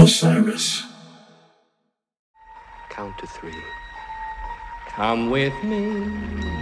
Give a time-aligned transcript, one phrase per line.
[0.00, 0.84] Osiris.
[2.88, 3.52] Count to three.
[4.88, 5.84] Come with me,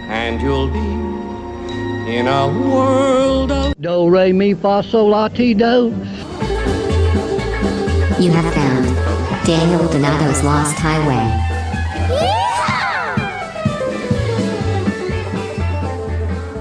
[0.09, 5.95] and you'll be in a world of Do, re, mi, fa, sol, la, ti, do.
[8.19, 11.45] You have found Daniel Donato's Lost Highway.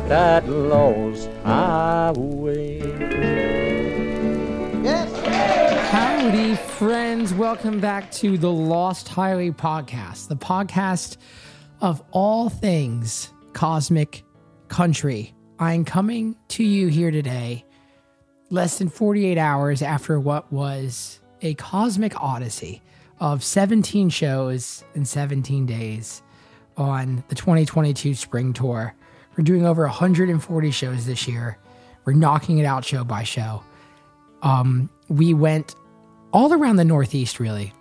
[0.09, 3.58] that lost highway.
[6.29, 7.33] Friends.
[7.33, 11.17] Welcome back to the Lost Highway Podcast, the podcast
[11.81, 14.25] of all things cosmic
[14.69, 15.35] country.
[15.59, 17.65] I am coming to you here today,
[18.51, 22.83] less than 48 hours after what was a cosmic odyssey
[23.21, 26.23] of 17 shows in 17 days
[26.77, 28.95] on the 2022 spring tour.
[29.35, 31.57] We're doing over 140 shows this year.
[32.05, 33.63] We're knocking it out show by show.
[34.43, 35.75] Um, we went
[36.33, 37.73] all around the Northeast, really.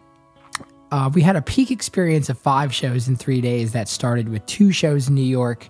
[0.91, 4.45] Uh, we had a peak experience of five shows in three days that started with
[4.45, 5.69] two shows in New York,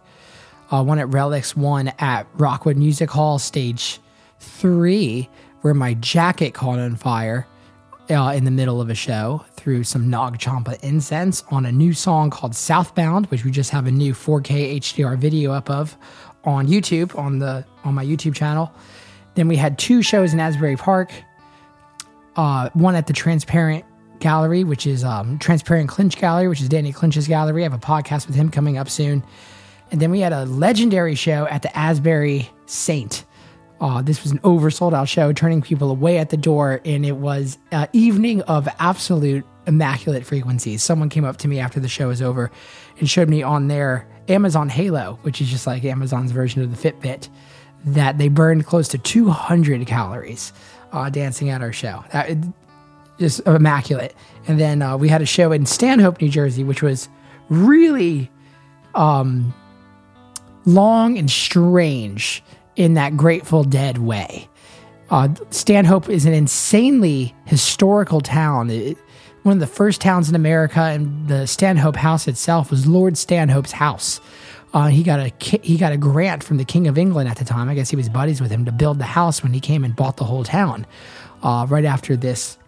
[0.71, 3.99] uh, one at Relix, one at Rockwood Music Hall, stage
[4.39, 5.27] three,
[5.61, 7.47] where my jacket caught on fire
[8.09, 11.93] uh, in the middle of a show through some Nag Champa incense on a new
[11.93, 15.97] song called Southbound, which we just have a new 4K HDR video up of
[16.43, 18.71] on YouTube on the on my YouTube channel.
[19.35, 21.11] Then we had two shows in Asbury Park,
[22.37, 23.83] uh, one at the Transparent
[24.19, 27.63] Gallery, which is um, Transparent Clinch Gallery, which is Danny Clinch's gallery.
[27.63, 29.23] I have a podcast with him coming up soon.
[29.91, 33.25] And then we had a legendary show at the Asbury Saint.
[33.79, 37.17] Uh, this was an oversold out show, turning people away at the door, and it
[37.17, 40.81] was an evening of absolute immaculate frequencies.
[40.81, 42.49] Someone came up to me after the show was over
[42.99, 46.91] and showed me on their Amazon Halo, which is just like Amazon's version of the
[46.91, 47.29] Fitbit,
[47.85, 50.53] that they burned close to 200 calories
[50.91, 52.03] uh, dancing at our show.
[52.11, 52.37] That,
[53.19, 54.13] just immaculate.
[54.47, 57.09] And then uh, we had a show in Stanhope, New Jersey, which was
[57.49, 58.29] really
[58.95, 59.53] um,
[60.65, 62.43] long and strange
[62.75, 64.47] in that Grateful Dead way.
[65.09, 68.69] Uh, Stanhope is an insanely historical town.
[68.69, 68.97] It-
[69.43, 73.71] one of the first towns in America, and the Stanhope House itself was Lord Stanhope's
[73.71, 74.19] house.
[74.77, 75.31] Uh, he got a
[75.63, 77.67] he got a grant from the King of England at the time.
[77.67, 79.95] I guess he was buddies with him to build the house when he came and
[79.95, 80.85] bought the whole town.
[81.41, 82.59] Uh, right after this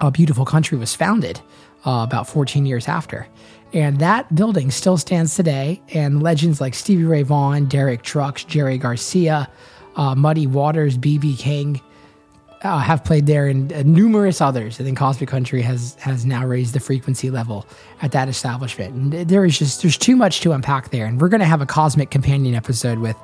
[0.00, 1.42] uh, beautiful country was founded,
[1.84, 3.26] uh, about 14 years after.
[3.74, 8.78] And that building still stands today, and legends like Stevie Ray Vaughan, Derek Trucks, Jerry
[8.78, 9.50] Garcia,
[9.94, 11.36] uh, Muddy Waters, B.B.
[11.36, 11.82] King
[12.62, 14.80] uh, have played there, and uh, numerous others.
[14.80, 17.66] I think Cosmic Country has has now raised the frequency level
[18.02, 18.94] at that establishment.
[18.94, 21.60] And there is just there's too much to unpack there, and we're going to have
[21.60, 23.16] a Cosmic Companion episode with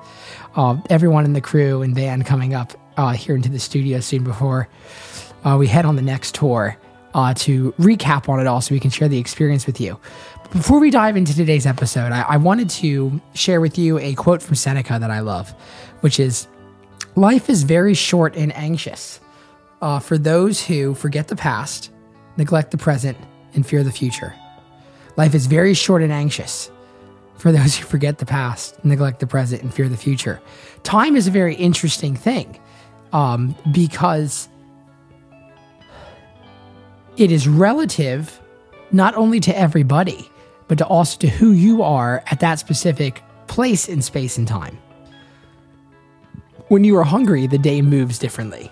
[0.57, 4.25] uh, everyone in the crew and band coming up uh, here into the studio soon
[4.25, 4.69] before
[5.45, 6.77] uh, we head on the next tour
[7.15, 9.99] uh, to recap on it all so we can share the experience with you.
[10.51, 14.43] Before we dive into today's episode, I, I wanted to share with you a quote
[14.43, 15.51] from Seneca that I love,
[16.01, 16.49] which is
[17.15, 19.21] Life is very short and anxious
[19.81, 21.91] uh, for those who forget the past,
[22.37, 23.17] neglect the present,
[23.55, 24.35] and fear the future.
[25.17, 26.71] Life is very short and anxious
[27.37, 30.41] for those who forget the past, neglect the present, and fear the future.
[30.83, 32.59] Time is a very interesting thing
[33.13, 34.49] um, because
[37.17, 38.41] it is relative
[38.91, 40.29] not only to everybody,
[40.67, 44.79] but to also to who you are at that specific place in space and time.
[46.69, 48.71] When you are hungry, the day moves differently.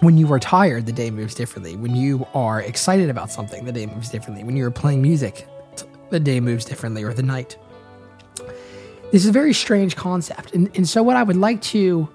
[0.00, 1.74] When you are tired, the day moves differently.
[1.74, 4.44] When you are excited about something, the day moves differently.
[4.44, 5.48] When you're playing music,
[6.10, 7.58] the day moves differently, or the night.
[9.10, 10.54] This is a very strange concept.
[10.54, 12.08] And, and so, what I would like to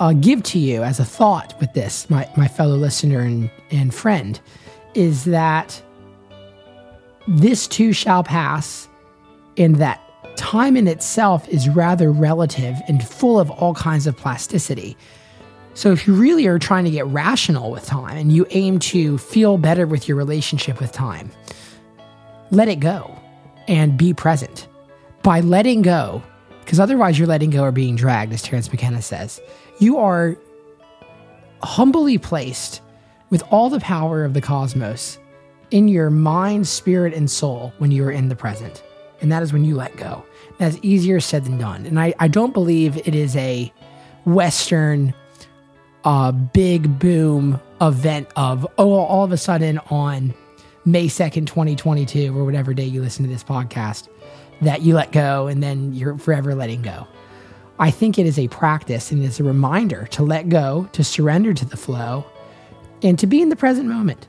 [0.00, 3.94] uh, give to you as a thought with this, my, my fellow listener and, and
[3.94, 4.40] friend,
[4.94, 5.80] is that
[7.28, 8.88] this too shall pass,
[9.56, 10.00] and that
[10.36, 14.96] time in itself is rather relative and full of all kinds of plasticity.
[15.74, 19.16] So, if you really are trying to get rational with time and you aim to
[19.18, 21.30] feel better with your relationship with time,
[22.50, 23.18] let it go
[23.68, 24.68] and be present.
[25.22, 26.22] By letting go,
[26.60, 29.40] because otherwise you're letting go or being dragged, as Terence McKenna says,
[29.78, 30.36] you are
[31.62, 32.82] humbly placed
[33.30, 35.18] with all the power of the cosmos
[35.70, 38.82] in your mind, spirit, and soul when you are in the present.
[39.22, 40.22] And that is when you let go.
[40.58, 41.86] That's easier said than done.
[41.86, 43.72] And I, I don't believe it is a
[44.26, 45.14] Western
[46.04, 50.34] uh, big boom event of, oh, all of a sudden on
[50.84, 54.08] May 2nd, 2022, or whatever day you listen to this podcast,
[54.60, 57.06] that you let go and then you're forever letting go.
[57.78, 61.54] I think it is a practice and it's a reminder to let go, to surrender
[61.54, 62.24] to the flow,
[63.02, 64.28] and to be in the present moment.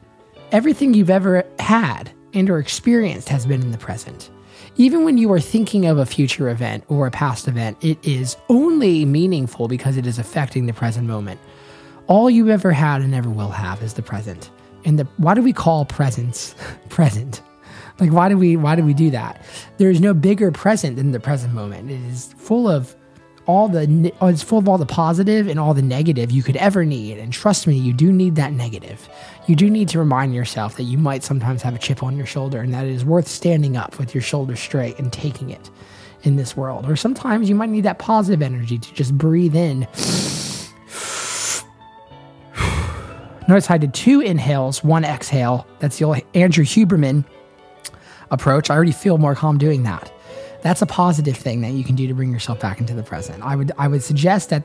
[0.51, 4.31] Everything you've ever had and or experienced has been in the present.
[4.75, 8.35] Even when you are thinking of a future event or a past event, it is
[8.49, 11.39] only meaningful because it is affecting the present moment.
[12.07, 14.49] All you ever had and ever will have is the present.
[14.85, 16.55] And the why do we call presence
[16.89, 17.41] present?
[17.99, 19.43] Like why do we why do we do that?
[19.77, 21.89] There is no bigger present than the present moment.
[21.89, 22.95] It is full of
[23.45, 26.57] all the oh, it's full of all the positive and all the negative you could
[26.57, 27.17] ever need.
[27.17, 29.07] And trust me, you do need that negative.
[29.47, 32.25] You do need to remind yourself that you might sometimes have a chip on your
[32.25, 35.69] shoulder and that it is worth standing up with your shoulders straight and taking it
[36.23, 36.89] in this world.
[36.89, 39.87] Or sometimes you might need that positive energy to just breathe in.
[43.47, 45.67] Notice I did two inhales, one exhale.
[45.79, 47.25] That's the old Andrew Huberman
[48.31, 48.69] approach.
[48.69, 50.11] I already feel more calm doing that.
[50.61, 53.43] That's a positive thing that you can do to bring yourself back into the present.
[53.43, 54.63] I would I would suggest that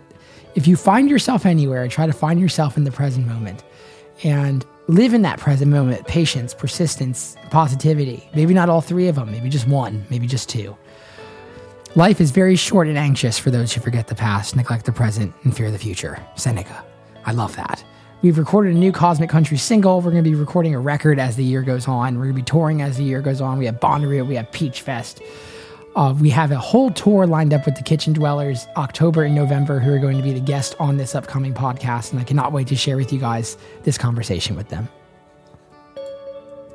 [0.55, 3.65] if you find yourself anywhere, try to find yourself in the present moment
[4.23, 6.07] and live in that present moment.
[6.07, 8.29] Patience, persistence, positivity.
[8.35, 10.77] Maybe not all three of them, maybe just one, maybe just two.
[11.97, 15.35] Life is very short and anxious for those who forget the past, neglect the present,
[15.43, 16.25] and fear the future.
[16.37, 16.85] Seneca.
[17.25, 17.85] I love that.
[18.21, 19.99] We've recorded a new Cosmic Country single.
[20.01, 22.17] We're going to be recording a record as the year goes on.
[22.17, 23.59] We're going to be touring as the year goes on.
[23.59, 25.23] We have Bonnaroo, we have Peach Fest.
[25.95, 29.79] Uh, we have a whole tour lined up with the Kitchen Dwellers, October and November,
[29.79, 32.11] who are going to be the guest on this upcoming podcast.
[32.11, 34.89] And I cannot wait to share with you guys this conversation with them.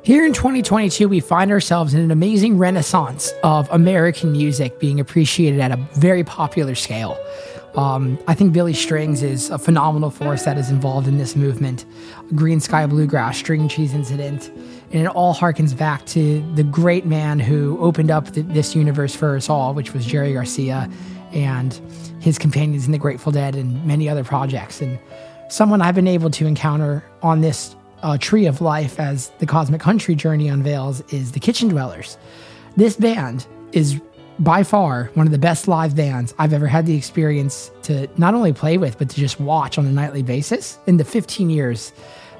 [0.02, 5.60] Here in 2022, we find ourselves in an amazing renaissance of American music being appreciated
[5.60, 7.18] at a very popular scale.
[7.76, 11.84] Um, I think Billy Strings is a phenomenal force that is involved in this movement.
[12.34, 14.48] Green Sky Bluegrass, String Cheese Incident,
[14.92, 19.14] and it all harkens back to the great man who opened up th- this universe
[19.14, 20.88] for us all, which was Jerry Garcia
[21.32, 21.80] and
[22.20, 24.80] his companions in the Grateful Dead and many other projects.
[24.80, 24.98] And
[25.48, 27.74] someone I've been able to encounter on this
[28.04, 32.18] uh, tree of life as the Cosmic Country journey unveils is the Kitchen Dwellers.
[32.76, 34.00] This band is
[34.38, 38.34] by far one of the best live bands I've ever had the experience to not
[38.34, 41.92] only play with, but to just watch on a nightly basis in the 15 years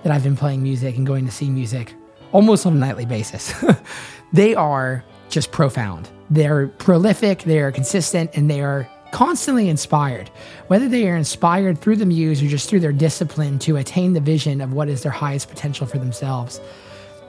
[0.03, 1.95] that I've been playing music and going to see music
[2.33, 3.55] almost on a nightly basis.
[4.33, 6.09] they are just profound.
[6.31, 10.29] They're prolific, they are consistent, and they are constantly inspired.
[10.67, 14.21] Whether they are inspired through the muse or just through their discipline to attain the
[14.21, 16.61] vision of what is their highest potential for themselves,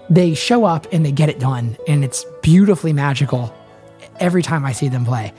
[0.09, 1.77] they show up and they get it done.
[1.87, 3.53] And it's beautifully magical
[4.19, 5.33] every time I see them play.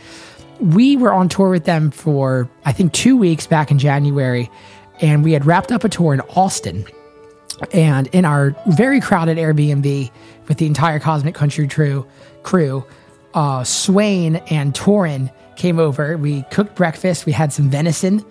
[0.61, 4.50] We were on tour with them for, I think, two weeks back in January,
[5.00, 6.87] and we had wrapped up a tour in Austin.
[7.73, 10.11] And in our very crowded Airbnb
[10.49, 12.06] with the entire Cosmic Country crew,
[12.43, 12.84] crew
[13.34, 16.17] uh, Swain and Torrin came over.
[16.17, 17.26] We cooked breakfast.
[17.26, 18.25] We had some venison,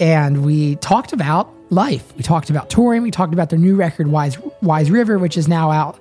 [0.00, 2.16] and we talked about life.
[2.16, 3.02] We talked about touring.
[3.02, 5.98] We talked about their new record, Wise Wise River, which is now out.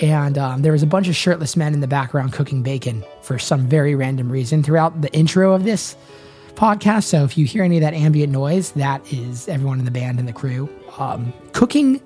[0.00, 3.38] And um, there was a bunch of shirtless men in the background cooking bacon for
[3.38, 5.96] some very random reason throughout the intro of this
[6.54, 7.04] podcast.
[7.04, 10.18] So if you hear any of that ambient noise, that is everyone in the band
[10.18, 10.68] and the crew
[10.98, 12.00] um, cooking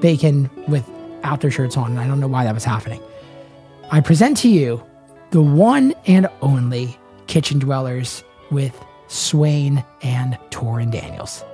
[0.00, 1.92] bacon without their shirts on.
[1.92, 3.00] And I don't know why that was happening.
[3.90, 4.82] I present to you
[5.30, 6.96] the one and only
[7.26, 8.78] Kitchen Dwellers with
[9.08, 11.44] Swain and Torrin Daniels.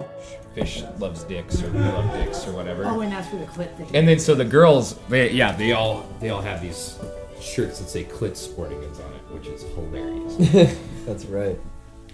[0.54, 2.84] Fish loves dicks or we love dicks or whatever.
[2.86, 3.88] Oh, and that's for the clip thing.
[3.94, 6.98] And then so the girls, they, yeah, they all they all have these
[7.40, 10.78] shirts that say Clit Sporting Goods on it, which is hilarious.
[11.06, 11.58] That's right.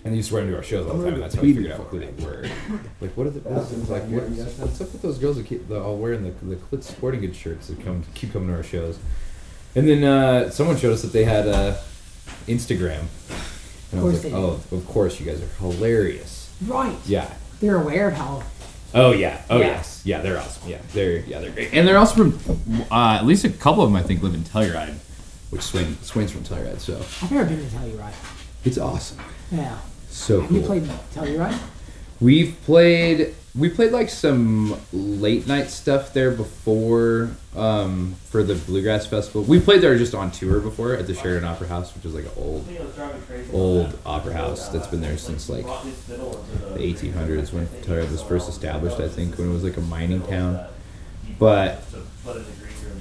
[0.04, 1.42] and they used to wear them to our shows all the time, and that's how
[1.42, 2.46] we figured out who they were.
[3.02, 5.96] Like, what are the what's, like, what, what's up with those girls that keep all
[5.98, 8.98] wearing the the Clit Sporting Goods shirts that come keep coming to our shows?
[9.74, 11.76] And then uh, someone showed us that they had uh,
[12.46, 13.04] Instagram.
[13.92, 16.54] And I was course like, they oh, of course, you guys are hilarious.
[16.66, 16.96] Right.
[17.06, 17.30] Yeah.
[17.60, 18.42] They're aware of how.
[18.94, 19.42] Oh yeah.
[19.50, 19.66] Oh Yeah.
[19.66, 20.02] yes.
[20.04, 20.68] Yeah, they're awesome.
[20.70, 21.72] Yeah, they're yeah they're great.
[21.74, 24.42] And they're also from uh, at least a couple of them I think live in
[24.42, 24.94] Telluride,
[25.50, 28.14] which Swain Swain's from Telluride, so I've never been to Telluride.
[28.64, 29.18] it's awesome.
[29.50, 29.76] Yeah.
[30.08, 30.84] So Have you played
[31.14, 31.58] Telluride?
[32.20, 39.06] We've played we played like some late night stuff there before um, for the bluegrass
[39.06, 39.42] festival.
[39.42, 42.24] We played there just on tour before at the Sheridan Opera House, which is like
[42.24, 42.68] an old
[43.52, 49.00] old opera house that's been there since like the 1800s when Telluride was first established.
[49.00, 50.66] I think when it was like a mining town.
[51.38, 51.82] But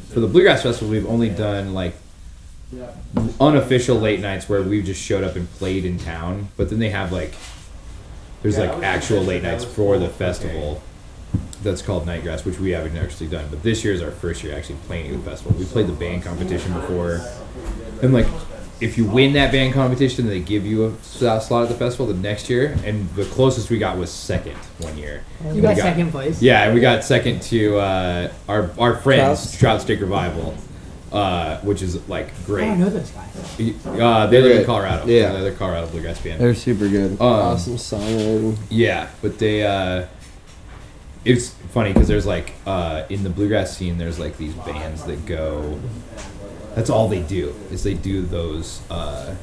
[0.10, 1.96] for the bluegrass festival, we've only done like
[3.39, 6.50] unofficial late nights where we've just showed up and played in town.
[6.58, 7.34] But then they have like
[8.56, 10.82] there's like actual late nights for the festival
[11.63, 13.46] that's called Nightgrass, which we haven't actually done.
[13.50, 15.58] But this year is our first year actually playing at the festival.
[15.58, 17.20] We played the band competition before,
[18.01, 18.27] and like
[18.80, 22.06] if you win that band competition, they give you a s- slot at the festival
[22.06, 22.77] the next year.
[22.86, 25.24] And the closest we got was second one year.
[25.48, 26.42] You We got second place.
[26.42, 30.56] Yeah, and we got second to uh, our our friends Trout Steak Revival,
[31.12, 32.66] uh, which is like I great.
[32.66, 33.36] don't know those guys.
[33.86, 35.06] Uh, they live in They're- Colorado.
[35.08, 35.32] yeah.
[35.42, 36.40] they're Colorado bluegrass band.
[36.42, 37.12] They're super good.
[37.14, 38.58] Um, awesome songwriting.
[38.70, 40.08] Yeah, but they uh
[41.26, 45.26] it's funny because there's like uh in the bluegrass scene there's like these bands that
[45.26, 45.78] go
[46.76, 49.36] that's all they do is they do those uh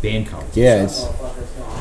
[0.00, 0.56] band competitions.
[0.56, 1.04] Yeah, it's,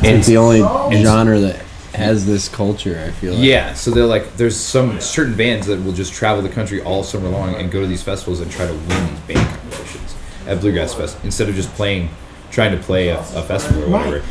[0.04, 3.04] And it's the only it's- genre that has this culture.
[3.08, 3.44] I feel like.
[3.44, 7.04] Yeah, so they're like there's some certain bands that will just travel the country all
[7.04, 10.16] summer long and go to these festivals and try to win these band competitions
[10.48, 12.10] at Bluegrass Fest instead of just playing
[12.52, 14.24] trying to play a, a festival or whatever.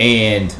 [0.00, 0.54] And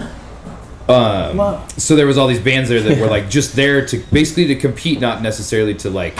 [0.88, 4.46] um, so there was all these bands there that were like just there to basically
[4.48, 6.18] to compete, not necessarily to like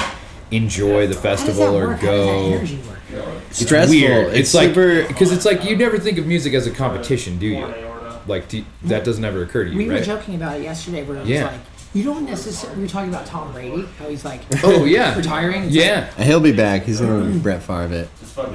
[0.51, 2.01] enjoy the How does that festival or work?
[2.01, 3.41] How does that go.
[3.51, 3.95] It's Stressful.
[3.99, 4.27] weird.
[4.29, 7.39] It's, It's like super- because it's like you never think of music as a competition,
[7.39, 7.88] do you?
[8.29, 11.03] Like do you- that doesn't ever occur to you, We were joking about it yesterday
[11.05, 11.47] where it was Yeah.
[11.47, 11.61] like,
[11.95, 15.65] you don't necessarily, we were talking about Tom Brady, how he's like Oh yeah, retiring.
[15.65, 16.83] It's Yeah, And He'll be back.
[16.85, 18.09] He's gonna be Brett Favre it.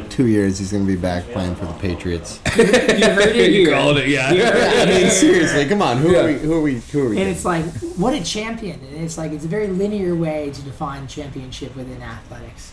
[0.10, 0.60] Two years.
[0.60, 2.40] He's gonna be back playing for the Patriots.
[2.58, 3.72] you heard it you here.
[3.76, 4.08] called it.
[4.08, 4.30] Yeah.
[4.30, 5.98] I mean, seriously, come on.
[5.98, 6.20] Who Yeah.
[6.20, 6.34] are we?
[6.36, 6.80] Who are we?
[6.80, 7.18] Who are we?
[7.20, 7.66] And it's like,
[7.98, 8.80] what a champion.
[8.94, 12.72] And it's like, it's a very linear way to define championship within athletics.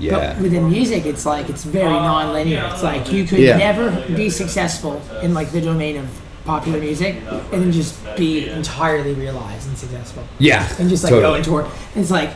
[0.00, 0.32] Yeah.
[0.34, 2.68] But within music, it's like, it's very non-linear.
[2.72, 3.56] It's like, you could Yeah.
[3.58, 6.08] never be successful in like the domain of
[6.48, 7.16] popular music
[7.52, 10.24] and then just be entirely realized and successful.
[10.38, 10.66] Yeah.
[10.78, 11.30] And just like totally.
[11.30, 11.62] go and tour.
[11.94, 12.30] And it's like,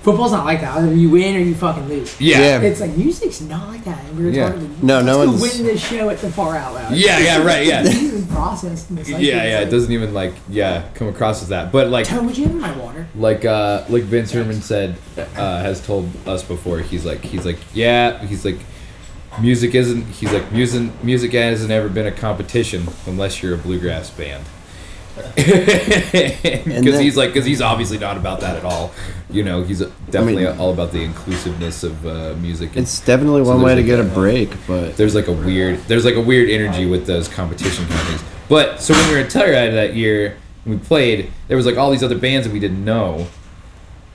[0.00, 0.78] football's not like that.
[0.78, 2.18] Either you win or you fucking lose.
[2.18, 2.38] Yeah.
[2.38, 2.60] Yeah.
[2.62, 4.02] It's like music's not like that.
[4.06, 4.48] And we were Yeah.
[4.52, 4.74] talking.
[4.82, 6.94] No, no let's one's- win this show at the far out loud.
[6.96, 7.82] Yeah, yeah, right, yeah.
[7.84, 8.88] It's even processed.
[8.88, 9.60] And it's like, yeah, it's yeah.
[9.60, 11.70] It doesn't even like yeah come across as that.
[11.70, 13.06] But like Tone, would you have my water?
[13.14, 16.78] like uh like Vince Herman said uh, has told us before.
[16.80, 18.24] He's like he's like yeah.
[18.24, 18.58] He's like
[19.40, 20.04] music isn't.
[20.08, 24.44] He's like music music hasn't ever been a competition unless you're a bluegrass band.
[26.72, 28.92] Because he's like because he's obviously not about that at all.
[29.30, 32.70] You know he's definitely mean- all about the inclusiveness of uh, music.
[32.70, 35.32] and- It's definitely So one way to get a like break, but there's like a
[35.32, 38.24] weird there's like a weird energy with those competition kind of things.
[38.48, 40.36] But so when we were at Telluride that year,
[40.66, 43.26] we played, there was like all these other bands that we didn't know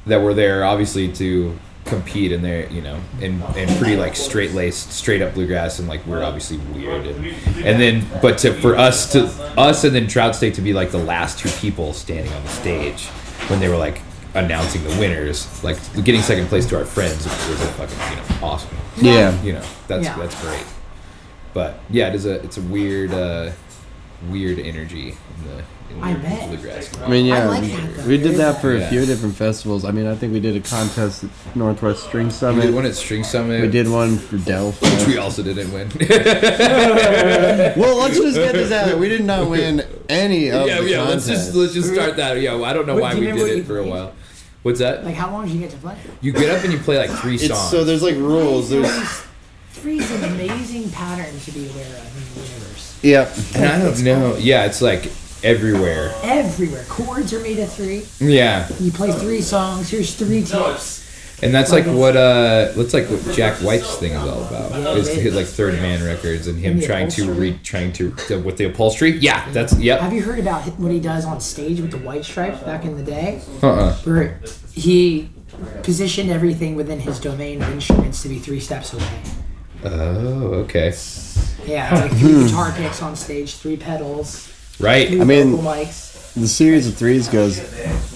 [0.06, 1.58] that were there obviously to
[1.88, 5.88] compete and they're you know and and pretty like straight laced straight up bluegrass and
[5.88, 7.26] like we're obviously weird and
[7.66, 9.26] and then but to for us to
[9.58, 12.50] us and then Trout Steak to be like the last two people standing on the
[12.50, 13.06] stage
[13.50, 14.02] when they were like
[14.34, 18.46] announcing the winners like getting second place to our friends was a fucking you know
[18.48, 19.42] awesome yeah.
[19.42, 20.18] you know that's Yeah.
[20.18, 20.66] that's great
[21.54, 23.52] but yeah it is a it's a weird uh
[24.30, 26.50] weird energy in the in I bet.
[26.50, 28.86] bluegrass I mean, yeah, like we, we did that for Yeah.
[28.86, 29.84] a few different festivals.
[29.86, 32.56] I mean, I think we did a contest at Northwest String Summit.
[32.58, 32.66] we Summit.
[32.68, 34.82] did one at String Summit We did one for DelFest.
[35.00, 35.90] which we also didn't win
[37.78, 38.86] well, let's just get this out.
[38.88, 38.98] there.
[38.98, 42.40] We did not win any of yeah the yeah let's just let's just start that
[42.40, 43.92] yeah I don't know Wait, why do we did it you for a played?
[43.92, 44.14] while
[44.64, 45.98] what's that Like, how long did you get to play?
[46.22, 48.70] you get up and you play like three it's songs so there's like rules.
[48.70, 49.24] There's
[49.72, 53.00] Three's an amazing pattern to be aware of in the universe.
[53.04, 53.34] yeah.
[53.56, 55.12] and I don't know yeah it's like
[55.44, 56.84] everywhere Everywhere.
[56.90, 58.06] Chords are made of three.
[58.20, 59.90] yeah You play three songs.
[59.90, 61.06] Here's three tips.
[61.44, 64.98] And that's like what uh that's like what Jack White's thing is all about.
[64.98, 67.52] Is his like third man records and him trying to upholstery.
[67.52, 69.12] re trying to to- with the upholstery.
[69.12, 70.00] Yeah, that's yep.
[70.00, 72.98] Have you heard about what he does on stage with the white stripes back in
[72.98, 73.42] the day?
[73.62, 74.40] Uh uh Where
[74.74, 75.30] he
[75.84, 79.22] positioned everything within his domain of instruments to be three steps away.
[79.84, 80.88] Oh, okay.
[81.68, 85.08] Yeah, it's like three guitar picks on stage, three pedals, Right.
[85.08, 86.06] three I mean- mics.
[86.34, 87.60] The series of threes goes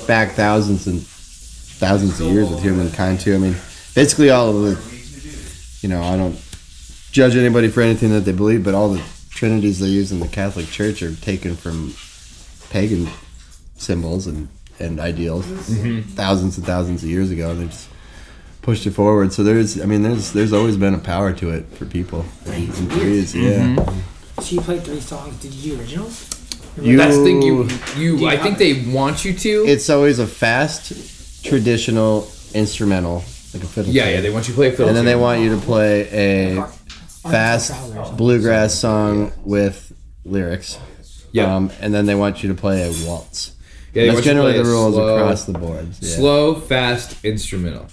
[0.06, 3.34] back thousands and thousands of years with humankind too.
[3.34, 3.56] I mean,
[3.96, 6.40] basically all of the, you know, I don't
[7.12, 9.02] judge anybody for anything that they believe, but all the
[9.32, 11.96] trinities they use in the Catholic Church are taken from
[12.70, 13.08] pagan
[13.76, 14.48] symbols and
[14.80, 16.02] and ideals mm-hmm.
[16.16, 17.90] thousands and thousands of years ago, and they just
[18.62, 19.34] pushed it forward.
[19.34, 22.26] So there's, I mean, there's there's always been a power to it for people.
[22.46, 23.76] In threes, yeah.
[23.76, 24.42] Mm-hmm.
[24.42, 25.36] So you played three songs.
[25.42, 26.30] Did you do originals?
[26.82, 29.66] You- That's the thing you you I think they want you to.
[29.68, 30.94] It's always a fast,
[31.44, 33.24] traditional instrumental,
[33.54, 33.92] like a fiddle.
[33.92, 34.88] yeah, yeah, they want you to play a fiddle.
[34.90, 36.64] and then they want you to play a
[37.30, 37.74] fast
[38.18, 39.92] bluegrass song with
[40.26, 40.78] lyrics.
[41.32, 41.56] Yeah.
[41.56, 43.54] Um, and then they want you to play a waltz.
[43.94, 45.88] Yeah, That's want you to generally the rules slow- across the board.
[46.00, 46.16] Yeah.
[46.16, 47.88] Slow, fast, instrumental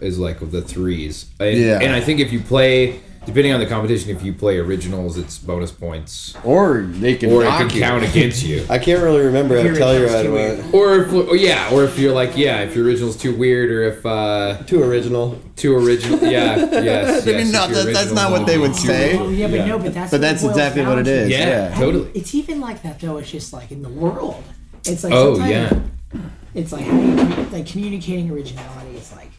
[0.00, 1.26] is like the threes.
[1.38, 1.78] And, Yeah.
[1.80, 5.38] and I think if you play depending on the competition, if you play originals, it's
[5.38, 7.80] bonus points, Or they can or it knock can you.
[7.80, 8.64] count against you.
[8.70, 10.70] I can't really remember how to Your tell you original's right too away.
[10.72, 13.82] Or if, or yeah, or if you're like, yeah, if your original's too weird, or
[13.84, 15.40] if uh, Too original.
[15.56, 18.58] too original, yeah, yes, I mean, if no, your that- that's original's not what they
[18.58, 19.18] would too say.
[19.18, 19.66] Oh, yeah, but Yeah.
[19.66, 21.12] no, but that's But what that's it boils exactly what down it to.
[21.12, 21.28] is.
[21.30, 21.38] Yeah,
[21.70, 21.78] Yeah.
[21.78, 22.10] totally.
[22.14, 23.16] It's even like that though.
[23.18, 24.42] It's just like in the world.
[24.84, 26.20] It's like Oh, sometimes yeah.
[26.54, 29.30] It's like how do you like communicating originality is like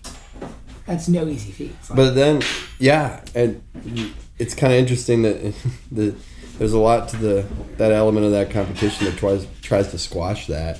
[0.85, 1.71] that's no easy feat.
[1.79, 2.41] It's like, But then,
[2.79, 3.61] yeah, and
[4.39, 5.53] it's kind of interesting that
[5.91, 6.15] the
[6.59, 7.45] there's a lot to the
[7.77, 10.79] that element of that competition that tries tries to squash that.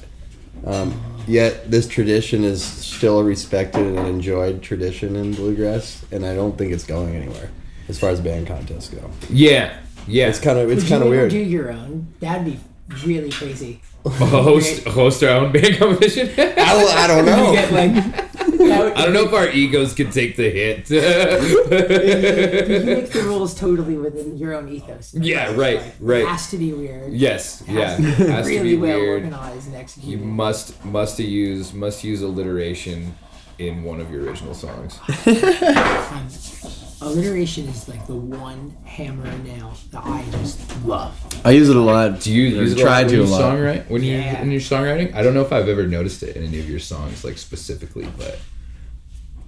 [0.65, 6.36] Um, yet this tradition is still a respected and enjoyed tradition in bluegrass, and I
[6.36, 7.50] don't think it's going anywhere
[7.89, 9.10] as far as band contests go.
[9.29, 10.27] Yeah, yeah.
[10.29, 11.31] It's kind of it's kind of weird.
[11.31, 12.07] Do your own?
[12.19, 12.60] That'd be
[13.05, 13.81] really crazy.
[14.05, 16.29] host host our own band competition.
[16.38, 17.51] I, don't- I don't know.
[17.53, 20.89] Get like that would, I don't know if our egos can take the hit.
[22.73, 25.13] You make the rules totally within your own ethos.
[25.13, 26.21] Yeah, right, like, right.
[26.23, 27.13] It has to be weird.
[27.13, 27.88] yes, It yeah.
[27.89, 29.23] has to be Has to really be well weird.
[29.23, 30.12] organized and executed.
[30.19, 33.15] You must must use must use alliteration
[33.59, 35.00] in one of your original songs.
[37.03, 41.13] Alliteration is like the one hammer and nail that I just love.
[41.45, 42.22] I use it a lot.
[42.22, 43.41] Do you Or use it try a lot to when a you lot.
[43.41, 44.41] songwrite when you Yeah.
[44.41, 45.13] in your songwriting?
[45.13, 48.07] I don't know if I've ever noticed it in any of your songs, like specifically,
[48.17, 48.39] but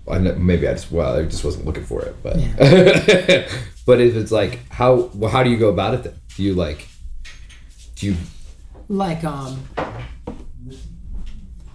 [0.08, 2.36] I know, maybe I just well I just wasn't looking for it, but
[3.86, 6.14] but if it's like how well, how do you go about it then?
[6.36, 6.88] Do you like
[7.96, 8.16] do you
[8.90, 9.64] Like um,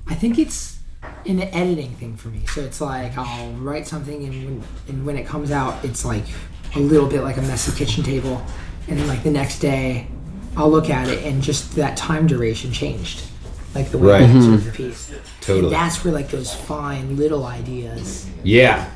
[0.06, 0.69] I think it's
[1.02, 2.44] an editing thing for me.
[2.46, 6.24] So it's like I'll write something and when and when it comes out, it's like
[6.74, 8.42] a little bit like a messy kitchen table,
[8.88, 10.06] and then like the next day,
[10.56, 13.22] I'll look at it and just that time duration changed,
[13.74, 14.22] like the way Right.
[14.22, 14.54] I mm-hmm.
[14.54, 15.12] observe the piece.
[15.40, 15.64] Totally.
[15.66, 18.90] And that's where like those fine little ideas yeah?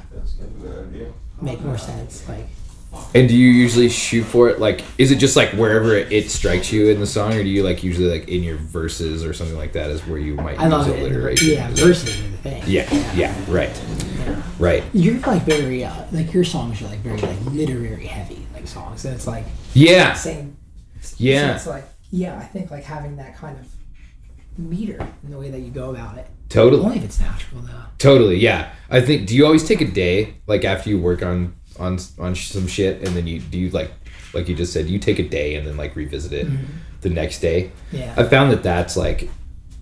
[1.40, 2.28] make more sense.
[2.28, 2.46] Like
[3.14, 4.58] And do you usually shoot for it?
[4.58, 7.48] Like, is it just like wherever it, it strikes you in the song, or do
[7.48, 10.58] you like usually like in your verses or something like that is where you might
[10.58, 11.00] I use love it.
[11.00, 11.48] alliteration?
[11.50, 12.62] Yeah, Is verses are the thing.
[12.66, 13.70] Yeah, yeah, right,
[14.58, 14.82] right.
[14.92, 19.04] You're like very uh, like your songs are like very like literary heavy like songs,
[19.04, 20.56] and it's like Yeah, same.
[21.16, 21.50] Yeah.
[21.50, 23.66] So it's like yeah, I think like having that kind of
[24.58, 26.26] meter in the way that you go about it.
[26.48, 26.82] totally.
[26.84, 27.70] Only if it's natural though.
[27.98, 28.70] Totally, yeah.
[28.90, 29.26] I think.
[29.28, 33.06] Do you always take a day, like after you work on on on some shit,
[33.06, 33.90] and then you do you like,
[34.32, 36.46] like you just said, you take a day and then like revisit it
[37.00, 37.70] the next day.
[37.92, 38.14] Yeah.
[38.16, 39.28] I found that that's like,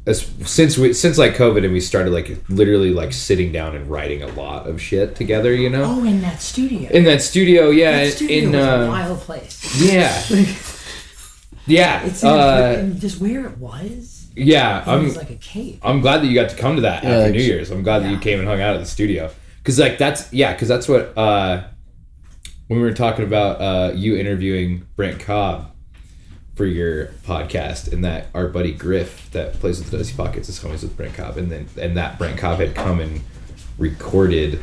[0.07, 3.89] as, since we since like COVID and we started like literally like sitting down and
[3.91, 5.55] writing a lot of shit together.
[5.55, 6.91] You know, Oh, in that studio.
[6.91, 9.81] in that studio, yeah, that studio in was a uh, wild place.
[9.81, 10.23] yeah,
[11.67, 14.27] yeah, It's uh, and just where it was.
[14.35, 14.83] yeah.
[14.83, 15.79] It I'm was like a cave.
[15.83, 17.71] I'm glad that you got to come to that after like- New Year's.
[17.71, 19.31] I'm glad that you came and hung out at the studio.
[19.65, 21.63] Cause like that's yeah, cause that's what uh,
[22.73, 25.71] when we were talking about uh, you interviewing Brent Cobb
[26.55, 30.59] for your podcast, and that our buddy Griff that plays with the Dusty Pockets is
[30.59, 33.21] homies with Brent Cobb, and then and that Brent Cobb had come and
[33.77, 34.59] recorded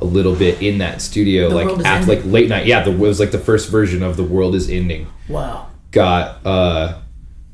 [0.00, 2.64] a little bit in that studio, The like after like late night.
[2.66, 5.68] Yeah, the it was like the first version of the world is ending Wow.
[5.90, 6.98] got uh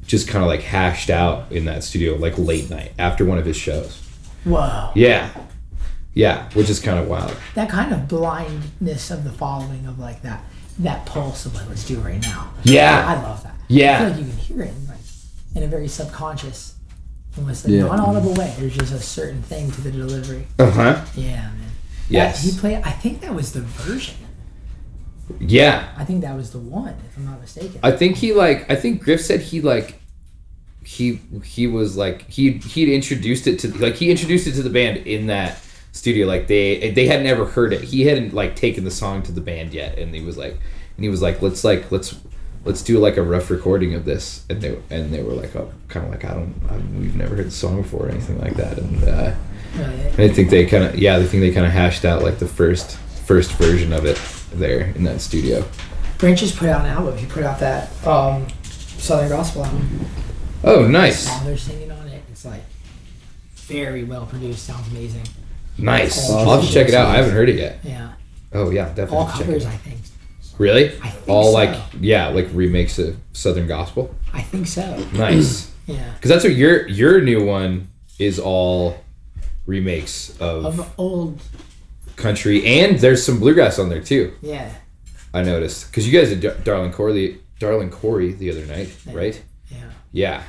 [0.06, 3.44] just kind of like hashed out in that studio like late night after one of
[3.44, 4.00] his shows
[4.46, 4.92] Wow.
[4.94, 5.30] yeah
[6.14, 10.22] yeah which is kind of wild That kind of blindness of the following of like
[10.22, 10.42] that
[10.78, 12.50] that pulse of like let's do it right now.
[12.62, 13.04] Yeah.
[13.06, 13.54] I love that.
[13.68, 13.96] Yeah.
[13.96, 14.96] I feel like you can hear it in, like
[15.54, 16.74] in a very subconscious,
[17.36, 17.82] almost like Yeah.
[17.84, 18.54] non-audible way.
[18.58, 20.46] There's just a certain thing to the delivery.
[20.58, 21.54] uh-huh Yeah, man.
[22.08, 22.42] Yes.
[22.42, 22.82] That- he played.
[22.82, 24.16] I think that was the version.
[25.38, 27.78] yeah I think that was the one, if I'm not mistaken.
[27.82, 30.00] i think he like i think griff said he like
[30.84, 34.70] he he was like he he'd introduced it to like he introduced it to the
[34.70, 35.60] band in that
[35.92, 39.32] studio like they they had never heard it he hadn't like taken the song to
[39.32, 42.18] the band yet and he was like and he was like let's like let's
[42.64, 45.72] let's do like a rough recording of this and they and they were like oh,
[45.88, 48.54] kind of like i don't I, we've never heard the song before or anything like
[48.54, 49.34] that and uh.
[49.78, 52.46] I think they kind of yeah, I think they kind of hashed out like the
[52.46, 54.20] first first version of it
[54.52, 55.64] there in that studio.
[56.18, 57.16] Brent just put out an album.
[57.16, 60.06] He put out that um, Southern Gospel album.
[60.64, 62.22] Oh, nice, they're singing on it.
[62.30, 62.62] It's like
[63.54, 64.66] very well produced.
[64.66, 65.22] Sounds amazing.
[65.78, 66.30] Nice.
[66.30, 67.06] I'll have to check it out.
[67.08, 67.78] I haven't heard it yet.
[67.82, 68.12] Yeah.
[68.52, 69.16] Oh yeah, definitely.
[69.18, 69.74] All check covers, it out.
[69.74, 69.96] I think.
[70.58, 70.86] Really?
[71.00, 71.50] I think All so.
[71.52, 74.14] like yeah, like remakes of Southern Gospel.
[74.32, 74.96] I think so.
[75.14, 76.12] Nice, Yeah.
[76.14, 78.98] because that's what your your new one is all
[79.66, 81.40] remakes of, Of old.
[82.16, 84.34] country, and there's some bluegrass on there too.
[84.42, 84.70] Yeah.
[85.32, 89.40] I noticed because you guys did Darling Corey, Darling Corey the other night, right?
[89.70, 89.78] Yeah.
[90.12, 90.42] Yeah.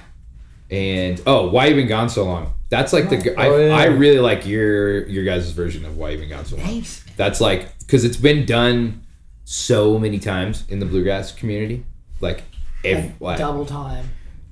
[0.71, 2.53] And oh, why you been gone so long?
[2.69, 3.75] That's like the g- I, Oh, yeah.
[3.75, 6.65] I really like your your guys' version of why you been gone so long.
[6.65, 7.03] Thanks.
[7.17, 9.03] That's like because it's been done
[9.43, 11.83] so many times in the bluegrass community,
[12.21, 12.43] like,
[13.19, 14.09] like Double time.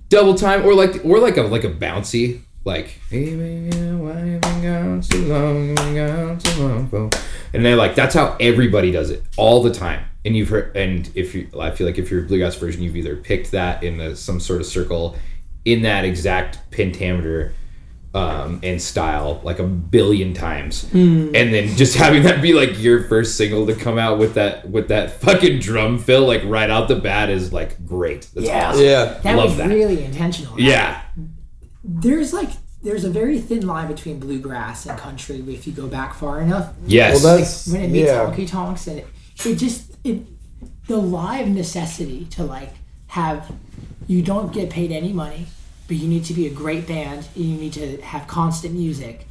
[0.09, 4.39] double time or like or like a like a bouncy like "Hey, man, why you
[4.39, 7.09] been gone so long, been gone so long for?"
[7.53, 11.09] and they're like that's how everybody does it all the time and you've heard and
[11.15, 14.01] if you I feel like if you're a bluegrass version you've either picked that in
[14.01, 15.15] a, some sort of circle
[15.73, 17.53] in that exact pentameter
[18.13, 23.03] um, and style like a billion times and then just having that be like your
[23.03, 26.87] first single to come out with that with that fucking drum fill like right out
[26.87, 28.69] the bat is like great that's Yeah.
[28.69, 29.05] awesome Yeah.
[29.21, 29.69] That Love was that.
[29.69, 30.59] really intentional.
[30.59, 31.01] yeah
[31.83, 32.49] There's like
[32.81, 36.73] there's a very thin line between bluegrass and country if you go back far enough.
[36.87, 37.21] Yes.
[37.23, 38.25] Well, that's when it meets yeah.
[38.25, 39.07] honky tonks and it,
[39.45, 40.21] it just it
[40.87, 42.71] the live necessity to like
[43.07, 43.51] have
[44.07, 45.45] you don't get paid any money
[45.89, 49.27] but you need to be a great band and you need to have constant music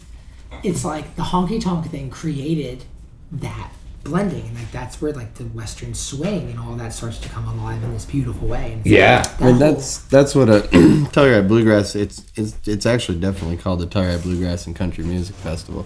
[0.63, 2.85] it's like the honky tonk thing created
[3.33, 3.71] that
[4.05, 7.47] blending and like that's where like the western swing and all that starts to come
[7.49, 9.23] alive in this beautiful way and it's like, Yeah.
[9.23, 10.61] that I whole- that's that's what a
[11.13, 11.95] Telluride Bluegrass.
[11.95, 15.85] It's it's it's actually definitely called the Telluride Bluegrass and Country Music Festival,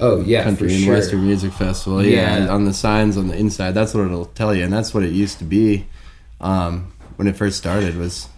[0.00, 0.94] oh yeah, Country for and sure.
[0.94, 2.04] Western Music Festival.
[2.04, 2.44] Yeah.
[2.44, 2.48] Yeah.
[2.52, 5.12] on the signs on the inside, that's what it'll tell you, and that's what it
[5.12, 5.86] used to be
[6.40, 7.96] um, when it first started.
[7.96, 8.28] Was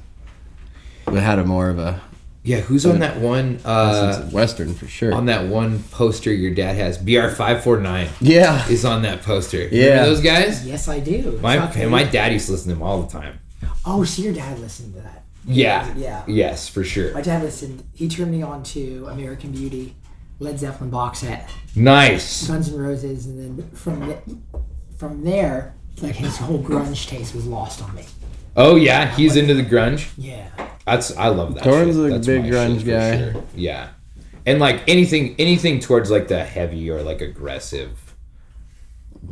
[1.14, 2.00] it had a more of a
[2.42, 3.60] Yeah, who's on that one?
[3.64, 5.14] Uh, Western for sure.
[5.14, 6.98] on that one poster your dad has.
[6.98, 9.68] BR five four nine yeah, is on that poster.
[9.70, 9.84] Yeah.
[9.84, 10.66] Remember those guys.
[10.66, 13.10] yes i do My It's not my dad used to listen to them all the
[13.12, 13.38] time.
[13.84, 15.92] oh so your dad listened to that Yeah.
[15.96, 16.24] Yeah.
[16.26, 17.12] Yes, for sure.
[17.14, 17.82] My dad listened.
[17.94, 19.94] He turned me on to American Beauty,
[20.38, 22.46] Led Zeppelin box set, Nice.
[22.48, 24.18] Guns and Roses, and then from the,
[24.96, 28.04] from there, like his whole grunge taste was lost on me.
[28.56, 30.10] Oh yeah, he's into the grunge.
[30.16, 30.48] Yeah,
[30.84, 31.64] That's I love that.
[31.64, 32.06] Torn's shit.
[32.06, 33.32] a That's big my grunge guy.
[33.32, 33.44] sure.
[33.54, 33.88] Yeah,
[34.46, 38.14] and like anything, anything towards like the heavy or like aggressive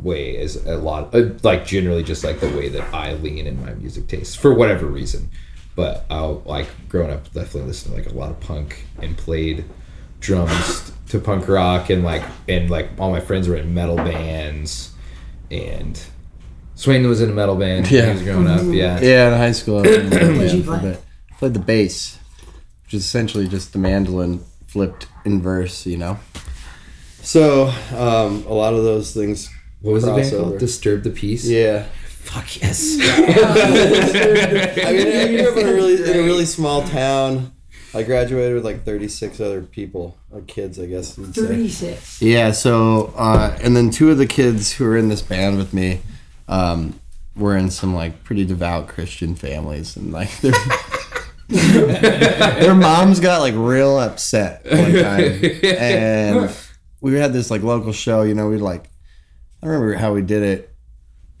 [0.01, 1.13] way is a lot.
[1.13, 4.53] Uh, like generally, just like the way that I lean in my music taste for
[4.53, 5.29] whatever reason.
[5.75, 9.65] But I'll like growing up, definitely listened to like a lot of punk and played
[10.19, 14.91] drums to punk rock and like and like all my friends were in metal bands
[15.49, 16.01] and
[16.75, 18.05] Swain was in a metal band when Yeah.
[18.07, 18.61] he was growing up.
[18.65, 18.99] Yeah.
[19.01, 19.31] yeah.
[19.33, 21.03] In high school, I was in a metal band for a bit.
[21.41, 22.19] Played the bass,
[22.83, 25.87] which is essentially just the mandolin flipped in verse.
[25.87, 26.19] You know.
[27.23, 29.49] So um, a lot of those things.
[29.81, 30.59] What was the band called?
[30.59, 31.43] Disturb the Peace.
[31.47, 31.87] Yeah.
[32.05, 32.95] Fuck yes.
[33.01, 37.51] I mean, I grew up in a really in a really small town.
[37.95, 42.21] I graduated with like 36 other people, or kids, I guess thirty six.
[42.21, 42.51] Yeah.
[42.51, 46.01] So, uh, and then two of the kids who were in this band with me
[46.47, 46.99] um,
[47.35, 50.53] were in some like pretty devout Christian families, and like their
[52.59, 56.55] their moms got like real upset one time, and
[57.01, 58.21] we had this like local show.
[58.23, 58.85] You know, we like
[59.61, 60.73] I don't remember how we did it.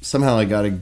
[0.01, 0.79] Somehow I got a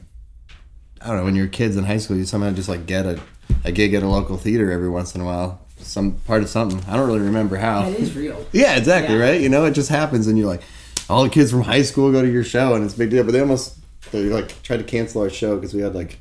[1.02, 3.20] I don't know, when you're kids in high school, you somehow just like get a,
[3.64, 5.62] a gig at a local theater every once in a while.
[5.78, 6.82] Some part of something.
[6.90, 7.84] I don't really remember how.
[7.84, 8.46] That is real.
[8.52, 9.22] Yeah, exactly, Yeah.
[9.24, 9.42] right?
[9.42, 10.62] You know, it just happens and you're like,
[11.10, 13.24] all the kids from high school go to your show and it's a big deal.
[13.24, 13.78] But they almost,
[14.12, 16.20] they like tried to cancel our show because we had like,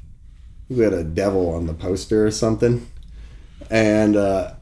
[0.69, 2.87] we had a devil on the poster or something.
[3.71, 4.55] And, uh,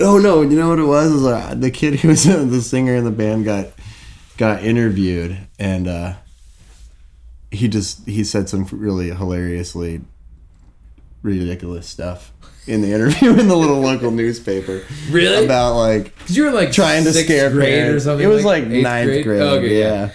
[0.00, 1.10] oh no, you know what it was?
[1.10, 3.68] It was uh, the kid who was the singer in the band got,
[4.36, 6.14] got interviewed and, uh,
[7.50, 10.00] he just he said some really hilariously
[11.22, 12.32] ridiculous stuff
[12.66, 15.44] in the interview in the little local newspaper Really?
[15.44, 18.02] about like Because you were like trying to scare grade parents.
[18.02, 18.24] or something.
[18.26, 19.40] It was like, eighth ninth grade.
[19.40, 20.10] Okay, yeah.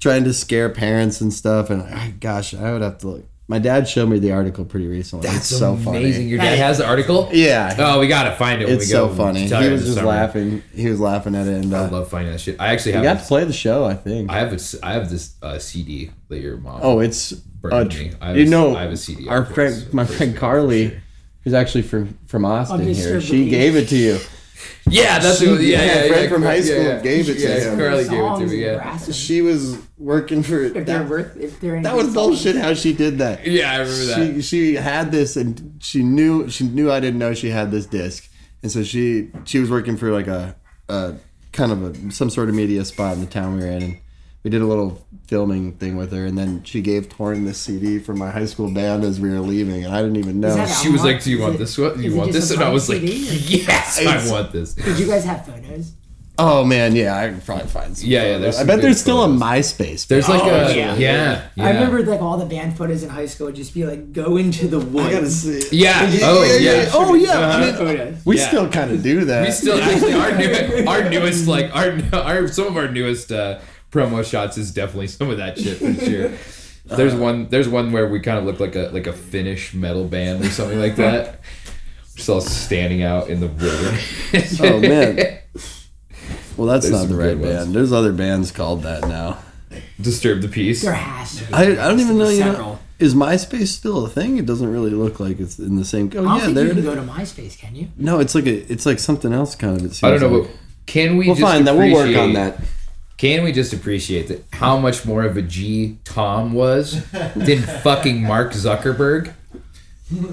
[0.00, 1.68] trying to scare parents and stuff.
[1.70, 3.24] And gosh, I would have to look.
[3.50, 5.26] My dad showed me the article pretty recently.
[5.26, 6.12] That's it's so amazing.
[6.12, 6.22] funny.
[6.28, 7.30] Your dad has the article.
[7.32, 8.66] Yeah, Oh, we gotta find it.
[8.66, 9.46] When it's we so funny.
[9.48, 10.06] He was just summer.
[10.08, 10.62] laughing.
[10.74, 12.60] He was laughing at it, and I uh, love finding that shit.
[12.60, 13.04] I actually he have.
[13.04, 13.86] got to play the show.
[13.86, 14.30] I think.
[14.30, 16.80] I have a, I have this uh, CD that your mom.
[16.82, 18.12] oh, it's burned uh, me.
[18.20, 21.02] I have you a- know I have a CD Our friend, my friend Carly, sure.
[21.44, 23.18] who's actually from from Austin here.
[23.22, 24.18] She gave it to you.
[24.90, 27.00] Yeah, that's She- what, yeah, my yeah, friend yeah, from high school yeah.
[27.00, 27.78] gave it to yeah, him.
[27.78, 28.64] Carly gave it to me.
[28.64, 31.08] Yeah, brass- She was working for If they're that.
[31.08, 33.46] worth, if they're That was bullshit how she did that.
[33.46, 34.34] yeah, I remember that.
[34.36, 37.86] she she had this and she knew she knew I didn't know she had this
[37.86, 38.28] disc,
[38.62, 40.56] and so she she was working for like a,
[40.88, 41.14] a
[41.52, 43.96] kind of a some sort of media spot in the town we were in, and
[44.48, 47.98] we did a little filming thing with her, and then she gave Torn this CD
[47.98, 50.66] from my high school band as we were leaving, and I didn't even know.
[50.82, 51.98] She was like, "Do you want it- this one?
[51.98, 53.32] Do you want this?" a And I was like, CD, or-
[53.68, 55.92] "Yes, I want this." Did you guys have photos?
[56.40, 58.08] oh man, yeah, I can probably find some.
[58.08, 58.40] Yeah, yeah, photos.
[58.42, 59.42] there's I bet there's still a photos.
[59.42, 60.06] MySpace.
[60.06, 60.94] There's like Oh, a yeah.
[60.94, 61.64] yeah, yeah.
[61.66, 64.38] I remember like all the band photos in high school would just be like go
[64.38, 65.08] into the woods.
[65.08, 65.76] I gotta see.
[65.76, 66.08] Yeah.
[66.22, 66.90] Oh yeah.
[66.94, 67.32] Oh yeah.
[67.32, 67.58] Uh-huh.
[67.58, 68.24] I mean, photos.
[68.24, 68.46] we Yeah.
[68.48, 69.44] still kind of do that.
[69.46, 73.58] We still actually our new our newest like our our some of our newest uh,
[73.90, 76.32] promo shots is definitely some of that shit for sure.
[76.96, 77.22] There's uh-huh.
[77.22, 77.48] one.
[77.48, 80.50] There's one where we kind of look like a like a Finnish metal band or
[80.50, 81.40] something like that.
[82.16, 84.60] Just all standing out in the wilderness.
[84.60, 85.38] Oh man.
[86.56, 87.54] Well, that's There's not the right good ones.
[87.66, 87.74] band.
[87.74, 89.38] There's other bands called that now.
[90.00, 90.82] Disturb the peace.
[90.82, 91.54] There has to be.
[91.54, 92.28] I, I don't even know.
[92.28, 94.38] You know, is MySpace still a thing?
[94.38, 96.10] It doesn't really look like it's in the same.
[96.16, 97.88] Oh I don't yeah, think there you it can go to MySpace, can you?
[97.96, 98.72] No, it's like a.
[98.72, 99.84] It's like something else, kind of.
[99.84, 100.50] It seems I don't know, like.
[100.50, 101.26] but can we?
[101.26, 101.76] We'll just find that.
[101.76, 102.58] We'll work on that.
[103.18, 108.22] Can we just appreciate that how much more of a G Tom was than fucking
[108.22, 109.34] Mark Zuckerberg?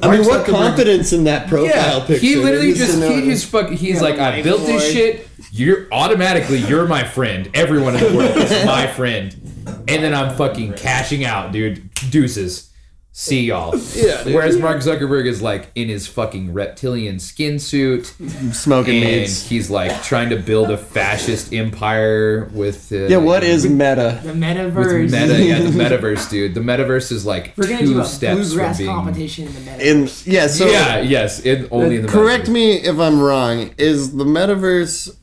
[0.02, 2.26] I mean, what confidence in that profile picture?
[2.26, 4.94] he literally Just just to know- he just fucking he's like I life built this
[4.94, 5.28] shit.
[5.52, 7.50] You're automatically you're my friend.
[7.54, 9.34] Everyone in the world is my friend,
[9.88, 11.90] and then I'm fucking cashing out, dude.
[12.10, 12.72] Deuces.
[13.18, 13.74] See y'all.
[13.96, 14.36] Yeah, dude.
[14.36, 18.08] Whereas Mark Zuckerberg is like in his fucking reptilian skin suit,
[18.52, 19.48] smoking and meats.
[19.48, 22.92] he's like trying to build a fascist empire with.
[22.92, 24.20] Uh, Yeah, what is meta?
[24.22, 25.12] The with metaverse.
[25.12, 25.42] meta?
[25.42, 26.56] Yeah, the metaverse, dude.
[26.56, 28.90] The metaverse is like We're gonna two do a steps from bluegrass being.
[28.90, 30.28] competition in the metaverse.
[30.28, 32.52] In yeah, so yeah, yes, in, only in the correct metaverse.
[32.52, 33.74] me if I'm wrong.
[33.78, 35.16] Is the metaverse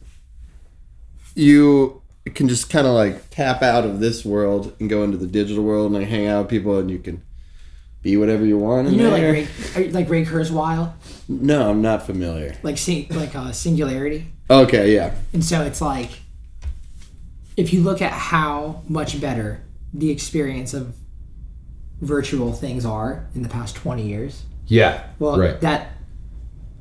[1.35, 2.01] you
[2.35, 5.63] can just kind of like tap out of this world and go into the digital
[5.63, 7.23] world and like hang out with people and you can
[8.03, 8.89] be whatever you want.
[8.89, 9.23] In you know, like?
[9.23, 10.93] Ray, are you- like Ray Kurzweil,
[11.29, 12.57] no, I'm not familiar.
[12.63, 14.27] like sing, like uh, singularity.
[14.51, 15.15] Okay, yeah.
[15.33, 16.11] And so it's like,
[17.57, 19.63] if you look at how much better
[19.95, 20.95] the experience of
[22.01, 25.61] virtual things are in the past 20 years, Yeah, well, right.
[25.61, 25.89] that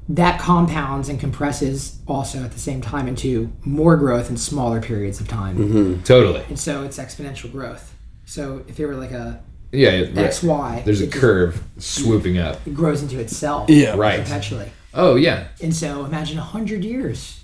[0.09, 5.21] that compounds and compresses also at the same time into more growth in smaller periods
[5.21, 6.01] of time.
[6.03, 6.43] Totally.
[6.49, 7.95] And so it's exponential growth.
[8.25, 11.63] So if it were like a Yeah, it- X, Y, There's a it just- curve
[11.77, 12.59] swooping up.
[12.67, 13.69] it grows into itself.
[13.69, 13.95] Yeah.
[13.95, 14.21] Right.
[14.23, 14.71] Perpetually.
[14.93, 17.39] Oh yeah, And so imagine a hundred years.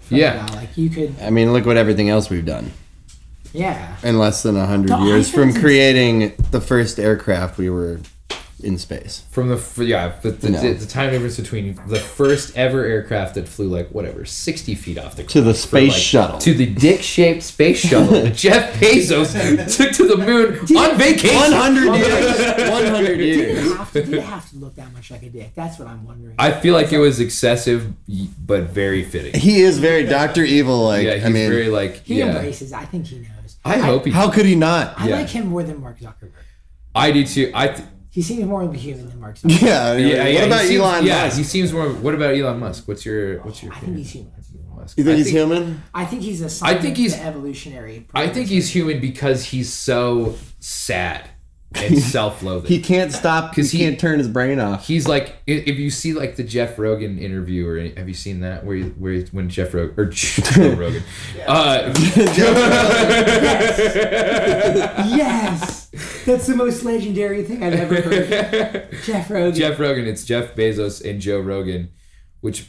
[0.00, 0.46] from yeah.
[0.46, 0.54] now.
[0.54, 2.72] Like you could, I mean, look what everything else we've done
[3.52, 3.96] yeah.
[4.02, 7.58] in less than a hundred No, I years think from it's- creating the first aircraft.
[7.58, 8.00] We were
[8.62, 9.24] in space.
[9.30, 10.60] From the yeah, the, the, No.
[10.62, 14.96] the, the time difference between the first ever aircraft that flew like whatever sixty feet
[14.98, 16.38] off the To the space like, shuttle.
[16.38, 21.36] to the dick-shaped space shuttle that Jeff Bezos took to the moon on vacation.
[21.52, 22.70] 100 years.
[22.70, 23.76] 100 Did it, years.
[23.76, 25.52] have to, did it have to look that much like a dick?
[25.54, 26.34] That's what I'm wondering.
[26.38, 27.92] I feel like it was excessive,
[28.46, 29.38] but very fitting.
[29.38, 30.84] He is very Doctor Evil.
[30.84, 32.28] Like Yeah, he's I mean, very like he yeah.
[32.36, 32.72] embraces.
[32.72, 33.56] I think he knows.
[33.64, 34.12] I hope he.
[34.12, 34.94] how could he not?
[34.98, 35.16] I yeah.
[35.16, 36.32] like him more than Mark Zuckerberg.
[36.94, 37.50] I do too.
[37.54, 37.68] I.
[37.68, 39.60] Th- He seems more of a human than Mark Zuckerberg.
[39.60, 39.92] Yeah.
[39.94, 41.90] Yeah, what yeah, about he seems, Elon Yeah, he seems more.
[41.90, 42.88] What about Elon Musk?
[42.88, 43.72] What's your What's your?
[43.72, 44.02] I think opinion?
[44.04, 44.32] he's human.
[44.96, 45.82] You think I he's human?
[45.92, 46.64] I think he's a.
[46.66, 48.06] I think he's- evolutionary.
[48.14, 51.28] I think he's human because he's so sad
[51.74, 52.68] and self-loathing.
[52.68, 53.50] He can't stop.
[53.50, 54.86] because he- can't turn his brain off.
[54.86, 58.64] He's like, if you see like the Jeff Rogan interview, or have you seen that
[58.64, 61.02] where he, where he, when Jeff Rogan or Joe Rogan,
[61.46, 61.92] uh,
[65.16, 65.88] yes,
[66.24, 68.88] that's the most legendary thing I've ever heard.
[69.04, 69.54] Jeff Rogan.
[69.54, 71.90] Jeff Rogan, it's Jeff Bezos and Joe Rogan,
[72.40, 72.64] which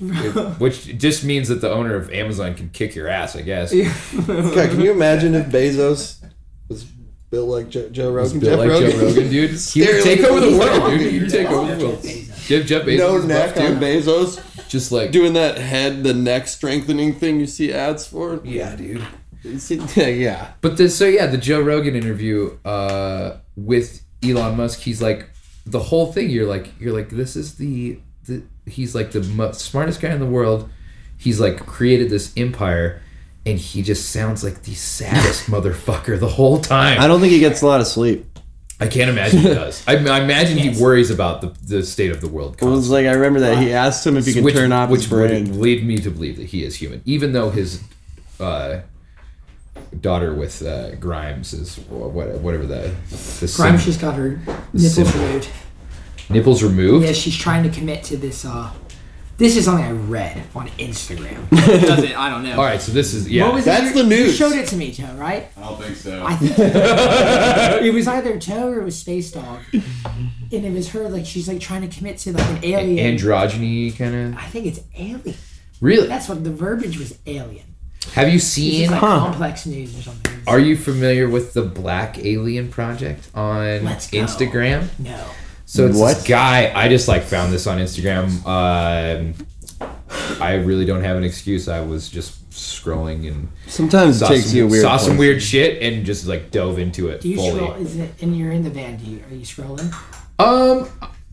[0.59, 3.71] which just means that the owner of Amazon can kick your ass, I guess.
[3.73, 6.16] God, can you imagine if Bezos was
[7.29, 8.39] built like Jo- Joe Rogan?
[8.39, 9.51] Built like Joe Rogan, dude.
[9.73, 11.11] He would take over the world, dude.
[11.11, 12.01] He would take over the world.
[12.47, 13.75] Give Jeff Bezos No his neck buff, on.
[13.79, 14.67] Bezos.
[14.69, 18.41] Just like Doing that head, the neck strengthening thing you see ads for.
[18.43, 19.05] yeah, dude.
[19.43, 20.51] You see- Yeah, yeah.
[20.61, 25.29] But the, so yeah, the Joe Rogan interview uh, with Elon Musk, he's like
[25.65, 26.29] the whole thing.
[26.29, 30.19] You're like you're like this is the, the he's like the mo- smartest guy in
[30.19, 30.69] the world.
[31.17, 33.01] He's like created this empire,
[33.47, 36.99] and he just sounds like the saddest motherfucker the whole time.
[36.99, 38.25] I don't think he gets a lot of sleep.
[38.79, 39.83] I can't imagine he does.
[39.87, 42.57] I, I imagine he worries about the, the state of the world.
[42.61, 44.89] It was like I remember that he asked him if he could which, turn off
[44.89, 45.45] which his brain.
[45.45, 47.81] would lead me to believe that he is human, even though his
[48.39, 48.81] uh,
[50.01, 54.39] daughter with uh, Grimes is wha- what, whatever the, the sim- Grimes just got her
[54.73, 55.21] nipples Simple.
[55.21, 55.49] removed.
[56.29, 57.05] nipples removed.
[57.05, 58.45] Yeah, she's trying to commit to this.
[58.45, 58.71] uh
[59.37, 61.47] This is something I read on Instagram.
[61.51, 62.17] Does it?
[62.17, 62.53] I don't know.
[62.57, 63.45] All right, so this is yeah.
[63.45, 63.93] What was That's it?
[63.93, 64.35] the You- You news.
[64.35, 65.47] showed it to me, Joe, right?
[65.55, 66.25] I don't think so.
[66.25, 66.57] I think
[67.85, 69.83] it was either Toe or it was Space Dog, and
[70.51, 71.07] it was her.
[71.09, 73.17] Like she's like trying to commit to like an alien.
[73.17, 74.39] androgyny kind of.
[74.41, 75.35] I think it's alien.
[75.81, 76.07] Really?
[76.07, 77.17] That's what the verbiage was.
[77.27, 77.65] Alien.
[78.13, 78.79] Have you It's seen?
[78.89, 80.33] just like complex news or something.
[80.47, 84.17] Are you familiar with the Black Alien Project on Let's go.
[84.19, 84.87] Instagram?
[84.97, 85.23] No.
[85.69, 86.15] So it's What?
[86.15, 86.71] this guy.
[86.73, 88.43] I just like found this on Instagram.
[88.47, 89.33] Um,
[90.41, 91.67] I really don't have an excuse.
[91.67, 94.81] I was just scrolling and Sometimes it saw, takes some, you a weird.
[94.81, 97.51] saw some weird shit and just like dove into it Do you fully.
[97.59, 97.73] scroll?
[97.73, 98.11] Is it?
[98.21, 98.95] And you're in the van.
[98.95, 99.21] Do you?
[99.29, 99.93] Are you scrolling?
[100.39, 100.89] Um,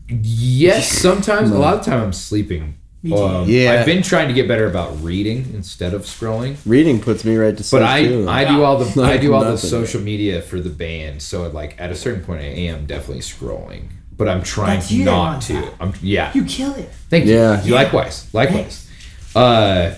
[0.09, 0.89] yes.
[1.01, 2.75] Sometimes, a lot of time, I'm sleeping
[3.15, 3.71] Um, Yeah.
[3.79, 6.57] I've been trying to get better about reading instead of scrolling.
[6.65, 8.27] Reading puts me right to sleep But I, too.
[8.27, 11.21] I do all the I do all the social media for the band.
[11.21, 13.85] So like at a certain point, I am definitely scrolling.
[14.17, 15.53] But I'm trying That's you not to.
[15.53, 15.73] that.
[15.79, 16.31] I'm yeah.
[16.33, 16.89] You kill it.
[17.09, 17.33] Thank you.
[17.33, 17.63] Yeah.
[17.63, 18.33] You Likewise.
[18.33, 18.89] Likewise.
[19.35, 19.93] Uh,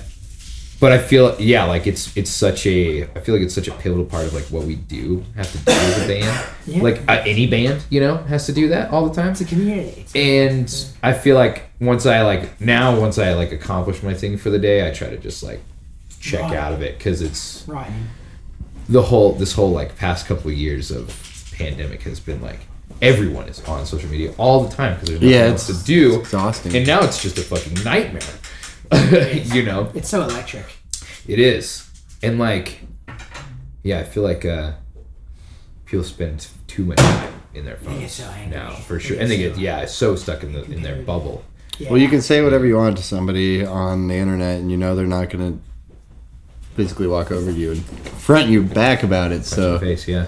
[0.80, 3.74] but I feel yeah, like it's it's such a I feel like it's such a
[3.74, 6.46] pivotal part of like what we do have to do as a band.
[6.68, 6.84] Yeah.
[6.84, 9.32] Like uh, any band, you know, has to do that all the time.
[9.32, 10.06] It's a community.
[10.16, 10.70] And
[11.02, 14.60] I feel like once I like now once I like accomplish my thing for the
[14.60, 15.62] day, I try to just like
[16.20, 16.56] check Right.
[16.58, 17.90] out of it because it's right.
[18.90, 21.08] the whole this whole like past couple of years of
[21.58, 22.60] pandemic has been like
[23.02, 25.86] everyone is on social media all the time because there's nothing Yeah, else it's- to
[25.88, 26.76] do it's exhausting.
[26.76, 28.22] and now it's just a fucking nightmare
[29.56, 30.66] you know It's so electric.
[31.28, 31.90] it is
[32.24, 32.80] and like
[33.84, 34.72] yeah i feel like uh
[35.86, 38.58] people spend too much time in their phones get so angry.
[38.58, 41.02] now for sure get and they so get yeah so stuck in the in their
[41.04, 41.44] bubble
[41.80, 41.90] Yeah.
[41.92, 44.96] Well, you can say whatever you want to somebody on the internet, and you know
[44.96, 45.60] they're not going to
[46.76, 47.86] basically walk over you and
[48.26, 49.46] front you back about it.
[49.46, 50.26] So, face yeah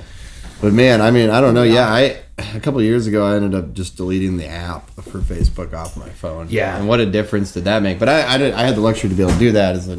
[0.62, 1.64] but man, I mean, I don't know.
[1.64, 2.22] Yeah, I
[2.56, 5.98] a couple of years ago, I ended up just deleting the app for Facebook off
[5.98, 6.48] my phone.
[6.50, 6.78] Yeah.
[6.78, 8.00] and what a difference did that make?
[8.00, 9.90] But I, I, did, I had the luxury to be able to do that as
[9.90, 9.96] I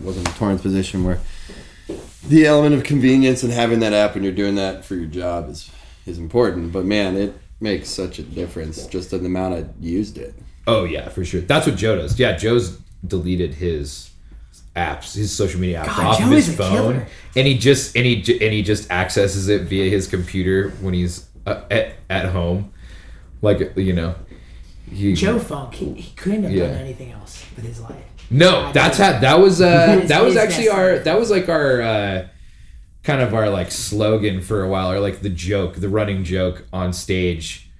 [0.00, 1.20] wasn't in a Torrin's position where
[2.26, 5.48] the element of convenience and having that app when you're doing that for your job
[5.48, 5.70] is
[6.06, 6.72] is important.
[6.72, 10.34] But man, it makes such a difference just in the amount I used it.
[10.66, 14.10] oh yeah for sure that's what joe does yeah joe's deleted his
[14.76, 17.06] apps his social media apps God, off Joe of his phone killer.
[17.34, 21.27] and he just and he and he just accesses it via his computer when he's
[21.46, 22.72] uh, at, at home
[23.42, 24.14] like you know
[24.90, 26.68] he, Joe Funk, he, he couldn't have Yeah.
[26.68, 27.94] done anything else with his life.
[28.30, 29.60] No, that's how that was.
[29.60, 30.68] Uh, that was actually destiny.
[30.68, 30.98] our.
[31.00, 32.28] That was like our uh,
[33.02, 36.64] kind of our like slogan for a while, or like the joke, the running joke
[36.72, 37.70] on stage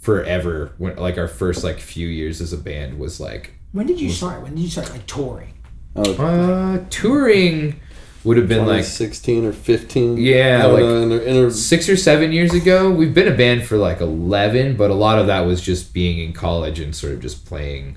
[0.00, 0.72] forever.
[0.78, 4.10] When like our first like few years as a band was like When did you
[4.10, 4.42] start?
[4.42, 5.54] When did you start like touring?
[5.96, 7.80] Oh, uh, touring
[8.24, 10.16] would have been like 16 or 15.
[10.16, 12.90] Yeah, like- in a- in a- six or seven years ago.
[12.90, 16.18] We've been a band for like eleven, but a lot of that was just being
[16.18, 17.96] in college and sort of just playing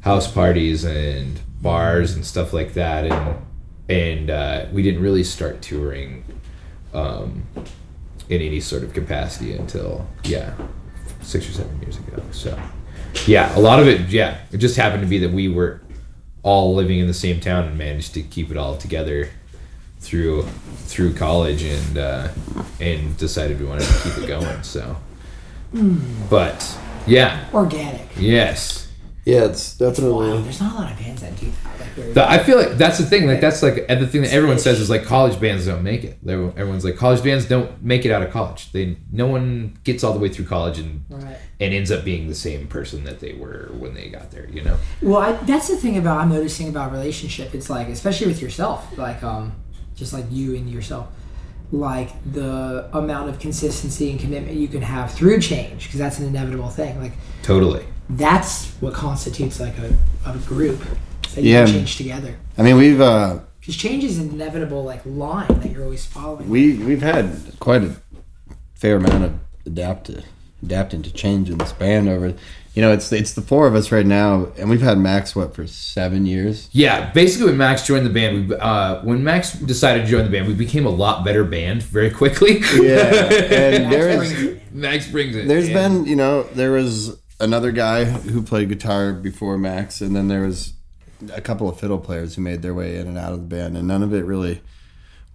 [0.00, 3.36] house parties and bars and stuff like that, and
[3.88, 6.24] and uh, we didn't really start touring
[6.94, 7.42] um,
[8.28, 10.54] in any sort of capacity until yeah,
[11.22, 12.22] six or seven years ago.
[12.30, 12.58] So
[13.26, 15.80] yeah, a lot of it yeah, it just happened to be that we were
[16.42, 19.30] all living in the same town and managed to keep it all together
[20.04, 20.42] through
[20.86, 22.28] through college and uh,
[22.80, 24.62] and decided we wanted to keep it going.
[24.62, 24.96] So,
[26.30, 28.08] but yeah, Organic.
[28.16, 28.90] yes,
[29.24, 30.42] yeah, it's Wow, definitely.
[30.42, 31.80] there's not a lot of bands that do that.
[31.80, 33.26] Like The- I feel like that's the thing.
[33.26, 36.18] Like that's like the thing that everyone says is like college bands don't make it.
[36.26, 38.70] Everyone's like college bands don't make it out of college.
[38.72, 41.36] They no one gets all the way through college and Right.
[41.60, 44.48] and ends up being the same person that they were when they got there.
[44.50, 44.76] You know.
[45.02, 47.54] Well, I, that's the thing about I'm noticing about relationship.
[47.54, 49.52] It's like, especially with yourself, like um,
[49.96, 51.08] just like you and yourself,
[51.72, 56.26] like the amount of consistency and commitment you can have through change, because that's an
[56.26, 57.00] inevitable thing.
[57.00, 57.84] Like Totally.
[58.10, 60.80] that's what constitutes like a, a group
[61.34, 61.64] that you Yeah.
[61.64, 62.36] can change together.
[62.58, 66.48] I mean, we've uh, Because change is an inevitable like line that you're always following.
[66.48, 67.30] we we've had
[67.60, 67.96] quite a
[68.74, 69.32] fair amount of
[69.66, 70.22] adapt to,
[70.62, 72.34] adapting to change in this band over.
[72.74, 75.54] You know, it's it's the four of us right now, and we've had Max what
[75.54, 76.68] for seven years.
[76.72, 80.30] Yeah, basically when Max joined the band, we uh, when Max decided to join the
[80.30, 82.58] band, we became a lot better band very quickly.
[82.74, 84.60] Yeah, and there brings.
[84.72, 85.46] Max brings it.
[85.46, 90.16] There's and- been, you know, there was another guy who played guitar before Max, and
[90.16, 90.72] then there was
[91.32, 93.76] a couple of fiddle players who made their way in and out of the band,
[93.76, 94.62] and none of it really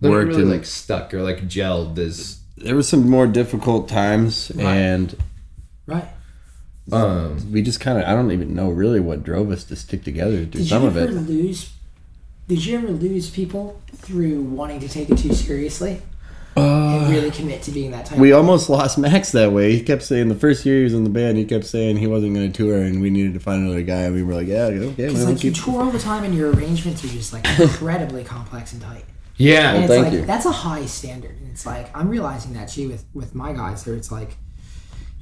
[0.02, 0.28] worked.
[0.28, 5.15] really and like stuck or like gelled as there was some more difficult times, and
[5.88, 6.10] right.
[6.93, 10.04] Um we just kind of, I don't even know really what drove us to stick
[10.04, 11.21] together to do Did some you of ever it.
[11.21, 11.71] lose?
[12.47, 16.02] Did you ever lose people through wanting to take it too seriously
[16.58, 18.17] Uh, and really commit to being that type?
[18.17, 19.71] We of almost lost Max that way.
[19.73, 22.08] He kept saying the first year he was in the band, he kept saying he
[22.08, 24.02] wasn't going to tour, and we needed to find another guy.
[24.02, 26.23] And we were like, "Yeah, okay, Because we'll like you keep." tour all the time
[26.23, 29.06] and your arrangements are just like incredibly complex and tight.
[29.38, 30.25] And yeah it's thank like you.
[30.25, 31.32] that's a high standard.
[31.39, 33.84] And it's like I'm realizing that too with with my guys.
[33.84, 34.36] There, it's like,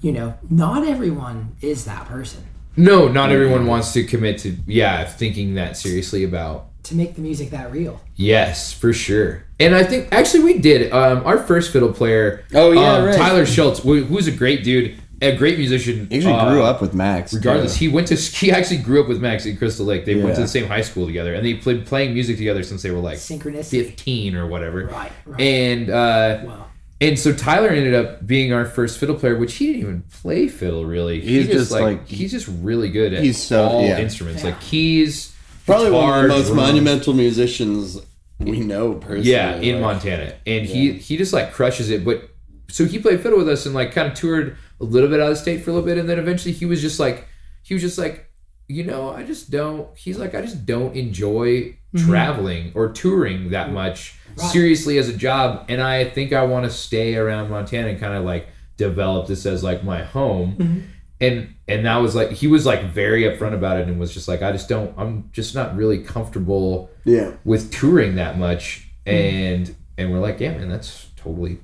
[0.02, 2.44] you know, not everyone is that person
[2.80, 7.22] no not everyone wants to commit to yeah thinking that seriously about to make the
[7.22, 8.00] music that real.
[8.16, 12.72] yes for sure and I think actually we did um our first fiddle player Oh,
[12.72, 13.18] yeah, um, right.
[13.18, 16.80] Tyler Schultz who- who's a great dude a great musician He actually uh, grew up
[16.80, 17.34] with Max.
[17.34, 17.86] regardless too.
[17.86, 20.42] he went to he actually grew up with Max in Crystal Lake they went to
[20.42, 23.18] the same high school together and they played playing music together since they were like
[23.18, 23.86] Synchronicity.
[23.88, 25.42] 15 or whatever Right, right.
[25.42, 26.66] and uh Wow.
[27.00, 30.48] And so Tyler ended up being our first fiddle player, which he didn't even play
[30.48, 31.20] fiddle really.
[31.22, 34.00] He He's just, like- he's just really good at He's so- all yeah.
[34.00, 35.34] instruments, like keys.
[35.66, 36.56] Probably one of guitar, the most drums.
[36.58, 38.00] monumental musicians
[38.40, 39.32] we know personally.
[39.32, 42.06] Yeah, in like- Montana, and he he just like crushes it.
[42.06, 42.30] But
[42.70, 45.32] so he played fiddle with us and like kind of toured a little bit out
[45.32, 47.28] of state for a little bit, and then eventually he was just like
[47.64, 48.27] he was just like
[48.68, 49.96] you know I just don't.
[49.98, 52.08] He's like I just don't enjoy mm-hmm.
[52.08, 53.76] traveling or touring that mm-hmm.
[53.76, 54.16] much
[54.52, 58.14] seriously as a job, and I think I want to stay around Montana and kind
[58.14, 60.56] of like develop this as like my home.
[60.58, 60.80] Mm-hmm.
[61.20, 64.28] And and that was like he was like very upfront about it and was just
[64.28, 67.32] like I just don't I'm just not really comfortable Yeah.
[67.44, 68.88] with touring that much.
[69.06, 71.60] And and we're like yeah man that's totally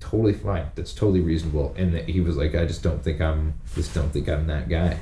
[0.00, 0.66] totally fine.
[0.74, 1.74] That's totally reasonable.
[1.78, 4.68] And that he was like i just don't think i'm just don't think i'm that
[4.68, 4.98] guy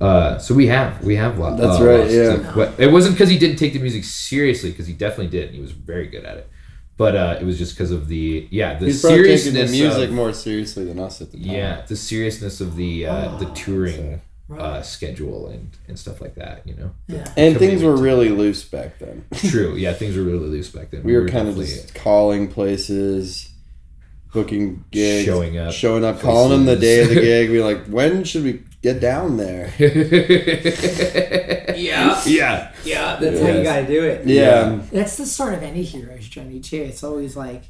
[0.00, 2.52] uh so we have we have lots That's right, yeah.
[2.54, 5.60] but it wasn't because he didn't take the music seriously because he definitely did he
[5.60, 6.48] was very good at it
[6.98, 10.08] but uh it was just because of the yeah the He's probably taking the music
[10.10, 11.46] of, more seriously than us at the time.
[11.46, 14.20] yeah the seriousness of the uh the touring
[14.58, 17.26] uh schedule and and stuff like that you know Yeah.
[17.36, 19.24] And things were really loose back then.
[19.34, 22.48] true yeah things were really loose back then We were kind of definitely- just calling
[22.48, 23.50] places,
[24.32, 27.50] booking gigs, Showing up showing up, calling them the day of the gig.
[27.50, 28.62] We like, when should we
[28.92, 29.72] get down there?
[31.76, 32.22] Yeah.
[32.24, 34.26] yeah Yeah, that's how you gotta do it.
[34.26, 36.80] Yeah, That's the start of any hero's journey too.
[36.80, 37.64] It's always like,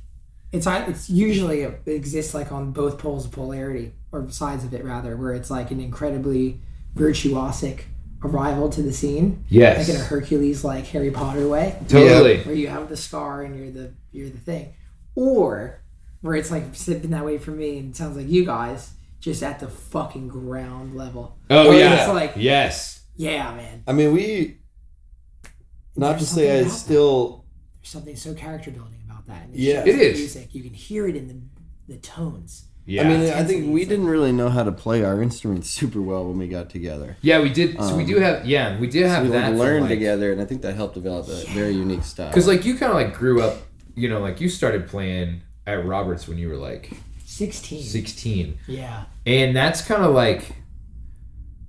[0.52, 4.84] it's it's usually it exists like on both poles of polarity or sides of it
[4.84, 6.60] rather, where it's like an incredibly
[6.94, 7.80] virtuosic
[8.22, 12.54] arrival to the scene, yes like in a Hercules like Harry Potter way, totally where
[12.54, 14.72] you have the scar and you're the you're the thing,
[15.16, 15.80] or
[16.20, 18.92] where it's like been that way for me and it sounds like you guys
[19.26, 21.36] just at the fucking ground level.
[21.50, 23.82] oh Or yeah it's like yes yeah, man.
[23.86, 24.58] I mean, we.
[25.96, 27.44] Not to say I something about still.
[27.80, 29.44] There's something so character building about that.
[29.44, 29.80] And Yeah.
[29.86, 30.18] It is.
[30.18, 30.54] Music.
[30.54, 31.38] You can hear it in the
[31.94, 32.66] the tones.
[32.84, 36.02] yeah I mean, I think we didn't really know how to play our instruments super
[36.02, 37.16] well when we got together.
[37.22, 39.84] yeah we did so we do have yeah we did have Um, we that learned
[39.84, 42.28] like, together, and I think that helped develop a very unique style.
[42.28, 43.54] because like you kind of like grew up
[43.94, 46.90] you know like you started playing at roberts when you were like
[47.36, 47.82] Sixteen.
[47.82, 49.04] 16 Yeah.
[49.26, 50.52] and that's kind of like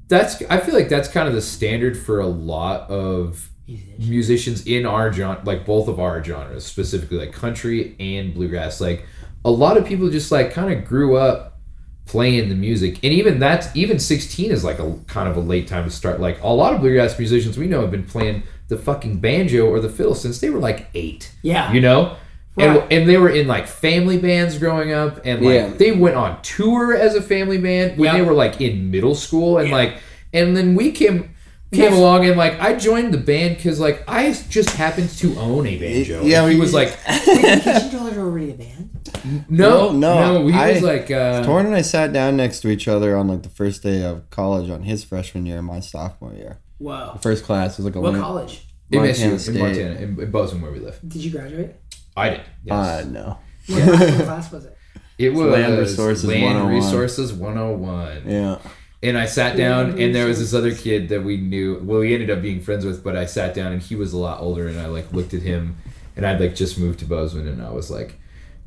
[0.08, 4.10] that's i feel like that's kind of the standard for a lot of Musician.
[4.10, 9.06] musicians in our genre like both of our genres specifically like country and bluegrass like
[9.44, 11.60] a lot of people just like kind of grew up
[12.06, 15.68] playing the music and even that's even 16 is like a kind of a late
[15.68, 18.78] time to start like a lot of bluegrass musicians we know have been playing the
[18.78, 21.70] fucking banjo or the fiddle since they were like eight Yeah.
[21.74, 22.16] you know
[22.58, 22.88] Right.
[22.92, 25.70] and they were in like family bands growing up and like Yeah.
[25.78, 28.14] they went on tour as a family band when Yeah.
[28.18, 29.98] they were like in middle school and like
[30.34, 31.34] and then we came
[31.74, 31.94] came Yes.
[31.98, 35.78] along and like I joined the band because like I just happened to own a
[35.78, 36.24] banjo.
[36.24, 36.98] Yeah, And he we- was like,
[37.28, 39.46] Wait, Kitchen Dwellers are already a band.
[39.50, 42.70] no, No, no, he I- was like, uh, Torrin and I sat down next to
[42.70, 45.80] each other on like the first day of college on his freshman year and my
[45.82, 46.60] sophomore year.
[46.80, 47.18] Whoa.
[47.22, 48.64] First class was like a What lin- college?
[48.90, 49.58] in Montana MSU, in State.
[49.58, 50.98] Montana, in, in Bozeman where we live.
[51.06, 51.76] Did you graduate?
[52.18, 52.42] I did.
[52.64, 52.76] Yes.
[52.76, 53.40] Uh, no.
[53.68, 54.78] What, class, was it?
[55.18, 56.74] it was Land Resources Land 101.
[56.74, 58.24] Resources 101.
[58.30, 58.60] Yeah.
[59.04, 61.80] And I sat down, and there was this other kid that we knew.
[61.84, 64.18] Well, we ended up being friends with, but I sat down, and he was a
[64.18, 65.78] lot older, and I like looked at him,
[66.16, 68.16] and I'd like just moved to Bozeman, and I was like,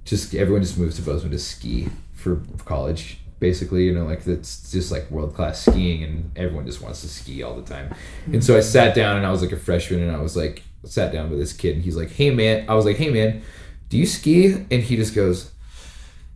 [0.04, 3.86] just everyone just moves to Bozeman to ski for college, basically.
[3.86, 7.42] You know, like it's just like world class skiing, and everyone just wants to ski
[7.42, 7.92] all the time.
[8.32, 10.62] And so I sat down, and I was like a freshman, and I was like
[10.84, 13.42] sat down with this kid, and he's like, "Hey man," I was like, "Hey man,
[13.88, 15.50] do you ski?" And he just goes,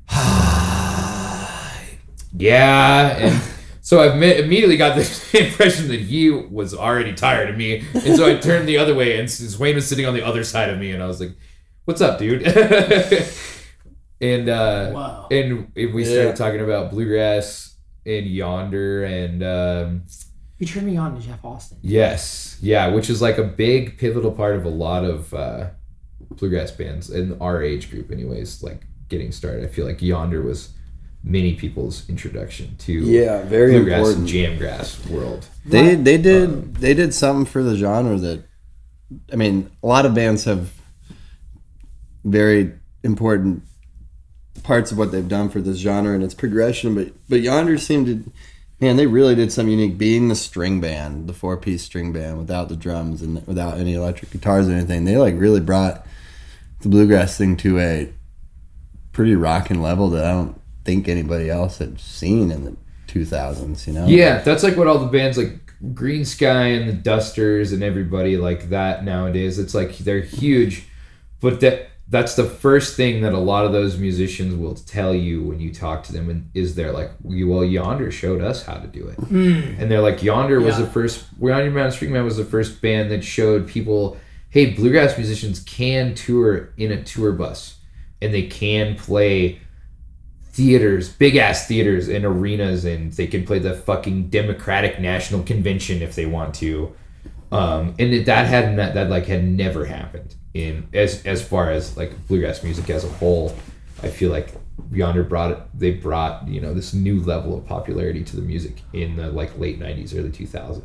[2.36, 3.42] yeah and
[3.80, 5.02] so i immediately got the
[5.46, 9.16] impression that he was already tired of me and so i turned the other way
[9.18, 11.30] and s- wayne was sitting on the other side of me and i was like
[11.84, 12.42] what's up dude
[14.20, 15.28] and uh Wow.
[15.30, 16.32] and we started Yeah.
[16.34, 20.02] talking about bluegrass and yonder and um
[20.58, 21.78] You turned me on to Jeff Austin.
[21.82, 25.70] yes yeah which is like a big pivotal part of a lot of uh
[26.30, 30.70] bluegrass bands in our age group anyways like getting started i feel like yonder was
[31.22, 34.30] many people's introduction to Yeah, very bluegrass important.
[34.30, 35.46] and jamgrass world.
[35.64, 38.44] They they did they did something for the genre that
[39.32, 40.72] I mean, a lot of bands have
[42.24, 43.62] very important
[44.62, 48.06] parts of what they've done for this genre and its progression, but but Yonder seemed
[48.06, 48.32] to
[48.80, 52.38] man, they really did something unique being the string band, the four piece string band
[52.38, 55.04] without the drums and without any electric guitars or anything.
[55.04, 56.06] They like really brought
[56.80, 58.12] the bluegrass thing to a
[59.12, 63.92] pretty rocking level that I don't think anybody else had seen in the 2000s, you
[63.92, 64.06] know?
[64.06, 68.70] Yeah, that's like what all the bands like Greensky and the Dusters and everybody like
[68.70, 69.58] that nowadays.
[69.58, 70.86] It's like they're huge,
[71.40, 75.42] but that that's the first thing that a lot of those musicians will tell you
[75.42, 78.86] when you talk to them and is they're like well yonder showed us how to
[78.86, 79.18] do it.
[79.80, 83.10] And they're like yonder was the first Yonder Mountain String Band was the first band
[83.10, 84.18] that showed people
[84.50, 87.78] hey bluegrass musicians can tour in a tour bus
[88.20, 89.60] and they can play
[90.44, 96.02] theaters big ass theaters and arenas and they can play the fucking democratic national convention
[96.02, 96.94] if they want to.
[97.50, 101.70] Um, and it, that had not, that like had never happened in as as far
[101.70, 103.54] as like bluegrass music as a whole.
[104.02, 104.54] I feel like
[104.90, 105.58] Yonder brought it.
[105.74, 109.58] They brought you know this new level of popularity to the music in the like
[109.58, 110.82] late '90s, early 2000s.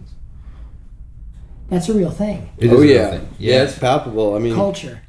[1.70, 2.50] That's a real thing.
[2.58, 3.10] It oh is a oh, real yeah.
[3.12, 3.30] thing.
[3.38, 4.36] yeah, it's palpable.
[4.36, 5.02] I mean, Culture.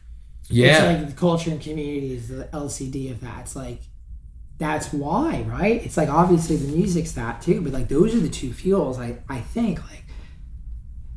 [0.48, 3.40] yeah, It's like the culture and community is the LCD of that.
[3.40, 3.80] It's like
[4.58, 5.82] that's why, right?
[5.82, 8.98] It's like obviously the music's that too, but like those are the two fuels.
[8.98, 10.04] I I think like,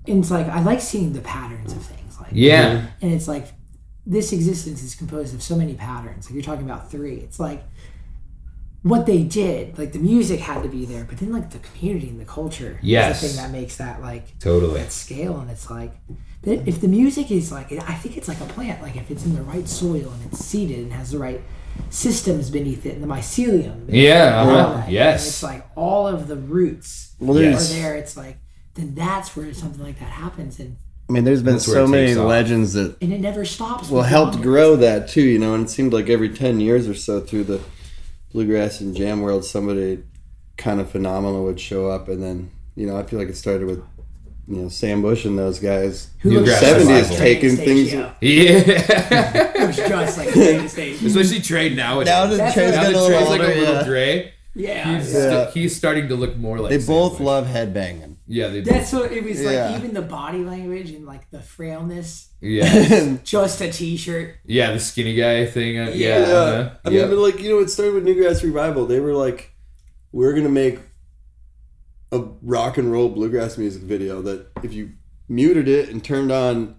[0.07, 2.02] and it's like I like seeing the patterns of things.
[2.19, 3.47] Like yeah, and it's like
[4.05, 6.25] this existence is composed of so many patterns.
[6.25, 7.15] Like you're talking about three.
[7.15, 7.63] It's like
[8.81, 9.77] what they did.
[9.77, 12.79] Like the music had to be there, but then like the community and the culture
[12.81, 13.15] Yes.
[13.15, 14.81] is the thing that makes that like totally.
[14.81, 15.93] that scale and it's like
[16.43, 19.33] if the music is like i think it's like a plant like if it's in
[19.33, 21.39] the right soil and it's seeded and has the right
[21.89, 25.25] systems beneath it and the mycelium Yeah, it and all uh-huh, that, and yes.
[25.25, 28.39] it's like all of the roots Well, are there it's like
[28.73, 30.75] then that's where something like that happens and
[31.09, 32.27] I mean, there's been That's so many off.
[32.27, 34.45] legends that and it never stops well helped genres.
[34.45, 35.21] grow that too.
[35.23, 37.61] You know, and it seemed like every ten years or so through the
[38.31, 40.03] bluegrass and jam world, somebody
[40.57, 43.67] kind of phenomenal would show up, and then you know, I feel like it started
[43.67, 43.83] with
[44.47, 46.09] you know Sam Bush and those guys.
[46.19, 47.09] Who New looks Grass just Revival.
[47.09, 48.63] like taking things- Stage, Yeah,
[49.11, 49.53] yeah.
[49.65, 51.03] Looks just like Training Stage.
[51.03, 51.99] especially Trey now.
[52.01, 53.83] Now that That's Trey's what- now getting that a little Trey's like a little yeah.
[53.85, 54.33] gray.
[54.55, 55.19] yeah, He's, yeah.
[55.31, 55.51] Yeah.
[55.51, 56.69] he's starting to look more like.
[56.71, 57.21] They Sam both Bush.
[57.25, 58.12] love headbanging.
[58.25, 58.61] Yeah, they.
[58.61, 59.69] that's what it was Yeah.
[59.71, 64.79] like even the body language and like the frailness yeah, just a t-shirt yeah, the
[64.79, 65.77] skinny guy thing.
[65.79, 67.09] Uh, yeah, Yeah, uh-huh, I mean, yep.
[67.09, 68.85] but like you know, it started with Newgrass Revival.
[68.85, 69.53] They were like,
[70.11, 70.79] we're gonna make
[72.11, 74.91] a rock and roll bluegrass music video that if you
[75.27, 76.75] muted it and turned on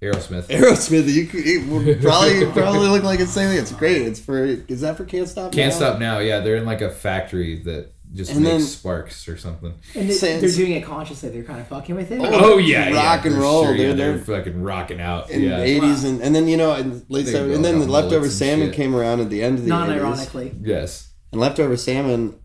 [0.00, 0.44] Aerosmith.
[0.46, 4.02] Aerosmith, you could it would probably probably look like it's saying it's great.
[4.02, 5.50] It's for is that for Can't Stop?
[5.52, 5.76] Can't Now?
[5.76, 6.18] stop now.
[6.20, 9.74] Yeah, they're in like a factory that just And makes then- sparks or something.
[9.94, 12.90] and they, Sans- they're doing it consciously they're kind of fucking with it Oh yeah,
[12.90, 13.98] rock yeah, and roll, sure, yeah, dude.
[13.98, 15.30] they're They're- fucking rocking out.
[15.30, 17.78] in yeah, the eighties and, and then you know in late They seventies and then
[17.80, 18.76] the leftover salmon shit.
[18.76, 19.88] came around at the end of the eighties.
[19.88, 22.38] non-ironically yes, And leftover salmon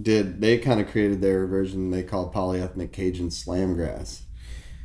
[0.00, 4.20] did they kind of created their version they called polyethnic Cajun slamgrass.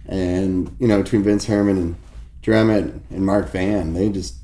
[0.07, 1.95] And you know between Vince Herman and
[2.41, 4.35] Drew Emmitt and Mark Vann, they just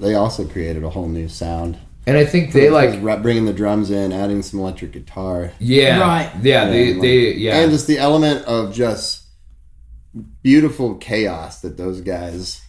[0.00, 1.78] they also created a whole new sound.
[2.06, 6.32] And I think they like bringing the drums in, adding some electric guitar, yeah, Right.
[6.42, 9.22] yeah, they and, like- they yeah, and just the element of just
[10.42, 12.60] beautiful chaos that those guys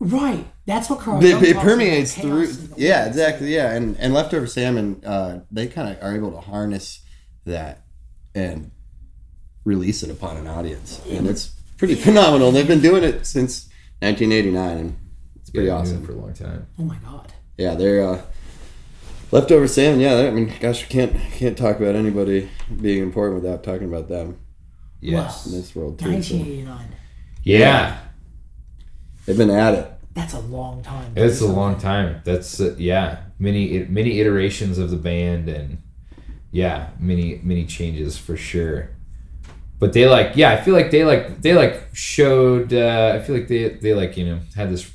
[0.00, 0.46] right.
[0.66, 3.72] That's what Carl it, it permeates through chaos in the yeah exactly yeah.
[3.72, 7.00] And and leftover salmon uh they kind of are able to harness
[7.44, 7.82] that
[8.34, 8.70] and
[9.64, 11.00] release it upon an audience.
[11.08, 12.50] And it's pretty phenomenal.
[12.52, 13.68] They've been doing it since
[14.00, 14.96] 1989 and
[15.36, 16.04] it's pretty Yeah, awesome.
[16.06, 16.66] for a long time.
[16.78, 17.32] oh my god.
[17.58, 18.22] Yeah they're uh
[19.34, 22.48] leftover salmon yeah i mean gosh you can't can't talk about anybody
[22.80, 24.38] being important without talking about them.
[25.00, 26.36] Yes, in this world too so.
[26.36, 26.94] 1989
[27.42, 27.98] yeah,
[29.26, 29.92] they've been at it.
[30.14, 31.12] That's a long time.
[31.14, 32.22] It's do a long time.
[32.24, 35.82] That's uh, yeah, many many iterations of the band and
[36.52, 38.90] yeah, many many changes for sure.
[39.78, 42.72] But they like yeah, I feel like they like they like showed.
[42.72, 44.90] Uh, I feel like they they like you know had this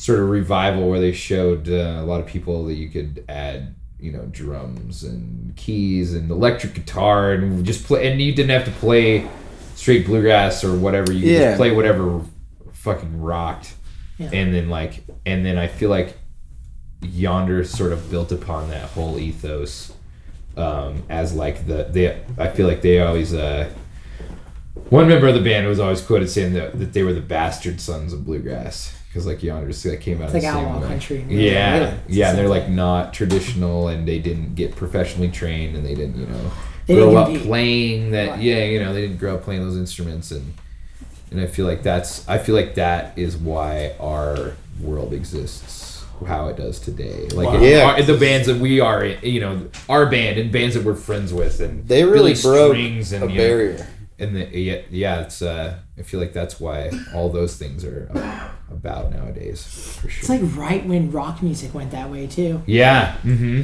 [0.00, 3.74] sort of revival where they showed uh, a lot of people that you could add
[3.98, 8.64] you know drums and keys and electric guitar and just play and you didn't have
[8.64, 9.28] to play
[9.74, 11.48] straight bluegrass or whatever you could Yeah.
[11.50, 12.22] just play whatever
[12.72, 13.74] fucking rocked
[14.16, 14.30] Yeah.
[14.32, 16.16] and then like and then I feel like
[17.02, 19.92] yonder sort of built upon that whole ethos
[20.56, 23.68] um, as like the they I feel like they always uh
[24.88, 27.80] one member of the band was always quoted saying that, that they were the bastard
[27.82, 30.88] sons of bluegrass because like yonder's like came out It's the like same outlaw way.
[30.88, 31.24] country.
[31.28, 31.96] yeah Really.
[32.08, 35.94] Yeah the they're same like not traditional and they didn't get professionally trained and they
[35.96, 36.50] didn't you know
[36.86, 37.46] They grow up compete.
[37.46, 38.40] playing that Right.
[38.40, 40.54] yeah you know they didn't grow up playing those instruments and
[41.32, 46.48] and I feel like that's I feel like that is why our world exists how
[46.48, 47.28] it does today.
[47.32, 47.60] Like Wow.
[47.60, 47.82] Yeah.
[47.96, 50.94] our- the bands that we are, in, you know, our band and bands that we're
[50.94, 53.86] friends with, and they really Billy broke Strings and a you know, barrier
[54.18, 58.10] and the, yeah, yeah, it's uh, I feel like that's why all those things are
[58.70, 59.62] about nowadays
[60.00, 62.62] for It's like right when rock music went that way too.
[62.66, 63.62] yeah, mm-hmm.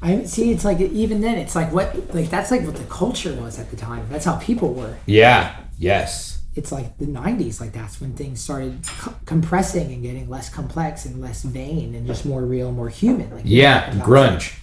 [0.00, 0.52] I see.
[0.52, 3.70] It's like even then, it's like what like that's like what the culture was at
[3.70, 4.06] the time.
[4.08, 4.96] That's how people were.
[5.06, 10.28] yeah, yes, it's like the 90s like that's when things started co- compressing and getting
[10.28, 14.54] less complex and less vain and just more real more human like Yeah, grunge.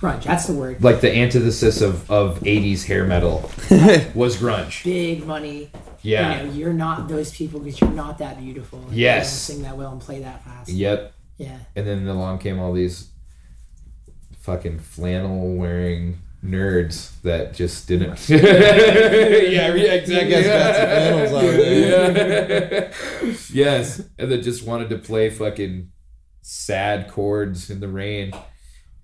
[0.00, 3.40] grunge that's the word Like the antithesis of, of 80s hair metal
[4.14, 4.84] was grunge.
[4.84, 5.70] big money
[6.02, 6.42] Yeah.
[6.42, 9.32] you know you're not those people because you're not that beautiful Yes.
[9.32, 11.12] sing that well and play that fast Yep.
[11.38, 13.08] yeah And then along came all these
[14.40, 18.28] fucking flannel wearing nerds that just didn't.
[18.28, 20.28] yeah, re- exactly.
[20.28, 22.92] You guys got some flannels on there.
[23.22, 23.34] Yeah.
[23.52, 25.90] yes, and that just wanted to play fucking
[26.42, 28.32] sad chords in the rain,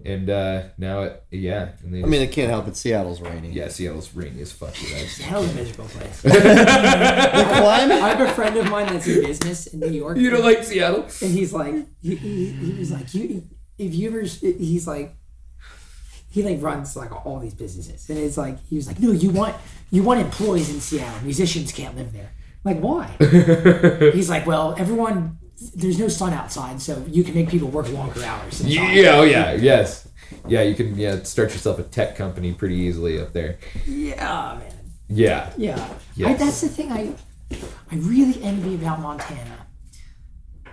[0.04, 1.68] and uh now it yeah.
[1.82, 2.76] And they I mean, it can't help it.
[2.76, 3.50] Seattle's rainy.
[3.50, 4.80] yeah, Seattle's rainy as fuck.
[4.82, 5.18] you guys.
[5.18, 8.02] hell's a miserable place Climate.
[8.02, 10.64] I have a friend of mine that's in business in New York You don't like
[10.64, 11.02] Seattle?
[11.22, 13.44] and he's like he, he, he was like you
[13.78, 15.14] if you ever he's like
[16.36, 18.10] he like runs like all these businesses.
[18.10, 19.56] And it's like he was like no you want
[19.90, 21.24] you want employees in seattle.
[21.24, 22.30] Musicians can't live there.
[22.62, 23.06] Like why?
[24.12, 25.38] He's like well everyone
[25.74, 28.60] there's no sun outside so you can make people work longer hours.
[28.60, 30.08] Inside." Yeah, oh yeah, yes.
[30.46, 33.56] Yeah, you can yeah start yourself a tech company pretty easily up there.
[33.86, 34.74] yeah man.
[35.08, 35.50] Yeah.
[35.56, 35.88] yeah.
[36.28, 37.14] I, that's the thing i
[37.92, 39.66] i really envy about montana.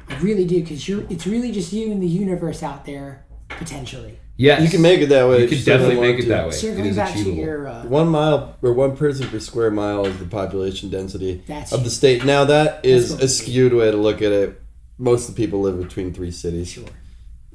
[0.09, 4.19] I really do because you're it's really just you and the universe out there potentially
[4.35, 4.63] Yes.
[4.63, 5.39] You can make it that way.
[5.39, 6.29] You if can definitely make it to.
[6.29, 6.49] that way.
[6.49, 7.37] It circling is back to achievable.
[7.43, 11.71] your uh, One mile or one person per square mile is the population density That's
[11.71, 12.25] of the state.
[12.25, 14.59] Now that is a skewed way to look at it.
[14.97, 16.71] Most of the people live between three cities.
[16.71, 16.83] Sure.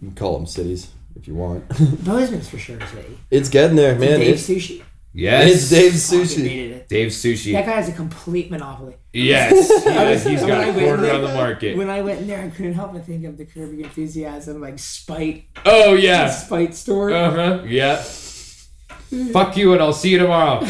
[0.00, 1.68] You can call them cities if you want.
[2.04, 3.18] Bozeman's for sure a city.
[3.30, 4.20] it's getting there, man.
[4.20, 4.82] Dave It's, Sushi.
[5.14, 5.50] Yes.
[5.52, 6.86] it's Dave Sushi.
[6.86, 7.52] Dave Sushi.
[7.52, 8.94] That guy has a complete monopoly.
[9.12, 9.68] Yes.
[9.86, 10.24] yes.
[10.24, 11.76] He's When got I a went corner there- on the market.
[11.76, 14.60] When I went in there, I couldn't help but think of the Curb Your Enthusiasm,
[14.60, 16.30] like spite, Oh yeah.
[16.30, 17.10] spite store.
[17.10, 17.62] Uh huh.
[17.66, 17.96] Yeah.
[19.32, 20.60] Fuck you, and I'll see you tomorrow.
[20.62, 20.66] I,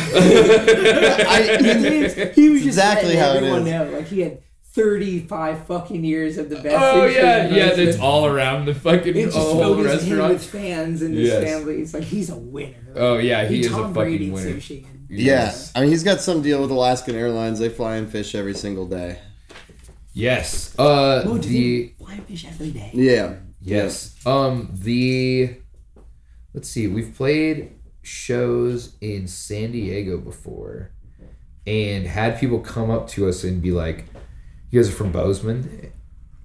[2.34, 3.72] he was just Exactly letting how it everyone is.
[3.72, 4.38] know, like he had
[4.82, 6.76] thirty-five fucking years of the best.
[6.76, 7.68] oh sushi yeah, yeah.
[7.70, 7.86] Bozeman.
[7.86, 11.28] That's all around the fucking It's just whole filled his him with fans and his
[11.28, 11.42] Yes.
[11.44, 11.80] family.
[11.82, 12.76] It's like he's a winner.
[12.94, 14.56] Oh yeah, he He is a Tom Brady fucking winner.
[14.60, 14.84] sushi.
[14.88, 17.58] And yeah, I mean, he's got some deal with Alaskan Airlines.
[17.58, 19.18] They fly and fish every single day.
[20.12, 20.74] Yes.
[20.78, 22.90] Uh, Oh, do the they fly fish every day?
[22.92, 23.34] Yeah.
[23.60, 24.14] Yes.
[24.26, 25.56] Um the
[26.54, 27.72] let's see, we've played
[28.02, 30.90] shows in San Diego before
[31.66, 34.06] and had people come up to us and be like,
[34.70, 35.92] You guys are from Bozeman?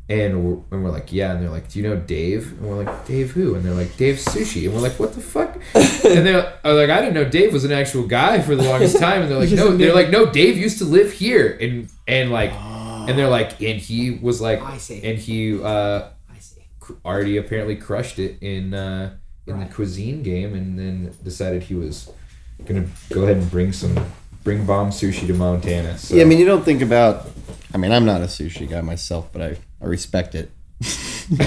[0.09, 1.31] And we're, and we're like, yeah.
[1.31, 2.51] And they're like, do you know Dave?
[2.53, 3.55] And we're like, Dave who?
[3.55, 4.65] And they're like, Dave Sushi.
[4.65, 5.55] And we're like, what the fuck?
[5.75, 9.21] and they're like, I didn't know Dave was an actual guy for the longest time.
[9.21, 9.75] And they're like, no.
[9.75, 10.25] They're like, no.
[10.25, 11.57] Dave used to live here.
[11.59, 15.01] And and like, and they're like, and he was like, I see.
[15.03, 16.61] and he uh, I see.
[17.05, 19.15] already apparently crushed it in uh,
[19.47, 22.11] in the cuisine game, and then decided he was
[22.65, 23.97] gonna go ahead and bring some
[24.43, 25.97] bring bomb sushi to Montana.
[25.97, 26.15] So.
[26.15, 27.27] Yeah, I mean, you don't think about.
[27.73, 30.51] I mean, I'm not a sushi guy myself, but I, I respect it.
[30.83, 31.39] just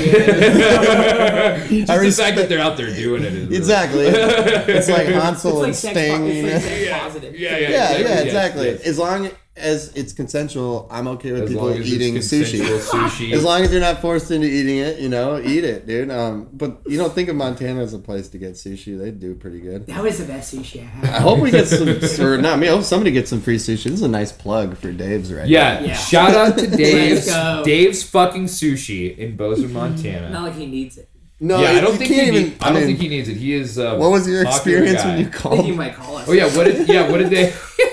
[1.91, 4.07] I the fact that they're out there doing it is uh, Exactly.
[4.75, 6.27] It's like Hansel It's like and sex, po- Sting.
[6.27, 6.59] it's like know?
[6.59, 7.39] sex positive.
[7.39, 8.67] yeah, yeah, yeah, exactly, yeah, yes, exactly.
[8.69, 8.81] yes.
[8.87, 12.61] As long as it's consensual, I'm okay with As people long as eating it's sushi.
[12.79, 13.33] sushi.
[13.33, 16.11] As long as you're not forced into eating it, you know, eat it, dude.
[16.11, 18.99] Um, but you don't think of Montana as a place to get sushi.
[18.99, 19.87] They do pretty good.
[19.87, 21.15] That was the best sushi I had.
[21.15, 21.89] I hope we get some,
[22.27, 22.69] or not me.
[22.69, 23.85] I hope somebody gets some free sushi.
[23.85, 25.95] This is a nice plug for Dave's right Yeah, Yeah.
[25.95, 27.27] shout out to Dave's.
[27.65, 30.31] Dave's fucking sushi in Bozeman, Montana.
[30.31, 31.09] Not like he needs it.
[31.39, 32.57] No, yeah, I don't think he can't need, even.
[32.63, 33.37] I don't mean, think he needs it.
[33.37, 33.79] He is.
[33.79, 35.09] Uh, What was your experience guy.
[35.09, 35.67] when you I think called?
[35.67, 36.27] you might call us.
[36.29, 37.53] Oh yeah, what did yeah what did they?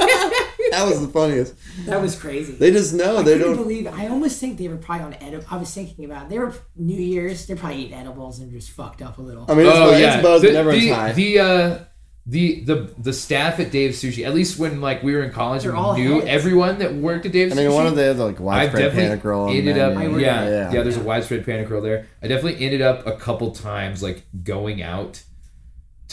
[0.73, 1.55] That was the funniest.
[1.85, 2.53] That was crazy.
[2.53, 3.55] They just know I they don't.
[3.55, 3.87] believe.
[3.87, 5.45] I almost think they were probably on edible.
[5.49, 7.45] I was thinking about they were New Year's.
[7.45, 9.45] They're probably eating edibles and just fucked up a little.
[9.49, 11.11] I mean, it's, oh it's yeah, Bozeman, the, everyone's the, high.
[11.13, 11.79] the uh
[12.25, 14.25] the the the staff at Dave's Sushi.
[14.25, 16.25] At least when like we were in college, They're we all knew heads.
[16.27, 17.75] everyone that worked at Dave's I mean, Sushi.
[17.75, 19.49] one of the like I've widespread panic roll.
[19.49, 20.19] ended up, menu.
[20.19, 22.07] yeah, yeah, yeah, There's a widespread panic roll there.
[22.21, 25.21] I definitely ended up a couple times like going out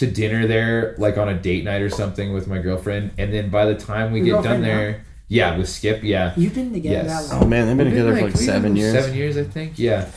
[0.01, 3.51] to dinner there, like on a date night or something with my girlfriend, and then
[3.51, 6.73] by the time we Your get done girlfriend there, yeah, with Skip, yeah, You've been
[6.73, 7.29] together Yes.
[7.29, 8.93] that Oh man, they've been We've together for like seven years.
[8.93, 9.79] Seven years, I think.
[9.79, 10.09] Yeah.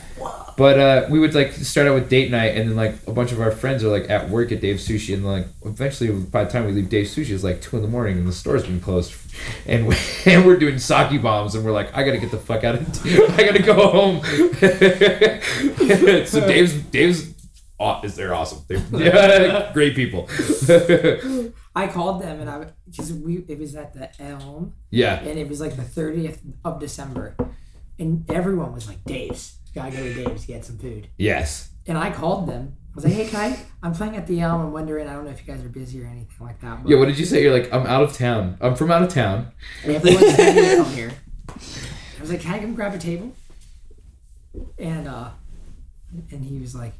[0.56, 3.32] But uh, we would like start out with date night, and then like a bunch
[3.32, 6.50] of our friends are like at work at Dave's Sushi, and like eventually by the
[6.50, 8.80] time we leave Dave's Sushi, it's like two in the morning, and the store's been
[8.80, 9.12] closed,
[9.66, 12.62] and we, and we're doing sake bombs, and we're like, I gotta get the fuck
[12.64, 13.06] out of,
[13.38, 14.22] I gotta go home.
[16.26, 17.33] so Dave's Dave's aw-
[18.02, 18.64] is they're awesome.
[18.68, 20.28] They're great people.
[21.76, 25.20] I called them and I because we it was at the Elm yeah.
[25.20, 27.36] and it was like the thirtieth of December,
[27.98, 29.58] and everyone was like Dave's.
[29.74, 31.08] Gotta go to Dave's to get some food.
[31.18, 31.70] Yes.
[31.86, 33.58] And I called them I was like, "Hey, can I?
[33.82, 34.60] I'm playing at the Elm.
[34.60, 35.08] I'm wondering.
[35.08, 37.06] I don't know if you guys are busy or anything like that." But Yeah, what
[37.06, 37.42] did you say?
[37.42, 38.56] You're like, I'm out of town.
[38.60, 39.50] I'm from out of town.
[39.84, 41.10] everyone's hanging out here.
[41.48, 43.32] I was like, "Can I come grab a table?"
[44.78, 45.30] And uh,
[46.30, 46.92] and he was like,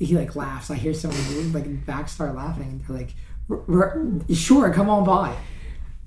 [0.00, 0.68] he like laughs.
[0.70, 3.14] I hear someone like back start laughing, and they're like,
[3.48, 4.02] "R- r-
[4.34, 5.36] "Sure, come on by."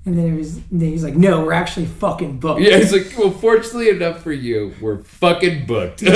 [0.06, 0.60] And then it was.
[0.64, 4.32] Then he's like, "No, we're actually fucking booked." Yeah, he's like, well, fortunately enough for
[4.32, 6.02] you, we're fucking booked.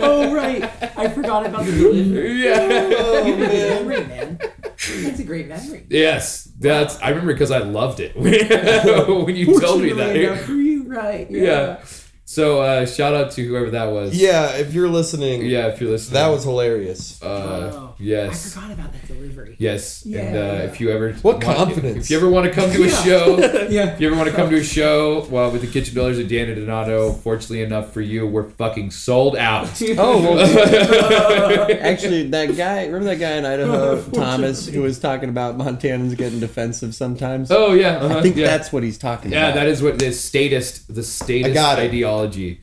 [0.00, 0.62] Oh right,
[0.96, 2.42] I forgot about the delivery.
[2.44, 2.58] yeah.
[2.96, 4.38] Oh, you a good memory, man.
[4.62, 5.86] That's a great memory.
[5.88, 7.00] Yes, that's.
[7.00, 10.44] I remember because I loved it when you told me enough that.
[10.44, 11.28] for you, right?
[11.30, 11.82] Yeah.
[12.30, 14.14] So uh, shout out to whoever that was.
[14.14, 16.12] Yeah, if you're listening, Yeah, if you're listening.
[16.12, 17.22] that was hilarious.
[17.22, 19.56] Uh, Oh, I forgot about that delivery.
[19.58, 20.04] Yes.
[20.04, 22.04] and uh, if you ever What want- confidence.
[22.04, 23.02] If you ever want to come to a Yeah.
[23.02, 23.38] show,
[23.70, 23.94] Yeah.
[23.94, 26.28] if you ever want to come to a show, well, with the Kitchen Dwellers at
[26.28, 29.70] Dan and Donato, fortunately enough for you, we're fucking sold out.
[29.96, 30.38] oh well,
[31.80, 32.84] actually, that guy.
[32.84, 37.50] Remember that guy in Idaho, Thomas, who was talking about Montanans getting defensive sometimes.
[37.50, 38.46] oh yeah, uh-huh, I think yeah.
[38.48, 39.54] that's what he's talking Yeah, about.
[39.54, 41.78] that is what the statist, the statist got
[42.24, 42.58] it.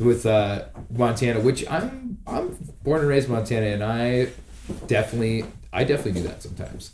[0.00, 4.28] with uh, Montana, which I'm I'm born and raised in Montana, and I
[4.86, 6.92] definitely I definitely do that sometimes.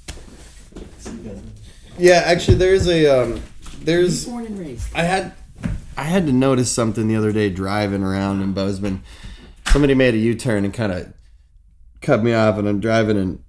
[1.99, 3.43] Yeah, actually, there's a um,
[3.81, 4.95] there's Born and raised.
[4.95, 5.35] I had
[5.97, 9.03] I had to notice something the other day driving around in Bozeman.
[9.69, 11.13] Somebody made a U-turn and kind of
[12.01, 13.43] cut me off, and I'm driving, and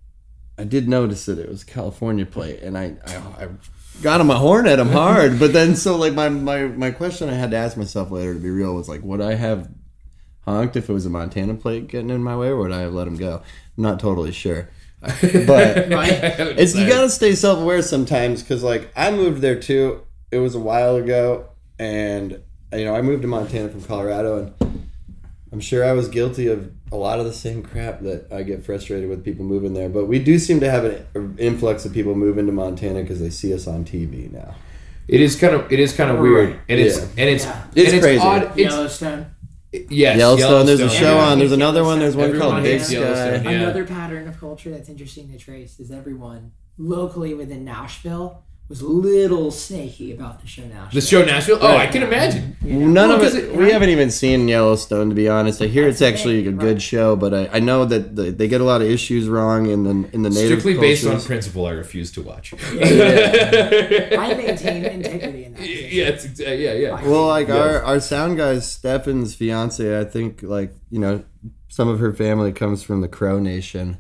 [0.58, 3.48] I did notice that it was California plate, and I I, I
[4.02, 5.40] got on my horn at him hard.
[5.40, 8.40] but then, so like my, my my question I had to ask myself later to
[8.40, 9.70] be real was like, would I have
[10.42, 12.94] honked if it was a Montana plate getting in my way, or would I have
[12.94, 13.42] let him go?
[13.78, 14.70] I'm not totally sure,
[15.02, 15.22] but
[16.58, 20.60] it's you gotta stay self-aware sometimes because like i moved there too it was a
[20.60, 22.42] while ago and
[22.74, 24.75] you know i moved to montana from colorado and
[25.56, 28.62] i'm sure i was guilty of a lot of the same crap that i get
[28.66, 31.94] frustrated with people moving there but we do seem to have an an influx of
[31.94, 34.54] people moving to montana because they see us on tv now
[35.08, 37.08] It is kind of it is kind of weird, and it's Yeah.
[37.22, 37.64] and it's Yeah.
[37.76, 38.20] It's and crazy.
[38.20, 38.44] odd.
[38.44, 39.26] It's, Yellowstone.
[39.72, 42.82] yes, yellowstone, there's a show Everyone on there's another one there's one Everyone called big
[42.82, 43.50] sky Yeah.
[43.50, 48.88] Another pattern of culture that's interesting to trace is everyone locally within Nashville was a
[48.88, 50.90] little snaky about the show Nashville.
[51.00, 51.60] The show Nashville.
[51.62, 52.58] Oh, I can imagine.
[52.64, 55.62] None Well, of 'cause it, it- We haven't even seen Yellowstone, to be honest.
[55.62, 56.82] I hear it's That's the actually a good right.
[56.82, 59.84] show, but I, I know that the, they get a lot of issues wrong in
[59.84, 62.54] the in the native Strictly based on principle, I refuse to watch.
[62.72, 65.60] I maintain integrity in that.
[65.62, 65.90] position.
[65.92, 67.04] yeah, it's, exa- yeah, yeah.
[67.08, 71.24] Well, like our our sound guy Stefan's fiance, I think like you know
[71.68, 74.00] some of her family comes from the Crow Nation,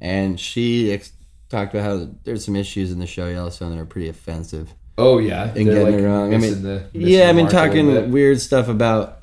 [0.00, 1.12] and she ex-
[1.48, 4.72] talked about how there's some issues in the show Yellowstone that are pretty offensive.
[4.96, 6.34] Oh yeah, And getting it wrong.
[6.34, 9.22] I mean, the- yeah, the I mean mark a little talking weird stuff about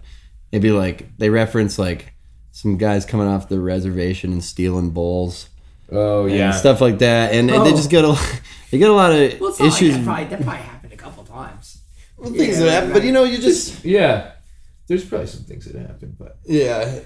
[0.52, 2.14] maybe like they reference like
[2.52, 5.50] some guys coming off the reservation and stealing bowls
[5.92, 7.76] Oh and yeah, stuff like that, and, and they Oh.
[7.76, 8.18] just get a
[8.72, 9.98] they get a lot of Well, it's not issues.
[9.98, 11.82] like that probably, that probably happened a couple times.
[12.18, 14.32] Well, things that happen, but you know, you just yeah.
[14.88, 17.00] There's probably some things that happen, but yeah.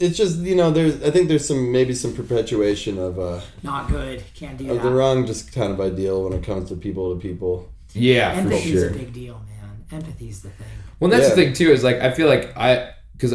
[0.00, 3.88] It's just you know, there's I think there's some maybe some perpetuation of uh Not
[3.88, 4.22] good.
[4.34, 4.82] Can't do of that.
[4.82, 7.70] the wrong just kind of ideal when it comes to people to people.
[7.92, 8.88] yeah, for Empathy's sure.
[8.90, 9.84] a big deal, man.
[9.92, 10.66] Empathy's the thing.
[11.00, 11.70] Well, that's the thing too.
[11.70, 13.34] Is like I feel like I because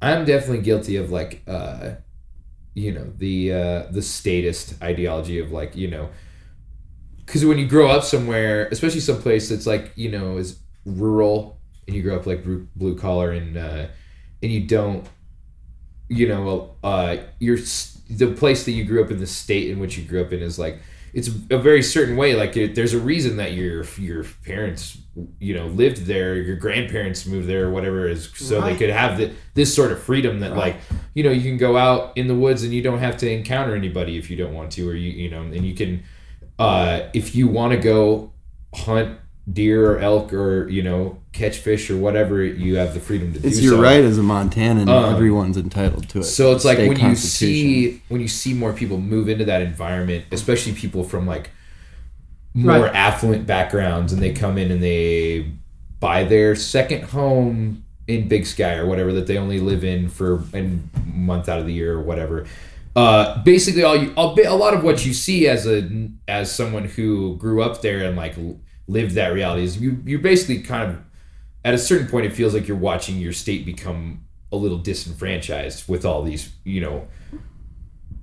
[0.00, 1.92] I'm definitely guilty of like uh,
[2.74, 6.08] you know the uh, the statist ideology of like you know
[7.24, 11.96] because when you grow up somewhere, especially someplace that's like you know is rural and
[11.96, 13.86] you grow up like blue, blue collar and uh,
[14.42, 15.06] and you don't
[16.08, 17.58] you know uh, you're
[18.10, 20.40] the place that you grew up in the state in which you grew up in
[20.40, 20.78] is like
[21.14, 24.98] it's a very certain way like it, there's a reason that your your parents
[25.38, 29.16] you know lived there your grandparents moved there or whatever is so they could have
[29.16, 30.76] the, this sort of freedom that like
[31.14, 33.74] you know you can go out in the woods and you don't have to encounter
[33.76, 36.02] anybody if you don't want to or you you know and you can
[36.58, 38.32] uh if you want to go
[38.74, 39.18] hunt
[39.52, 43.46] deer or elk or you know catch fish or whatever you have the freedom to
[43.46, 43.82] It's do your so.
[43.82, 44.88] right as a Montanan.
[44.88, 46.24] Um, everyone's entitled to it.
[46.24, 50.24] So it's like when you see when you see more people move into that environment,
[50.32, 51.50] especially people from like
[52.54, 52.94] more Right.
[52.94, 55.50] affluent backgrounds, and they come in and they
[56.00, 60.42] buy their second home in Big Sky or whatever that they only live in for
[60.54, 60.70] a
[61.12, 62.46] month out of the year or whatever.
[62.94, 65.90] Uh, basically, all you a, bit, a lot of what you see as a
[66.28, 68.36] as someone who grew up there and like
[68.88, 70.98] l- lived that reality is you you're basically kind of
[71.64, 75.88] at a certain point it feels like you're watching your state become a little disenfranchised
[75.88, 77.06] with all these you know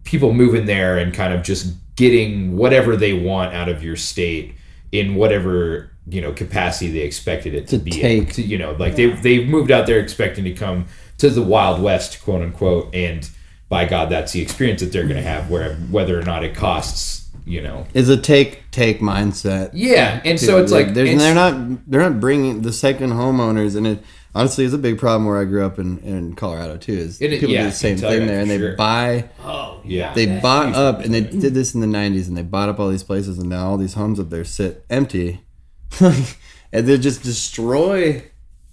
[0.03, 4.55] people moving there and kind of just getting whatever they want out of your state
[4.91, 8.33] in whatever you know capacity they expected it to, To be take.
[8.33, 10.85] to, you know like they they've moved out there expecting to come
[11.19, 13.29] to the Wild West, quote unquote, and
[13.69, 16.55] by God, that's the experience that they're going to have, where whether or not it
[16.55, 17.85] costs, you know.
[17.93, 19.71] It's a take take mindset.
[19.73, 23.75] Yeah, and so it's like There's- it's- they're not they're not bringing the second homeowners,
[23.75, 23.99] and it
[24.33, 26.93] honestly is a big problem where I grew up in, in Colorado too.
[26.93, 30.39] Is It- people yeah, do the same thing there, and they buy oh yeah, they
[30.39, 33.03] bought up, and they did this in the '90s, and they bought up all these
[33.03, 35.41] places, and now all these homes up there sit empty,
[35.99, 38.23] and they just destroy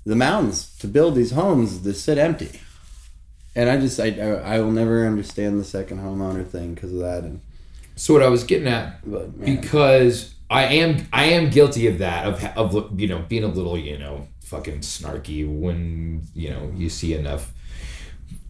[0.06, 2.60] the mountains to build these homes that sit empty.
[3.56, 6.98] And I just I I I will never understand the second homeowner thing because of
[7.00, 7.40] that, and
[7.98, 12.26] So what I was getting at, But, because I am I am guilty of that
[12.26, 16.88] of of you know being a little you know fucking snarky when you know you
[16.88, 17.52] see enough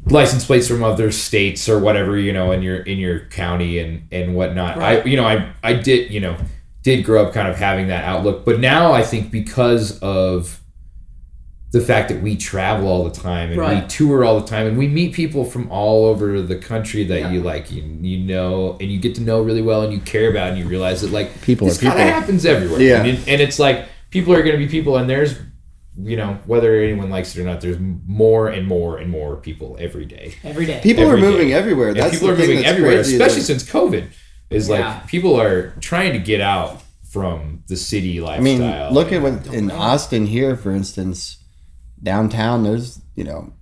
[0.06, 4.06] license plates from other states or whatever you know in your in your county and
[4.12, 4.78] and whatnot.
[4.78, 6.36] I you know I I did you know
[6.82, 10.57] did grow up kind of having that outlook, but now I think because of
[11.70, 14.78] the fact that we travel all the time and we tour all the time and
[14.78, 18.90] we meet people from all over the country that you like you, you know and
[18.90, 21.42] you get to know really well and you care about and you realize that like
[21.42, 21.96] People this are people.
[21.96, 23.04] kind of happens everywhere Yeah.
[23.04, 25.34] and, and it's like people are going to be people and there's
[26.00, 29.76] you know whether anyone likes it or not there's more and more and more people
[29.80, 30.80] every day every day.
[30.82, 31.54] people Every are moving day.
[31.54, 31.88] everywhere.
[31.88, 34.04] and That's people the are thing moving that's everywhere crazy, especially like- since covid
[34.48, 34.78] is Yeah.
[34.78, 38.40] like people are trying to get out from the city lifestyle.
[38.40, 41.36] I mean, lifestyle look at what in Austin here, for instance,
[42.02, 42.62] downtown.
[42.64, 43.52] There's you know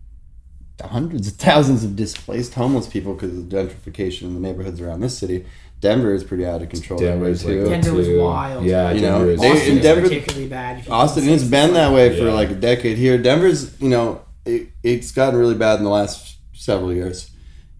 [0.83, 5.01] hundreds of thousands of displaced homeless people because of the gentrification in the neighborhoods around
[5.01, 5.47] this city.
[5.81, 7.69] Denver is pretty out of control that way Denver's like too.
[7.69, 8.21] Denver was too.
[8.23, 8.65] wild.
[8.65, 10.89] yeah You know, Denver is Austin in is Denver- particularly bad.
[10.89, 12.33] Austin has been that way for Yeah.
[12.33, 13.19] like a decade here.
[13.19, 17.31] Denver's, you know, it, it's gotten really bad in the last several years,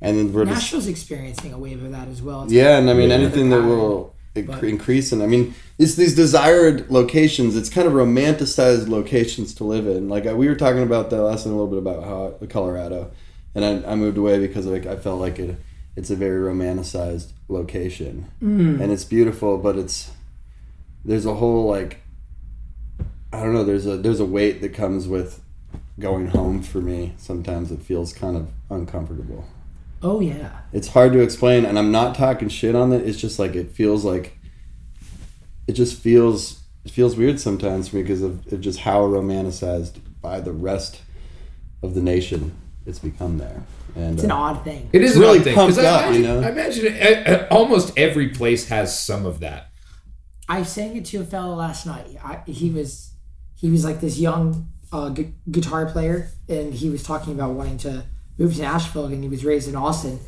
[0.03, 2.43] and then we're just Nashville's experiencing a wave of that as well.
[2.45, 5.23] It's Yeah, and I mean anything that will inc- increase in.
[5.23, 7.57] I mean, it's these desired locations.
[7.57, 10.09] It's kind of romanticized locations to live in.
[10.09, 13.11] Like uh, we were talking about that last night a little bit about how Colorado,
[13.55, 15.57] and I, I moved away because like I felt like it.
[15.97, 18.31] It's a very romanticized location,
[18.83, 20.11] and it's beautiful, but it's
[21.07, 22.03] there's a whole like
[23.33, 23.65] I don't know.
[23.65, 25.43] There's a there's a weight that comes with
[25.99, 27.15] going home for me.
[27.17, 29.47] Sometimes it feels kind of uncomfortable
[30.09, 30.51] Oh yeah.
[30.73, 33.73] it's hard to explain and i'm not talking shit on it it's just like it
[33.73, 34.39] feels like
[35.67, 39.99] it just feels it feels weird sometimes for me because of, of just how romanticized
[40.23, 41.01] by the rest
[41.83, 42.55] of the nation
[42.87, 43.63] it's become there
[43.97, 44.91] and It's an uh, odd thing.
[44.93, 46.41] It is really odd thing, 'cause pumped up, imagine, you know?
[46.47, 49.71] I imagine it, uh, uh, almost every place has some of that.
[50.49, 52.07] I sang it to a fellow last night.
[52.23, 53.13] I, he was
[53.55, 57.79] he was like this young uh, gu- guitar player, and he was talking about wanting
[57.79, 58.05] to
[58.39, 60.19] move to Nashville, and he was raised in Austin.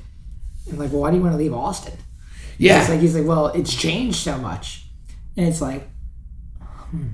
[0.69, 1.95] And like, well, why do you want to leave Austin?
[2.59, 4.87] Yeah, It's like he's like, well, it's changed so much,
[5.37, 5.89] and it's like,
[6.91, 7.09] hmm.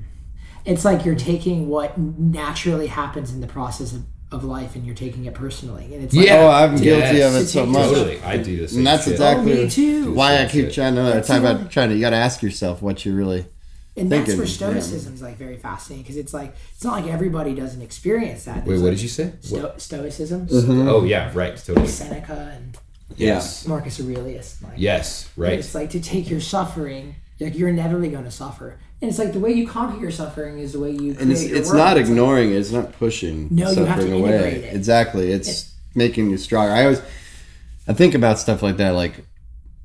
[0.64, 4.94] it's like you're taking what naturally happens in the process of, of life, and you're
[4.94, 6.36] taking it personally, and it's like, Yeah.
[6.36, 7.34] oh i'm guilty Yes.
[7.36, 8.22] of it so much totally.
[8.22, 8.74] I do this.
[8.74, 10.14] and that's oh, exactly me too.
[10.14, 10.74] why i keep shit.
[10.74, 13.46] trying to talk about trying to you got to ask yourself what you really
[13.96, 14.80] And that's thinking, where yeah.
[14.80, 18.66] stoicism is like very fascinating because it's like it's not like everybody doesn't experience that.
[18.66, 19.32] Wait, what like, did you say?
[19.40, 19.80] Sto- What?
[19.80, 21.56] stoicism, Oh yeah, right.
[21.56, 21.86] Totally.
[21.86, 22.76] Seneca, and
[23.16, 23.66] Yes.
[23.68, 24.60] Marcus Aurelius.
[24.62, 25.28] Like, Yes.
[25.36, 25.58] Right.
[25.60, 29.32] It's like to take your suffering, like you're inevitably going to suffer, and it's like
[29.32, 31.14] the way you conquer your suffering is the way you.
[31.20, 31.78] and it's, your it's world.
[31.78, 32.54] not It's like- ignoring it.
[32.56, 34.30] It's not pushing No, you have suffering to away.
[34.34, 34.74] integrate it.
[34.74, 35.30] Exactly.
[35.30, 36.72] It's making you stronger.
[36.72, 37.00] I always,
[37.86, 38.90] I think about stuff like that.
[38.90, 39.24] Like,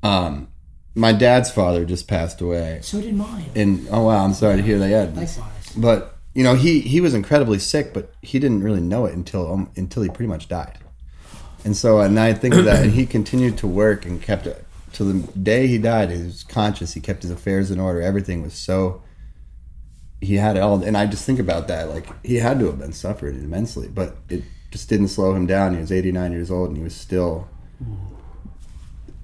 [0.02, 0.48] um,
[0.94, 3.44] my dad's father just passed away, so did mine.
[3.54, 4.88] and oh wow, I'm sorry to hear that.
[4.90, 5.72] Yeah, Likewise.
[5.76, 9.52] but you know, he he was incredibly sick, but he didn't really know it until
[9.52, 10.78] um, until he pretty much died.
[11.64, 14.64] And so, and I think of that, and he continued to work and kept it
[14.94, 16.10] to the day he died.
[16.10, 16.94] He was conscious.
[16.94, 18.00] He kept his affairs in order.
[18.00, 19.02] Everything was so.
[20.22, 21.88] He had it all, and I just think about that.
[21.90, 25.74] Like he had to have been suffering immensely, but it just didn't slow him down.
[25.74, 27.48] He was 89 years old, and he was still.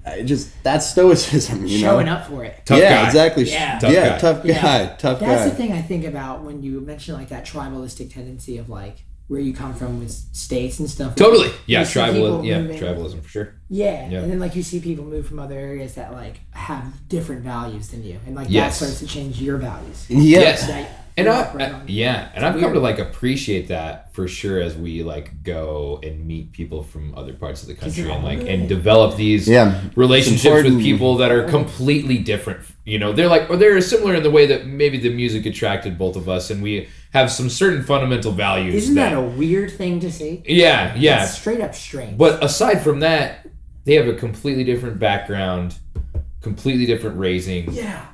[0.07, 1.91] I just that's stoicism, you know.
[1.93, 2.61] Showing up for it.
[2.65, 3.07] Tough yeah, guy.
[3.07, 3.43] exactly.
[3.43, 3.79] Yeah.
[3.79, 4.17] Tough yeah, guy.
[4.17, 4.49] tough guy.
[4.49, 4.95] Yeah.
[4.97, 5.49] Tough That's guy.
[5.49, 8.97] the thing I think about when you mention like that tribalistic tendency of like
[9.27, 11.15] where you come from with states and stuff.
[11.15, 11.49] Totally.
[11.65, 11.81] Yeah.
[11.81, 12.45] You Tribal.
[12.45, 12.61] Yeah.
[12.61, 13.55] moving- Tribalism for sure.
[13.69, 14.07] Yeah.
[14.09, 14.19] Yeah.
[14.21, 17.89] and then like you see people move from other areas that like have different values
[17.89, 18.79] than you, and like Yes.
[18.79, 20.05] that starts to change your values.
[20.09, 20.67] Yes.
[20.67, 24.61] That And I, I, yeah, and it's I've come to like appreciate that for sure
[24.61, 28.41] as we like go and meet people from other parts of the country and like
[28.47, 29.81] and develop these Yeah.
[29.95, 32.59] relationships with people that are completely different.
[32.85, 35.97] You know, they're like or they're similar in the way that maybe the music attracted
[35.97, 38.75] both of us, and we have some certain fundamental values.
[38.75, 40.43] Isn't that a weird thing to say?
[40.45, 41.23] yeah, yeah.
[41.23, 42.15] It's straight up strange.
[42.17, 43.47] But aside from that,
[43.85, 45.75] they have a completely different background,
[46.41, 47.71] completely different raising.
[47.73, 48.05] yeah,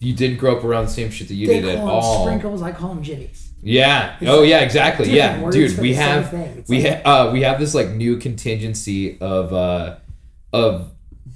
[0.00, 1.94] You didn't grow up around the same shit that you they did at call them
[1.94, 2.24] all.
[2.26, 2.62] sprinkles.
[2.62, 3.50] I call them jimmies.
[3.62, 4.16] Yeah.
[4.22, 5.10] Oh yeah, exactly.
[5.10, 5.76] Yeah, dude.
[5.78, 6.32] We have.
[6.68, 9.96] We like- ha- uh, we have this like new contingency of uh
[10.52, 10.92] of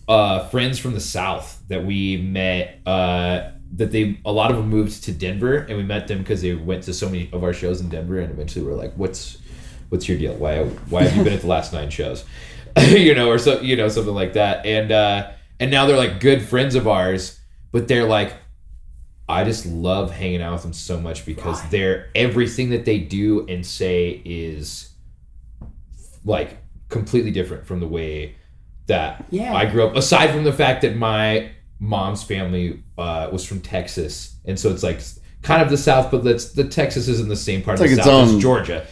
[0.09, 4.69] uh friends from the south that we met uh that they a lot of them
[4.69, 7.53] moved to Denver and we met them because they went to so many of our
[7.53, 9.39] shows in Denver and eventually we're like what's
[9.91, 12.25] what's your deal why why have you been at the last nine shows
[12.89, 16.21] you know or so you know something like that and uh and now they're like
[16.21, 17.39] good friends of ours
[17.71, 18.35] but they're like
[19.29, 23.47] I just love hanging out with them so much because they're everything that they do
[23.49, 24.91] and say is
[26.25, 26.59] like
[26.89, 28.35] completely different from the way
[28.87, 29.55] that Yeah.
[29.55, 29.97] I grew up.
[29.97, 34.83] Aside from the fact that my mom's family uh, was from Texas, and so it's
[34.83, 35.01] like
[35.43, 37.97] kind of the South, but that's the Texas isn't the same part It's of the
[37.97, 38.87] like its South own- as Georgia.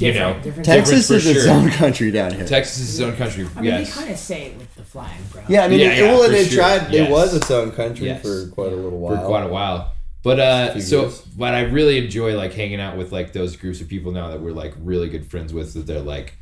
[0.00, 1.52] You know, Different- different- Texas is for its sure.
[1.52, 2.44] own country down here.
[2.46, 3.48] Texas is its own country.
[3.56, 3.92] I mean, yes.
[3.94, 5.42] they kind of say it with the flag, bro.
[5.48, 6.62] Yeah, I mean, Yeah, it, yeah, well, and it sure.
[6.62, 6.92] tried.
[6.92, 7.08] Yes.
[7.08, 8.22] It was its own country Yes.
[8.22, 9.16] for quite a little while.
[9.20, 9.92] for quite a while.
[10.22, 11.20] But uh, so, years.
[11.36, 14.40] but I really enjoy like hanging out with like those groups of people now that
[14.40, 15.74] we're like really good friends with.
[15.74, 16.34] That they're like,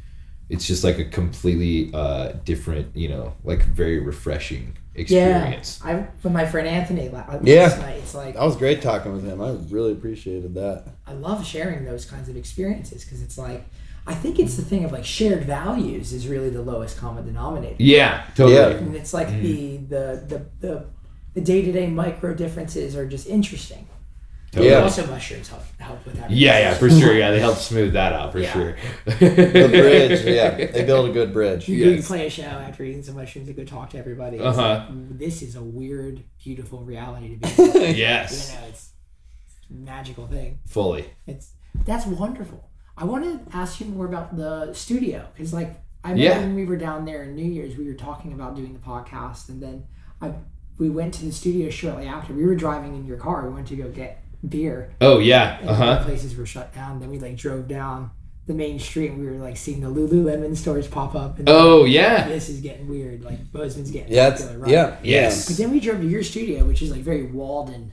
[0.48, 5.80] it's just like a completely uh, different, you know, like very refreshing Yeah, experience.
[5.84, 7.68] I with my friend Anthony last Yeah.
[7.80, 7.96] night.
[7.98, 9.40] It's like That was great talking with him.
[9.40, 10.84] I really appreciated that.
[11.06, 13.64] I love sharing those kinds of experiences because it's like
[14.08, 17.74] I think it's the thing of like shared values is really the lowest common denominator.
[17.80, 18.54] Yeah, totally.
[18.54, 18.68] Yeah.
[18.78, 19.42] And it's like Mm-hmm.
[19.42, 20.84] the the the the
[21.34, 23.88] the day to day micro differences are just interesting.
[24.56, 24.70] Totally.
[24.72, 24.82] Yeah.
[24.82, 26.30] Also, mushrooms help help with that.
[26.30, 27.14] Yeah, yeah, for sure.
[27.14, 28.52] Yeah, they help smooth that out for Yeah.
[28.52, 28.76] sure.
[29.04, 31.68] The bridge, yeah, they build a good bridge.
[31.68, 32.06] You, you Yes.
[32.06, 34.38] play a show after eating some mushrooms and go talk to everybody.
[34.40, 34.86] Uh-huh.
[34.88, 37.62] like, this is a weird, beautiful reality to be.
[37.78, 37.94] in.
[37.94, 38.90] you yes, know, it's
[39.70, 40.58] a magical thing.
[40.66, 41.04] fully.
[41.26, 41.52] It's
[41.84, 42.70] that's wonderful.
[42.96, 46.38] I want to ask you more about the studio because, like, I remember Yeah.
[46.40, 49.50] when we were down there in New Year's, we were talking about doing the podcast,
[49.50, 49.84] and then
[50.22, 50.32] I
[50.78, 52.34] we went to the studio shortly after.
[52.34, 53.48] We were driving in your car.
[53.48, 55.58] We went to go get beer, Oh yeah.
[55.66, 56.04] Uh huh.
[56.04, 57.00] places were shut down.
[57.00, 58.10] Then we like drove down
[58.46, 61.38] the main street, and we were like seeing the Lululemon stores pop up.
[61.38, 62.28] And Oh yeah.
[62.28, 63.24] this is getting weird.
[63.24, 64.70] Like Bozeman's getting Yeah, popular, right?
[64.70, 65.48] yeah, Yes.
[65.48, 67.92] But then we drove to your studio, which is like very Walden in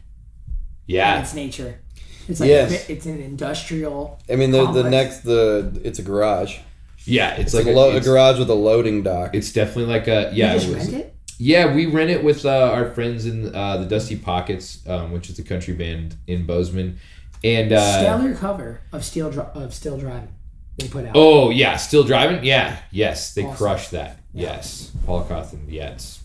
[0.88, 1.22] Yeah.
[1.22, 1.80] its nature.
[2.28, 2.90] It's like Yes.
[2.90, 4.20] it's an industrial.
[4.30, 6.58] I mean, the the next the it's a garage.
[7.06, 7.32] Yeah.
[7.34, 9.36] It's, It's like like a, lo- a garage with a loading dock.
[9.36, 10.52] it's definitely like a yeah.
[10.52, 11.16] you it just was- rent it.
[11.40, 15.30] Yeah, we rent it with uh, our friends in uh, the Dusty Pockets, um, which
[15.30, 17.00] is a country band in Bozeman,
[17.44, 20.34] and uh, Stellar cover of Steel Dri- of Still Driving.
[20.78, 21.12] They put out.
[21.16, 22.44] oh yeah, still driving.
[22.44, 23.58] Yeah, yes, they Awesome.
[23.58, 24.18] crushed that.
[24.34, 25.66] Yes, Paul Cawthon.
[25.68, 26.20] Yeah, it's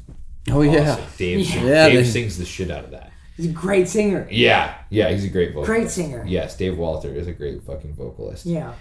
[0.51, 0.99] oh yeah.
[1.19, 1.53] Dave, Yeah.
[1.53, 3.13] sing- Yeah, Dave they- sings the shit out of that.
[3.37, 4.27] He's a great singer.
[4.31, 5.67] Yeah, yeah, he's a great vocalist.
[5.71, 6.25] Great singer.
[6.27, 8.47] Yes, Dave Walter is a great fucking vocalist.
[8.47, 8.73] Yeah.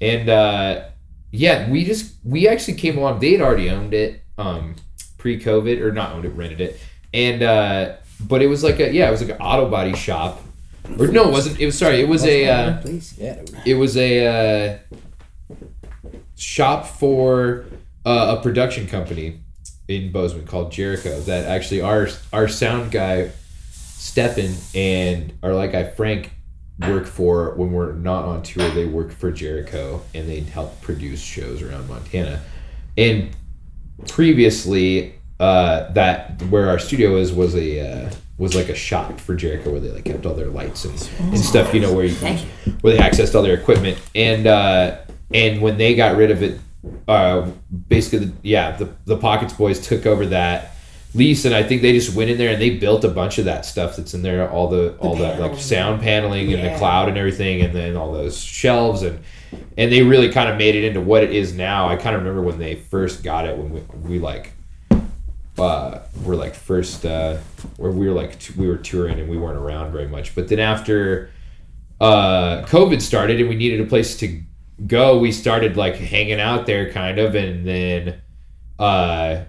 [0.00, 0.84] and uh,
[1.32, 3.20] yeah, we just we actually came along.
[3.20, 4.76] They had already owned it um,
[5.24, 6.78] pre-COVID, or not owned it, rented it,
[7.14, 10.42] and uh, but it was like a yeah, it was like an auto body shop.
[10.98, 11.58] Or no, it wasn't.
[11.58, 12.02] It was sorry.
[12.02, 13.16] It was a uh, Please.
[13.16, 13.42] yeah.
[13.64, 14.82] it was a
[15.48, 15.56] uh,
[16.36, 17.64] shop for
[18.04, 19.40] uh, a production company
[19.88, 21.18] in Bozeman called Jericho.
[21.20, 23.30] That actually our our sound guy
[23.70, 26.32] Stefan and our light guy Frank
[26.86, 28.68] work for when we're not on tour.
[28.68, 32.42] They work for Jericho and they help produce shows around Montana.
[32.98, 33.34] And
[34.08, 39.34] previously, uh, that where our studio is was a uh, was like a shop for
[39.34, 41.72] Jericho where they like kept all their lights and, and stuff.
[41.74, 42.14] You know where you
[42.80, 43.98] where they accessed all their equipment.
[44.14, 44.98] And uh,
[45.32, 46.60] and when they got rid of it,
[47.08, 47.50] uh,
[47.88, 50.72] basically, the, yeah, the the Pockets boys took over that
[51.14, 53.44] lease, and I think they just went in there and they built a bunch of
[53.44, 57.08] that stuff that's in there, all the all that like sound paneling and the cloud
[57.08, 59.20] and everything, and then all those shelves and
[59.76, 61.88] and they really kind of made it into what it is now.
[61.88, 64.52] I kind of remember when they first got it when we, we like
[65.58, 67.36] uh, were like first uh,
[67.76, 70.34] where we were like t- we were touring and we weren't around very much.
[70.34, 71.30] But then after
[72.00, 74.42] uh, COVID started and we needed a place to
[74.86, 78.20] go, we started like hanging out there kind of, and then
[78.78, 79.44] uh,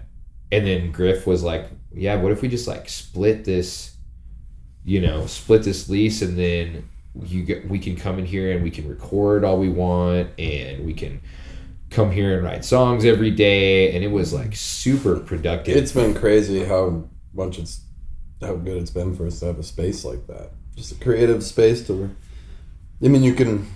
[0.52, 3.96] and then Griff was like, "Yeah, what if we just like split this,
[4.84, 6.88] you know, split this lease, and then
[7.24, 10.84] you get we can come in here and we can record all we want, and
[10.86, 11.20] we can."
[11.88, 16.14] come here and write songs every day and it was like super productive It's been
[16.14, 17.80] crazy how much it's
[18.40, 20.50] how good it's been for us to have a space like that.
[20.74, 22.10] Just a creative space to
[23.02, 23.68] I mean you can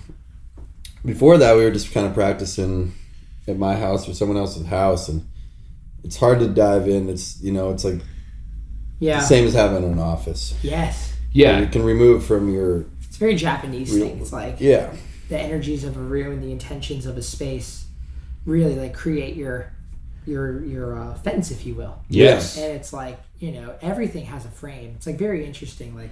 [1.04, 2.92] before that we were just kind of practicing
[3.46, 5.24] at my house or someone else's house and
[6.02, 7.08] it's hard to dive in.
[7.08, 8.00] It's you know, it's like
[8.98, 9.20] Yeah.
[9.20, 10.52] the same as having an office.
[10.62, 11.14] Yes.
[11.32, 11.60] Yeah.
[11.60, 14.18] You can remove from your It's a very Japanese Real- thing.
[14.20, 14.92] It's like yeah.
[15.28, 17.84] the energies of a room and the intentions of a space
[18.44, 19.72] really like create your
[20.26, 22.02] your your uh, fence, if you will.
[22.08, 26.10] yes and it's like you know everything has a frame it's like very interesting like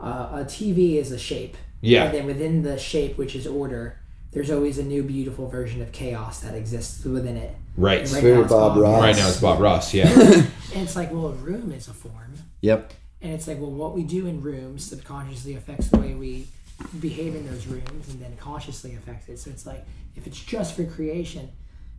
[0.00, 2.04] uh, a tv is a shape Yeah.
[2.06, 3.98] And then within the shape, which is order,
[4.32, 7.54] there's always a new beautiful version of chaos that exists within it.
[7.76, 8.00] Right.
[8.00, 9.00] And right now it's Bob Ross.
[9.02, 9.92] Right now it's Bob Ross.
[9.94, 10.08] Yeah.
[10.74, 12.32] And it's like, well, a room is a form.
[12.62, 12.92] Yep.
[13.24, 16.46] And it's like, well, what we do in rooms subconsciously affects the way we
[17.00, 19.38] behave in those rooms and then consciously affects it.
[19.38, 21.48] So it's like, if it's just for creation,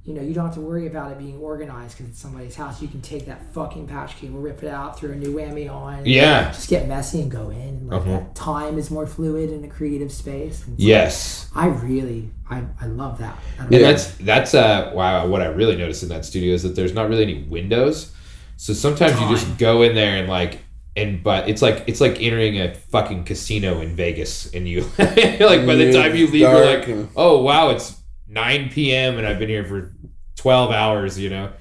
[0.06, 2.80] you know, you don't have to worry about it being organized because it's somebody's house.
[2.80, 6.06] You can take that fucking patch cable, rip it out, throw a new whammy on.
[6.06, 6.52] Yeah.
[6.52, 7.60] Just get messy and go in.
[7.60, 8.12] And like Uh-huh.
[8.12, 10.64] that time is more fluid in a creative space.
[10.78, 11.50] Yes.
[11.56, 13.36] I really, I, I love that.
[13.60, 13.80] I know.
[13.80, 17.10] that's that's uh wow what I really noticed in that studio is that there's not
[17.10, 18.12] really any windows.
[18.58, 20.60] So sometimes you just go in there and like
[20.96, 25.66] and but it's like it's like entering a fucking casino in Vegas and you like
[25.66, 29.18] by the time you leave you're like oh wow it's 9 p.m.
[29.18, 29.94] and I've been here for
[30.38, 31.52] 12 hours you know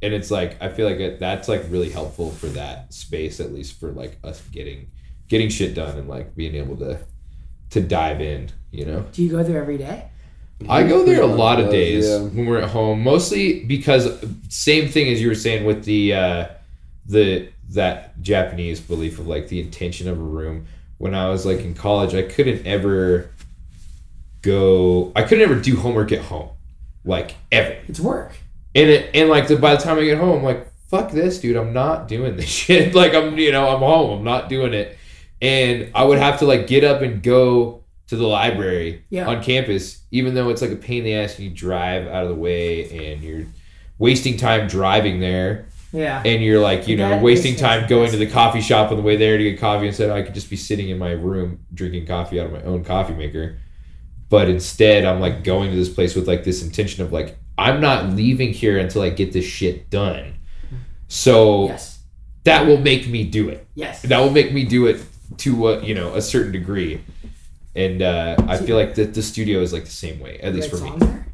[0.00, 3.52] and it's like I feel like it, that's like really helpful for that space at
[3.52, 4.90] least for like us getting
[5.28, 7.00] getting shit done and like being able to
[7.70, 10.08] to dive in you know do you go there every day?
[10.68, 12.18] I go there a lot of days yeah.
[12.18, 16.46] when we're at home, mostly because same thing as you were saying with the uh,
[17.06, 20.66] the that Japanese belief of like the intention of a room.
[20.98, 23.30] When I was like in college, I couldn't ever
[24.42, 25.12] go.
[25.14, 26.50] I couldn't ever do homework at home,
[27.04, 27.76] like ever.
[27.88, 28.32] It's work.
[28.74, 31.38] And it and like the, by the time I get home, I'm like fuck this,
[31.38, 31.54] dude.
[31.56, 32.94] I'm not doing this shit.
[32.94, 34.18] like I'm you know I'm home.
[34.18, 34.96] I'm not doing it.
[35.40, 39.26] And I would have to like get up and go to the library Yeah.
[39.28, 42.30] on campus, even though it's like a pain in the ass you drive out of
[42.30, 43.44] the way and you're
[43.98, 46.22] wasting time driving there Yeah.
[46.24, 47.90] and you're like you know That wasting time sense.
[47.90, 50.34] going to the coffee shop on the way there to get coffee instead I could
[50.34, 53.58] just be sitting in my room drinking coffee out of my own coffee maker
[54.28, 57.80] but instead I'm like going to this place with like this intention of like I'm
[57.80, 60.34] not leaving here until I get this shit done
[61.08, 62.00] so yes.
[62.44, 64.02] that will make me do it Yes.
[64.02, 65.00] that will make me do it
[65.38, 67.00] to a, you know a certain degree
[67.74, 70.60] and uh, I feel like that the studio is like the same way at You
[70.60, 71.26] least for me there?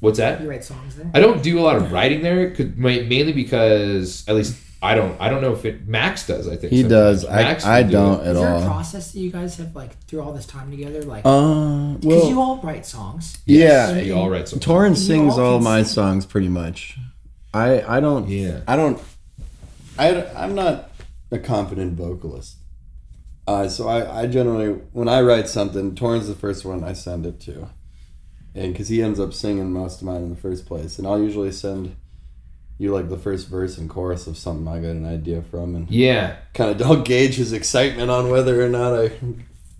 [0.00, 1.10] What's that You write songs there?
[1.14, 4.94] I don't do a lot of writing there, 'cause- ma- mainly because at least I
[4.94, 5.14] don't.
[5.20, 6.48] I don't know if it Max does.
[6.48, 7.22] I think He sometimes.
[7.22, 7.28] does.
[7.28, 8.26] Max I will do don't it.
[8.28, 11.02] at Is there a process that you guys have like through all this time together?
[11.02, 13.36] Like, Uh, because well, you all write songs.
[13.44, 13.94] yeah.
[13.98, 14.58] You all write some.
[14.58, 15.92] Torrin sings all all my sing.
[15.92, 16.96] songs pretty much.
[17.52, 18.26] I I don't.
[18.28, 18.60] Yeah.
[18.66, 18.98] I don't.
[19.98, 20.90] I I'm not
[21.30, 22.56] a confident vocalist.
[23.46, 27.26] Uh, so I, I generally when I write something, Torrin's the first one I send
[27.26, 27.68] it to,
[28.54, 31.22] and because he ends up singing most of mine in the first place, and I'll
[31.22, 31.96] usually send
[32.78, 35.90] you like the first verse and chorus of something I got an idea from, and
[35.90, 39.10] Yeah, kind of don't gauge his excitement on whether or not I.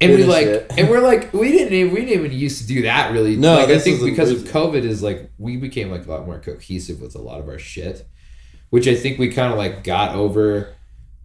[0.03, 0.73] and we like it.
[0.77, 3.37] and we're like, we didn't even we didn't even used to do that really.
[3.37, 4.41] No, like I think because of.
[4.41, 7.59] COVID is like we became like a lot more cohesive with a lot of our
[7.59, 8.07] shit,
[8.71, 10.75] which I think we kind of like got over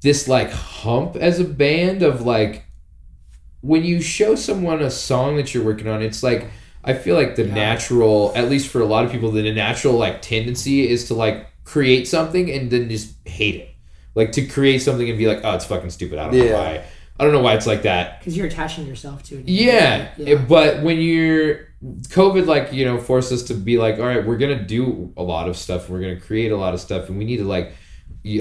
[0.01, 2.65] this like hump as a band of like
[3.61, 6.51] when you show someone a song that you're working on, it's like
[6.85, 10.21] I feel like the natural, at least for a lot of people, the natural like
[10.21, 13.69] tendency is to like create something and then just hate it.
[14.13, 16.19] Like to create something and be like, oh, it's fucking stupid.
[16.19, 16.83] I don't know why.
[17.19, 18.19] I don't know why it's like that.
[18.19, 19.47] Because you're attaching yourself to it.
[19.47, 20.35] Yeah, Yeah.
[20.35, 24.37] but when you're COVID, like you know, forced us to be like, all right, we're
[24.37, 25.89] gonna do a lot of stuff.
[25.89, 27.73] We're gonna create a lot of stuff, and we need to like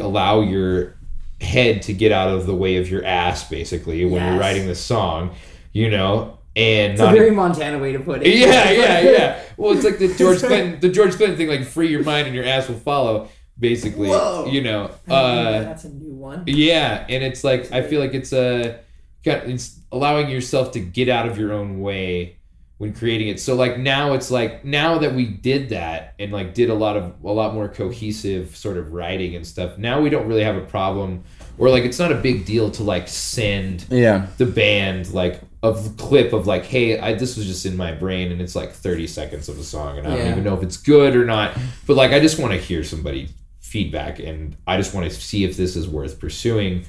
[0.00, 0.96] allow your
[1.40, 4.80] head to get out of the way of your ass, basically, when you're writing this
[4.80, 5.34] song.
[5.72, 8.34] You know, and It's a very Montana way to put it.
[8.36, 9.42] yeah, yeah, yeah.
[9.56, 12.34] Well, it's like the George Clinton, the George Clinton thing, like free your mind and
[12.36, 13.28] your ass will follow.
[13.58, 14.46] Basically, Whoa.
[14.46, 14.90] you know.
[15.06, 16.42] Know, Uh, that's a new one.
[16.46, 18.80] yeah, and it's like I feel like it's a
[19.24, 22.36] got it's allowing yourself to get out of your own way
[22.78, 23.38] when creating it.
[23.38, 26.96] So like now it's like now that we did that and like did a lot
[26.96, 29.78] of a lot more cohesive sort of writing and stuff.
[29.78, 31.22] Now we don't really have a problem
[31.56, 34.26] or like it's not a big deal to like send Yeah.
[34.38, 38.30] the band like a clip of like hey I this was just in my brain
[38.32, 40.76] and it's like 30 seconds of a song and I don't even know if it's
[40.76, 41.56] good or not
[41.86, 43.28] but like I just want to hear somebody
[43.60, 46.84] feedback and I just want to see if this is worth pursuing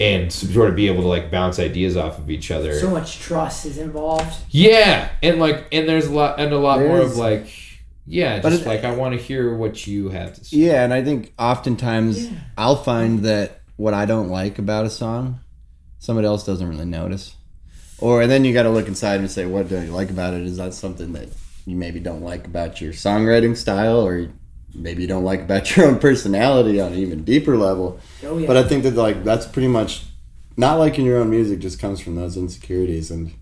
[0.00, 3.18] and sort of be able to like bounce ideas off of each other So much
[3.18, 4.34] trust is involved.
[4.50, 7.46] yeah and like and there's a lot and a lot more of like
[8.06, 10.92] yeah But just like I want to hear what you have to say Yeah, and
[10.92, 12.38] I think oftentimes Yeah.
[12.58, 15.40] I'll find that what I don't like about a song,
[15.98, 17.34] somebody else doesn't really notice.
[18.02, 20.42] Or then you got to look inside and say, what do you like about it?
[20.42, 21.28] Is that something that
[21.66, 24.28] you maybe don't like about your songwriting style, or
[24.74, 28.00] maybe you don't like about your own personality on an even deeper level?
[28.24, 28.48] Oh yeah.
[28.48, 30.02] But I think that like that's pretty much
[30.56, 33.34] not liking your own music just comes from those insecurities, and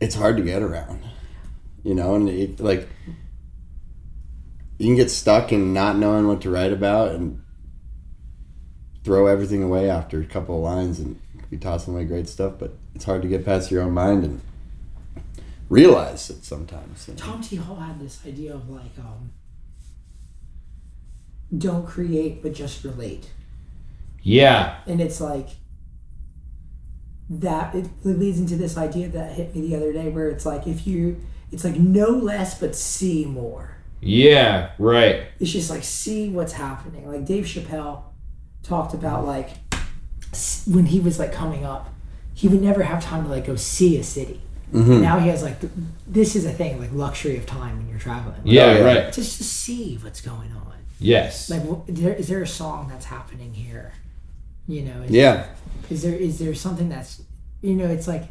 [0.00, 1.04] it's hard to get around,
[1.82, 2.14] you know.
[2.14, 2.88] And it, like
[4.78, 7.42] you can get stuck in not knowing what to write about and
[9.02, 11.18] throw everything away after a couple of lines and
[11.50, 12.54] be tossing away great stuff.
[12.58, 14.40] But it's hard to get past your own mind and
[15.68, 17.06] realize it sometimes.
[17.08, 17.18] you know.
[17.20, 17.56] Tom T.
[17.56, 19.30] Hall had this idea of like, um,
[21.56, 23.30] don't create but just relate.
[24.22, 24.78] Yeah.
[24.86, 25.48] and it's like
[27.30, 30.66] that it leads into this idea that hit me the other day where it's like
[30.66, 31.20] if you
[31.52, 34.70] it's like no less but see more Yeah.
[34.78, 35.28] Right.
[35.40, 38.02] it's just like see what's happening like dave chappelle
[38.64, 39.56] talked about like s-
[40.66, 41.92] when he was like coming up
[42.34, 44.40] he would never have time to like go see a city
[44.72, 45.00] mm-hmm.
[45.00, 45.72] now he has like th-
[46.06, 48.64] this is a thing like luxury of time when you're traveling Like, Yeah.
[48.64, 48.84] Oh, yeah.
[48.84, 49.12] Right.
[49.12, 51.50] just to see what's going on Yes.
[51.50, 53.92] like wh- is there, is there a song that's happening here
[54.68, 55.46] you know is, Yeah.
[55.90, 57.22] is there is there something that's
[57.62, 58.24] you know it's like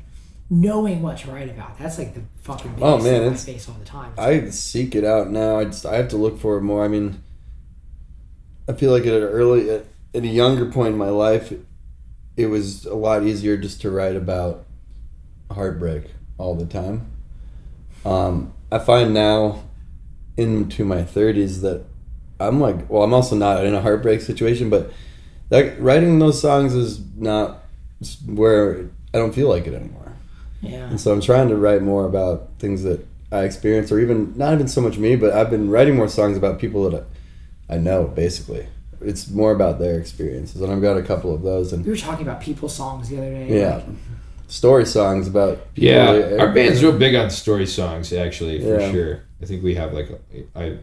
[0.49, 3.67] knowing what to write about that's like the fucking oh, biggest Oh, man, it's- face
[3.67, 5.57] all the time I seek it out now.
[5.59, 6.85] I just I have to look for it more.
[6.85, 7.21] I mean,
[8.69, 11.51] I feel like at an early at, at a younger point in my life,
[12.37, 14.65] it was a lot easier just to write about
[15.51, 16.05] heartbreak
[16.37, 17.11] all the time.
[18.05, 19.63] Um, I find now,
[20.37, 21.85] into my thirties, that
[22.39, 24.91] I'm like, well, I'm also not in a heartbreak situation, but
[25.49, 27.63] that writing those songs is not
[28.25, 30.13] where I don't feel like it anymore.
[30.61, 34.33] yeah And so I'm trying to write more about things that I experience, or even
[34.37, 37.07] not even so much me, but I've been writing more songs about people that
[37.69, 38.05] I, I know.
[38.05, 38.67] Basically,
[39.01, 41.73] it's more about their experiences, and I've got a couple of those.
[41.73, 43.85] And we were talking about people songs the other day yeah, like,
[44.47, 48.79] story songs about people Yeah, that- our band's real big on story songs, actually, for
[48.79, 48.91] Yeah.
[48.91, 49.19] sure.
[49.41, 50.77] I think we have like, a, I,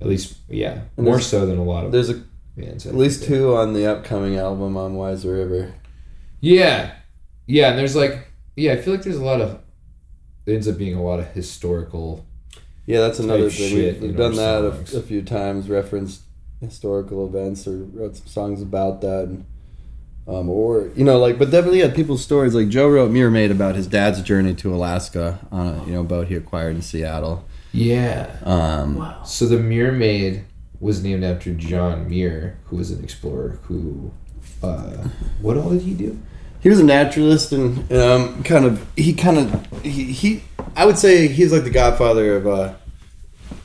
[0.00, 2.22] at least, yeah, And more so than a lot of There's a,
[2.56, 2.86] bands.
[2.86, 5.74] At least two on the upcoming album on Wise River.
[6.40, 6.92] Yeah,
[7.46, 9.58] yeah, and there's like, yeah, I feel like there's a lot of,
[10.44, 12.26] it ends up being a lot of historical.
[12.84, 13.70] Yeah, that's another thing.
[13.70, 16.21] shit We've, we've done that a, a few times, referenced
[16.62, 19.24] historical events or wrote some songs about that.
[19.24, 19.44] And,
[20.26, 22.54] um, or, you know, like, but definitely had people's stories.
[22.54, 26.04] Like Joe wrote Muir Maid about his dad's journey to Alaska on a, you know,
[26.04, 27.44] boat he acquired in Seattle.
[27.72, 28.36] Yeah.
[28.44, 30.44] Um, wow So the Muir Maid
[30.80, 34.12] was named after John Muir, who was an explorer who,
[34.62, 35.08] uh,
[35.40, 36.18] what all did he do?
[36.62, 40.42] he was a naturalist and um, kind of he kind of he, he
[40.76, 42.74] I would say he's like the godfather of uh,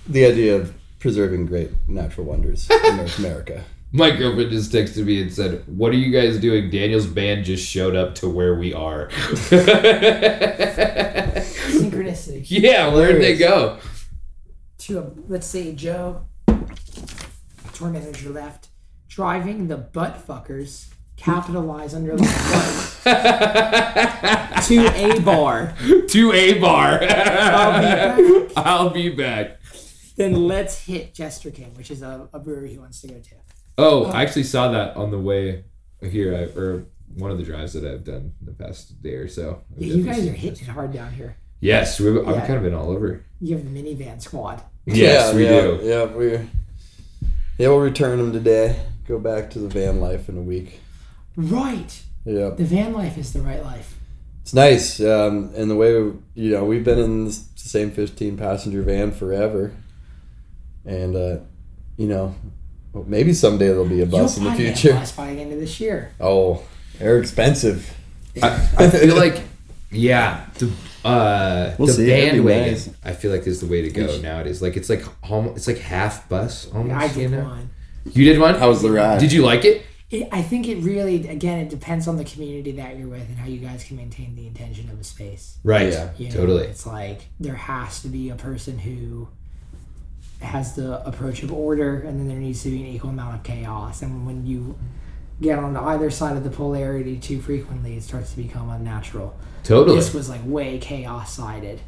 [0.07, 3.63] the idea of preserving great natural wonders in North America.
[3.91, 6.69] My girlfriend just texted me and said, "What are you guys doing?
[6.69, 9.09] Daniel's band just showed up to where we are."
[11.67, 13.79] synchronicity yeah, where'd they go?
[14.79, 16.21] to a, let's say joe
[17.73, 18.67] tour manager left
[19.09, 22.93] driving the butt fuckers capitalize under the butt
[24.63, 25.73] to a bar
[26.07, 26.99] to a bar.
[27.01, 27.85] I'll be
[28.45, 28.57] back.
[28.57, 29.56] I'll be back.
[30.17, 33.35] Then let's hit jester king which is a, a brewery he wants to go to
[33.79, 35.63] Oh, I actually saw that on the way
[36.01, 36.85] here, I, or
[37.15, 39.61] one of the drives that I've done the past day or so.
[39.75, 40.39] I've Yeah, you definitely guys are it.
[40.39, 41.37] hitting it hard down here.
[41.59, 42.47] Yes, we've, I've Yeah.
[42.47, 43.23] kind of been all over.
[43.39, 44.63] You have the minivan squad.
[44.87, 45.79] Yes, yeah, we yeah, do.
[45.83, 46.31] Yeah, we
[47.59, 48.79] yeah we'll return them today.
[49.07, 50.79] Go back to the van life in a week.
[51.35, 52.01] Right.
[52.25, 53.95] Yeah, The van life is the right life.
[54.41, 54.99] it's nice.
[54.99, 55.91] Um, and the way
[56.33, 59.71] you know we've been in the same fifteen passenger van forever,
[60.87, 61.37] and uh,
[61.97, 62.33] you know
[63.05, 64.93] maybe someday there'll be a bus in You'll the a future.
[64.93, 66.11] bus by the end of this year.
[66.19, 66.63] Oh,
[66.97, 67.93] they're expensive.
[68.41, 69.43] I, I feel like,
[69.91, 70.71] yeah, the
[71.05, 72.71] uh, We'll the see, it'd be bandwagon.
[72.73, 72.89] nice.
[73.03, 74.61] I feel like is the way to go nowadays.
[74.61, 76.95] Like it's like almost, it's like half bus almost.
[76.95, 77.43] I you did know?
[77.43, 77.69] one.
[78.13, 78.55] You did one.
[78.55, 79.19] How was the ride?
[79.19, 79.85] Did you like it?
[80.09, 83.37] It, I think it really, again, it depends on the community that you're with and
[83.37, 85.57] how you guys can maintain the intention of a space.
[85.63, 85.91] Right.
[85.91, 86.63] Yeah, You know, totally.
[86.67, 89.27] It's like there has to be a person who
[90.41, 93.43] has the approach of order, and then there needs to be an equal amount of
[93.43, 94.01] chaos.
[94.01, 94.77] And when you
[95.41, 99.37] get on either side of the polarity too frequently, it starts to become unnatural.
[99.63, 99.95] Totally.
[99.95, 101.81] This was like way chaos sided,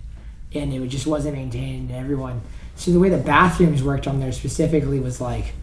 [0.53, 1.89] and it just wasn't maintained.
[1.91, 2.41] And everyone,
[2.75, 5.53] so the way the bathrooms worked on there specifically was like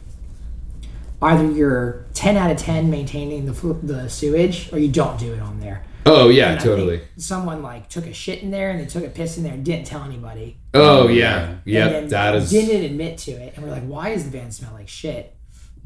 [1.22, 3.52] either you're 10 out of 10 maintaining the
[3.82, 5.84] the sewage or you don't do it on there.
[6.08, 7.00] Oh yeah, And totally.
[7.16, 9.64] Someone like took a shit in there and they took a piss in there and
[9.64, 10.58] didn't tell anybody.
[10.72, 11.88] Oh yeah, And yeah.
[11.88, 12.48] then That is.
[12.50, 15.34] didn't admit to it, and we're like, why does the van smell like shit?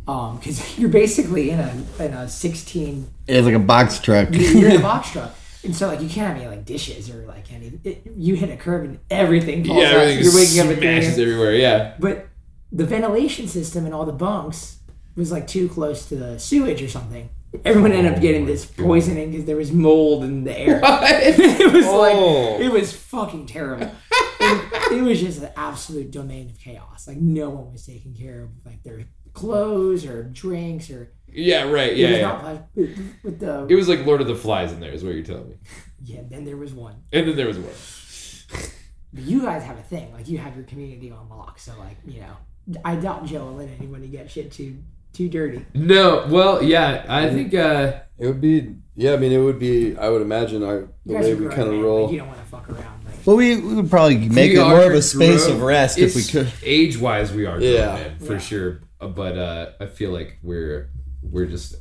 [0.07, 4.29] Um, because you're basically in a in a 16 It's like a box truck.
[4.33, 5.33] you're in a box truck.
[5.63, 7.79] And so, like, you can't have any like dishes or like any.
[7.85, 9.95] It, you hit a curb and everything falls Yeah, out.
[9.97, 11.55] everything You're waking up at 3 smashes everywhere.
[11.55, 11.95] Yeah.
[11.99, 12.29] But
[12.73, 14.79] the ventilation system and all the bunks
[15.17, 17.29] was like too close to the sewage or something.
[17.65, 20.81] Everyone ended up oh getting this poisoning because there was mold in the air.
[20.85, 21.99] it was Oh.
[22.57, 23.91] like it was fucking terrible.
[24.41, 24.63] And
[24.93, 27.07] it was just an absolute domain of chaos.
[27.09, 29.01] Like no one was taking care of like their
[29.33, 31.93] clothes or drinks or Yeah, right.
[31.93, 32.11] It Yeah,
[32.45, 32.93] was yeah.
[33.25, 35.49] with, the It was like Lord of the Flies in there, is what you're telling
[35.51, 35.57] me.
[36.05, 36.21] yeah.
[36.29, 37.03] Then there was one.
[37.13, 37.75] And then there was one.
[39.13, 41.59] But you guys have a thing, like you have your community on lock.
[41.59, 44.79] So like you know, I doubt Joe will let anyone get shit too
[45.13, 45.65] too dirty.
[45.75, 49.15] No, well, yeah, I think uh It would be, yeah.
[49.15, 49.97] I mean, it would be.
[49.97, 52.05] I would imagine our the way we kind of roll.
[52.05, 53.05] Like, you don't want to fuck around.
[53.07, 55.63] Like, Well, we, we would probably make we it more of a space grown- of
[55.63, 56.53] rest if we could.
[56.63, 57.95] Age-wise, we are grown Yeah.
[57.95, 58.39] men, for Yeah.
[58.39, 58.81] sure.
[59.01, 60.91] Uh, But uh I feel like we're
[61.23, 61.77] we're just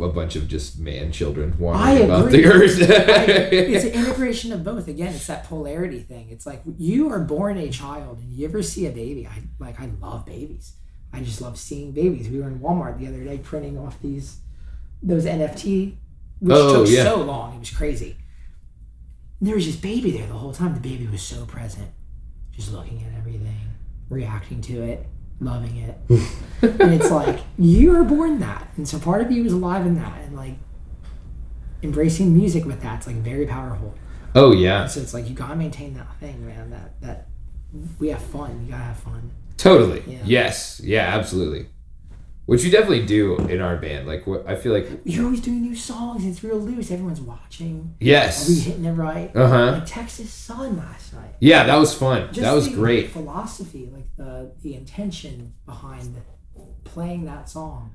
[0.00, 2.42] a bunch of just man children I wandering about agree.
[2.42, 2.76] the earth.
[2.80, 4.88] it's an integration of both.
[4.88, 6.26] Again, it's that polarity thing.
[6.30, 9.26] It's like you are born a child, and you ever see a baby.
[9.26, 9.80] I like.
[9.80, 10.74] I love babies.
[11.14, 12.28] I just love seeing babies.
[12.28, 14.38] We were in Walmart the other day printing off these
[15.02, 15.96] those NFT,
[16.40, 17.04] which Oh, took yeah.
[17.04, 17.54] so long.
[17.56, 18.16] It was crazy.
[19.40, 20.74] And there was just baby there the whole time.
[20.74, 21.88] The baby was so present,
[22.52, 23.56] just looking at everything,
[24.08, 25.06] reacting to it,
[25.40, 25.98] loving it.
[26.62, 29.94] and it's like you were born that, and so part of you was alive in
[29.96, 30.56] that, and like
[31.82, 33.94] embracing music with that's like very powerful.
[34.34, 34.82] oh yeah.
[34.82, 36.70] And so it's like you gotta maintain that thing, man.
[36.70, 37.26] That that
[37.98, 38.64] we have fun.
[38.64, 39.30] You gotta have fun.
[39.56, 40.02] Totally.
[40.06, 40.18] Yeah.
[40.24, 40.80] Yes.
[40.82, 41.68] Yeah, absolutely.
[42.46, 44.06] Which you definitely do in our band.
[44.06, 46.26] Like what I feel like You're always doing new songs.
[46.26, 46.90] It's real loose.
[46.90, 47.94] Everyone's watching.
[48.00, 48.46] Yes.
[48.46, 49.34] Are we hitting it right?
[49.34, 49.72] Uh-huh.
[49.72, 51.34] Like Texas Sun last night.
[51.40, 52.26] Yeah, that was fun.
[52.28, 53.10] Just that was the great.
[53.10, 56.20] Philosophy, like the the intention behind
[56.84, 57.94] playing that song,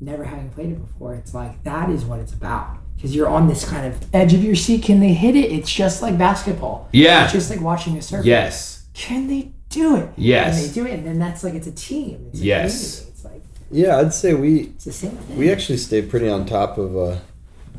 [0.00, 1.14] never having played it before.
[1.14, 2.78] It's like that is what it's about.
[2.94, 4.84] Because you're on this kind of edge of your seat.
[4.84, 5.50] Can they hit it?
[5.50, 6.88] It's just like basketball.
[6.92, 7.24] Yeah.
[7.24, 8.24] It's just like watching a surfer.
[8.24, 8.86] Yes.
[8.94, 10.08] Can they do it?
[10.16, 10.58] Yes.
[10.62, 12.26] And they do it, and then that's like it's a team.
[12.32, 12.72] It's a Yes.
[13.00, 13.10] community.
[13.14, 15.36] It's like Yeah, I'd say we it's the same thing.
[15.38, 16.96] we actually stay pretty on top of.
[16.96, 17.16] Uh,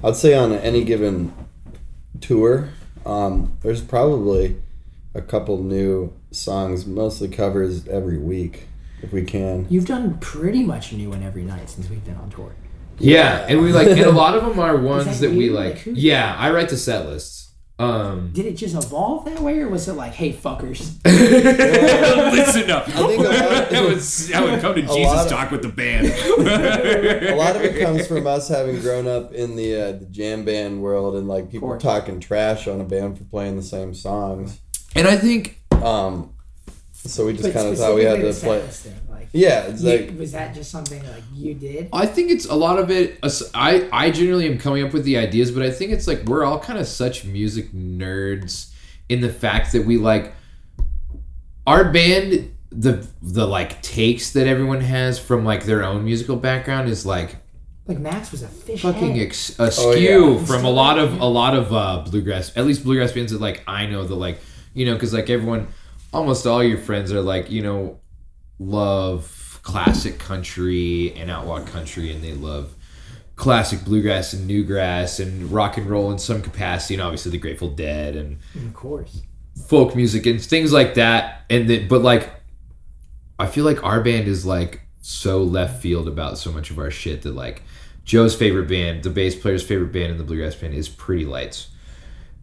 [0.04, 1.34] I'd say on any given
[2.22, 2.70] tour,
[3.06, 4.58] um, there's probably
[5.16, 8.68] a couple new songs, mostly covers every week
[9.02, 9.66] if we can.
[9.70, 12.52] You've done pretty much a new one every night since we've been on tour.
[13.00, 15.86] Yeah, and we like and a lot of them are ones that that we like.
[15.86, 15.96] Like?
[15.96, 17.47] Yeah, I write the set lists.
[17.80, 20.96] Um Did it just evolve that way, or was it like, hey, fuckers?
[21.06, 22.88] Listen up.
[22.90, 25.62] I think a lot, I would I would come to lot Jesus of- talk with
[25.62, 26.08] the band.
[26.08, 30.44] a lot of it comes from us having grown up in the uh, the jam
[30.46, 31.84] band world and like people course.
[31.84, 34.60] talking trash on a band for playing the same songs.
[34.96, 36.32] and I think Um,
[37.06, 38.60] so we just kind of thought we had to play.
[38.60, 41.90] Samus Thing, like, Yeah, it's you- like was that just something like you did?
[41.94, 43.20] I think it's a lot of it.
[43.54, 46.44] I I generally am coming up with the ideas, but I think it's like we're
[46.44, 48.72] all kind of such music nerds
[49.10, 50.34] in the fact that we like
[51.66, 52.54] our band.
[52.70, 57.38] The the like takes that everyone has from like their own musical background is like
[57.88, 58.80] Like Max was a Phish.
[58.82, 59.26] fucking head.
[59.28, 60.46] ex- askew yeah.
[60.46, 63.64] from a lot of a lot of uh, bluegrass, at least bluegrass bands that like
[63.68, 64.42] I know that like
[64.74, 65.70] you know because like everyone,
[66.14, 68.00] almost all your friends are like you know,
[68.60, 72.74] love classic country and outlaw country, and they love
[73.36, 77.70] classic bluegrass and newgrass and rock and roll in some capacity, and obviously the Grateful
[77.70, 79.22] Dead and of course.
[79.68, 81.46] folk music and things like that.
[81.50, 82.32] And then, but like,
[83.38, 86.90] I feel like our band is like so left field about so much of our
[86.90, 87.62] shit that like
[88.04, 91.68] Joe's favorite band, the bass player's favorite band in the bluegrass band is Pretty Lights.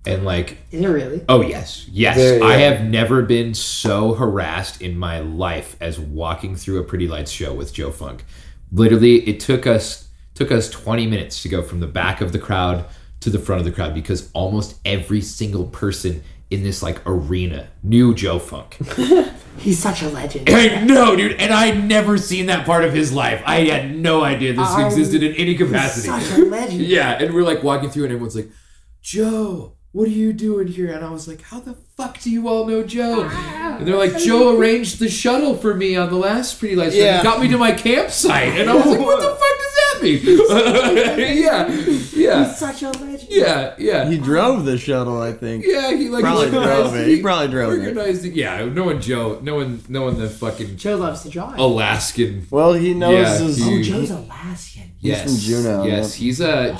[0.06, 1.24] And like, Is it really?
[1.28, 5.98] oh yes, yes, There you I have never been so harassed in my life as
[5.98, 8.24] walking through a Pretty Lights show with Joe Funk.
[8.70, 12.38] Literally, it took us took us 20 minutes to go from the back of the
[12.38, 12.84] crowd
[13.20, 17.68] to the front of the crowd because almost every single person in this like arena
[17.82, 18.76] knew Joe Funk.
[19.56, 20.50] He's such a legend.
[20.50, 23.40] I know, dude, and i'd never seen that part of his life.
[23.46, 26.08] I had no idea this I- existed in any He's capacity.
[26.08, 26.80] such a legend.
[26.96, 28.50] Yeah, and we're like walking through, and everyone's like,
[29.00, 30.92] Joe, what are you doing here?
[30.92, 33.26] And I was like, how the fuck do you all know Joe?
[33.30, 36.96] Ah, and they're like, Joe arranged the shuttle for me on the last Pretty Lights.
[36.96, 37.04] Yeah.
[37.18, 37.22] Yeah.
[37.22, 38.58] got me to my campsite.
[38.58, 40.20] And I was like, what the fuck does that mean?
[41.38, 41.68] yeah,
[42.12, 43.26] yeah, He's such a legend.
[43.30, 44.08] yeah, yeah.
[44.10, 45.64] He drove the shuttle, I think.
[45.64, 47.06] Yeah, he like Probably drove it.
[47.06, 47.78] He probably drove it.
[47.86, 48.34] organized it.
[48.34, 51.56] Yeah, knowing Joe, knowing knowing the fucking Joe loves to drive.
[51.58, 53.56] Alaskan Well, he knows Yeah, his.
[53.58, 54.90] he- oh, Joe's Alaskan.
[54.98, 56.24] He's from Juneau, Yes, yeah.
[56.24, 56.78] he's a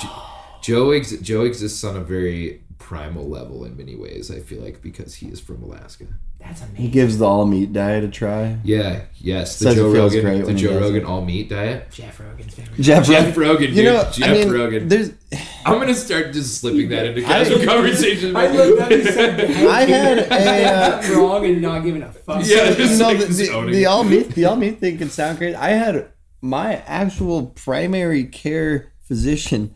[0.62, 0.91] Joe.
[0.93, 4.31] Ex, Joe exists on a very primal level in many ways.
[4.31, 6.05] I feel like because he is from Alaska.
[6.39, 6.77] That's amazing.
[6.82, 8.59] He gives the all meat diet a try.
[8.62, 9.05] Yeah.
[9.16, 9.59] Yes.
[9.59, 10.24] The Says it Joe feels Rogan.
[10.31, 11.05] great The when he Joe does Rogan it.
[11.06, 11.90] all meat diet.
[11.90, 12.81] Jeff Rogan's favorite.
[12.81, 13.77] Jeff, Jeff Rogan, dude.
[13.78, 14.89] You know, Jeff I mean, Rogan.
[14.89, 15.12] there's.
[15.66, 18.36] I'm gonna start just slipping that into casual conversation.
[18.36, 20.65] I looked up and said, I had a.
[21.11, 22.43] Uh, wrong and not giving a fuck.
[22.44, 23.86] Yeah, you just know, like the, just the, owning the it.
[23.86, 25.55] all meat the all meat thing can sound great.
[25.55, 26.11] I had
[26.43, 29.74] my actual primary care physician.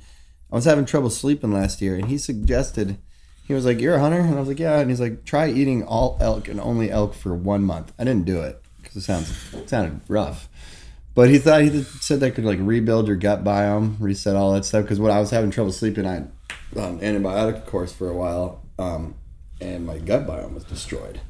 [0.51, 2.99] I was having trouble sleeping last year, and he suggested.
[3.47, 5.49] He was like, "You're a hunter," and I was like, "Yeah." And he's like, "Try
[5.49, 9.03] eating all elk and only elk for one month." I didn't do it because it
[9.03, 10.49] sounds it sounded rough,
[11.15, 14.65] But he thought he said that could like rebuild your gut biome, reset all that
[14.65, 14.83] stuff.
[14.83, 16.25] Because when I was having trouble sleeping, I
[16.77, 19.15] on antibiotic course for a while, um,
[19.61, 21.21] and my gut biome was destroyed.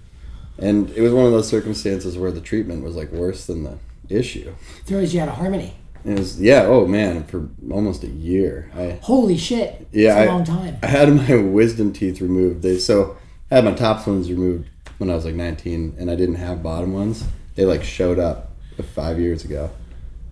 [0.59, 3.79] And it was one of those circumstances where the treatment was like worse than the
[4.09, 4.53] issue.
[4.85, 5.77] Throws you out of harmony.
[6.05, 8.71] It was yeah, oh man, for almost a year.
[8.75, 9.87] I Holy shit.
[9.93, 10.79] yeah, It's a I, long time.
[10.83, 12.63] I had my wisdom teeth removed.
[12.63, 13.17] They so
[13.51, 14.69] I had my top ones removed
[14.99, 17.25] when I was like 19, and I didn't have bottom ones.
[17.55, 18.53] They like showed up
[18.95, 19.71] five years ago,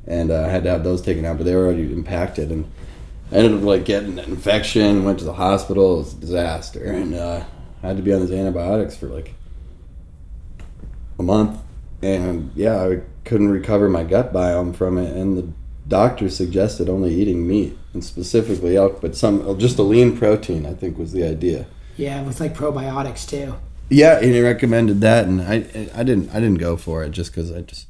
[0.06, 2.70] and uh, I had to have those taken out, but they were already impacted, and
[3.32, 5.04] I ended up like getting an infection.
[5.04, 5.94] Went to the hospital.
[5.94, 7.44] It was a disaster, and uh,
[7.82, 9.34] I had to be on these antibiotics for like
[11.18, 11.60] a month,
[12.02, 15.52] and yeah, I couldn't recover my gut biome from it, and the
[15.88, 20.64] doctor suggested only eating meat and specifically elk, but some just a lean protein.
[20.64, 21.66] I think was the idea.
[21.96, 23.56] Yeah, with like probiotics too.
[23.88, 25.56] Yeah, and he recommended that, and I
[25.94, 27.86] I didn't I didn't go for it just because I just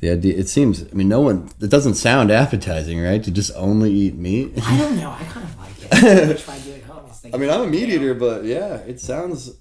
[0.00, 0.36] the idea.
[0.36, 3.22] It seems I mean no one it doesn't sound appetizing, right?
[3.22, 4.52] To just only eat meat.
[4.64, 5.10] I don't know.
[5.10, 6.48] I kind of like it.
[6.48, 7.10] I do at home.
[7.34, 9.52] I mean I'm a meat eater, but yeah, it sounds.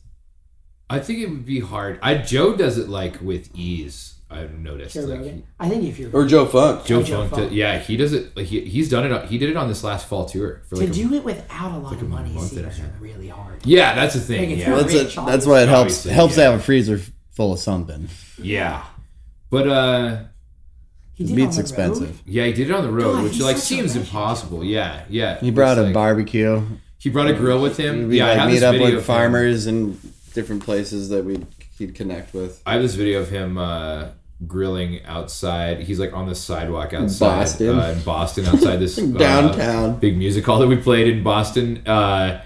[0.89, 1.99] I think it would be hard.
[2.01, 4.18] I Joe does it like with ease.
[4.31, 4.93] I've noticed.
[4.93, 5.43] Joe like, Rogan.
[5.59, 6.85] I think if you're Or Joe Funk.
[6.85, 7.43] Joe, Joe Funk, Funk.
[7.45, 8.37] does- yeah, he does it.
[8.37, 9.11] Like he, he's done it.
[9.11, 11.71] On, he did it on this last fall tour for to a- do it without
[11.71, 13.65] a lot like of money month and a seems really hard.
[13.65, 14.49] yeah, that's the thing.
[14.51, 15.25] Like, yeah, you're That's rich, it.
[15.25, 17.01] That's why it helps obviously, helps to have a freezer
[17.31, 18.07] full of something.
[18.37, 18.83] yeah,
[19.49, 20.23] but uh,
[21.15, 21.87] He did Meat's on the road.
[21.97, 22.21] expensive.
[22.27, 24.63] yeah, he did it on the road, God, which like seems legend, impossible.
[24.63, 25.39] Yeah, yeah.
[25.39, 26.61] He brought a like- barbecue.
[26.99, 28.11] He brought a grill with him.
[28.11, 29.97] Yeah, I like have meet up with farmers in
[30.35, 31.39] different places that we
[31.77, 32.61] he'd connect with.
[32.65, 34.09] I have this video of him uh,
[34.47, 35.81] grilling outside.
[35.81, 37.79] He's like on the sidewalk outside Boston.
[37.79, 39.99] Uh, in Boston, outside this uh, Downtown.
[39.99, 41.85] big music hall that we played in Boston.
[41.87, 42.41] Uh,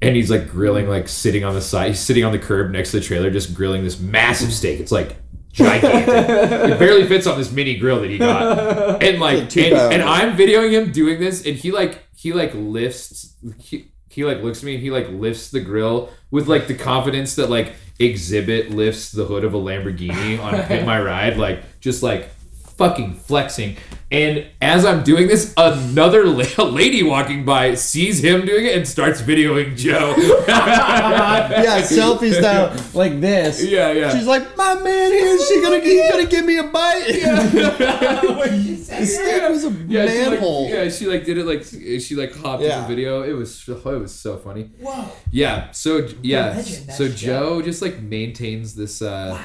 [0.00, 2.90] and he's like grilling, like sitting on the side, he's sitting on the curb next
[2.90, 4.80] to the trailer, just grilling this massive steak.
[4.80, 5.16] It's like
[5.52, 6.08] gigantic.
[6.08, 9.00] it barely fits on this mini grill that he got.
[9.02, 13.36] And like, and, and I'm videoing him doing this, and he like, he like lifts,
[13.58, 16.74] he, he like looks at me and he like lifts the grill with like the
[16.74, 21.80] confidence that like Xzibit lifts the hood of a Lamborghini on Pimp My Ride, like
[21.80, 22.28] just like
[22.76, 23.76] fucking flexing.
[24.10, 28.86] And as I'm doing this, another la- lady walking by sees him doing it and
[28.86, 30.14] starts videoing Joe.
[30.48, 33.64] yeah, selfies down like this.
[33.64, 34.10] yeah, yeah.
[34.14, 37.04] She's like, my man here, is she gonna, he gonna give me a bite?
[37.08, 37.42] Yeah.
[37.46, 40.68] the steak was a yeah, she like, manhole.
[40.68, 42.76] yeah, she like did it like she like hopped Yeah.
[42.76, 43.22] in the video.
[43.22, 44.70] It was it was so funny.
[44.78, 45.06] Whoa.
[45.30, 45.70] Yeah.
[45.70, 46.60] So yeah.
[46.60, 49.40] So Joe just like maintains this uh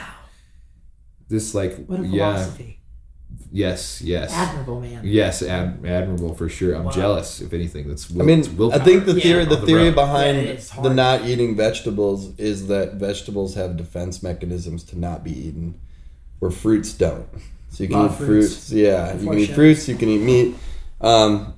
[1.30, 2.77] this like What a yeah philosophy.
[3.64, 3.80] Yes
[4.14, 5.02] yes Admirable man.
[5.20, 6.72] yes ad- admirable for sure.
[6.78, 7.84] I'm jealous if anything.
[7.90, 8.80] That's I mean, willpower.
[8.82, 9.96] I think the Yeah, theory, the the theory road.
[10.04, 12.20] behind Yeah, the not eating vegetables
[12.50, 15.68] is that vegetables have defense mechanisms to not be eaten,
[16.40, 17.28] where fruits don't.
[17.72, 18.48] So you can eat fruits.
[18.54, 18.72] fruits.
[18.72, 19.88] Yeah, you can eat fruits.
[19.90, 20.56] You can eat meat.
[21.02, 21.54] Um,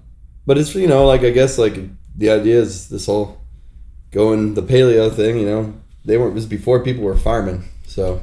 [0.47, 1.77] but it's you know like I guess like
[2.21, 3.37] the idea is this whole
[4.11, 5.33] going the paleo thing.
[5.41, 5.73] You know,
[6.05, 7.59] they weren't it was before people were farming,
[7.95, 8.21] so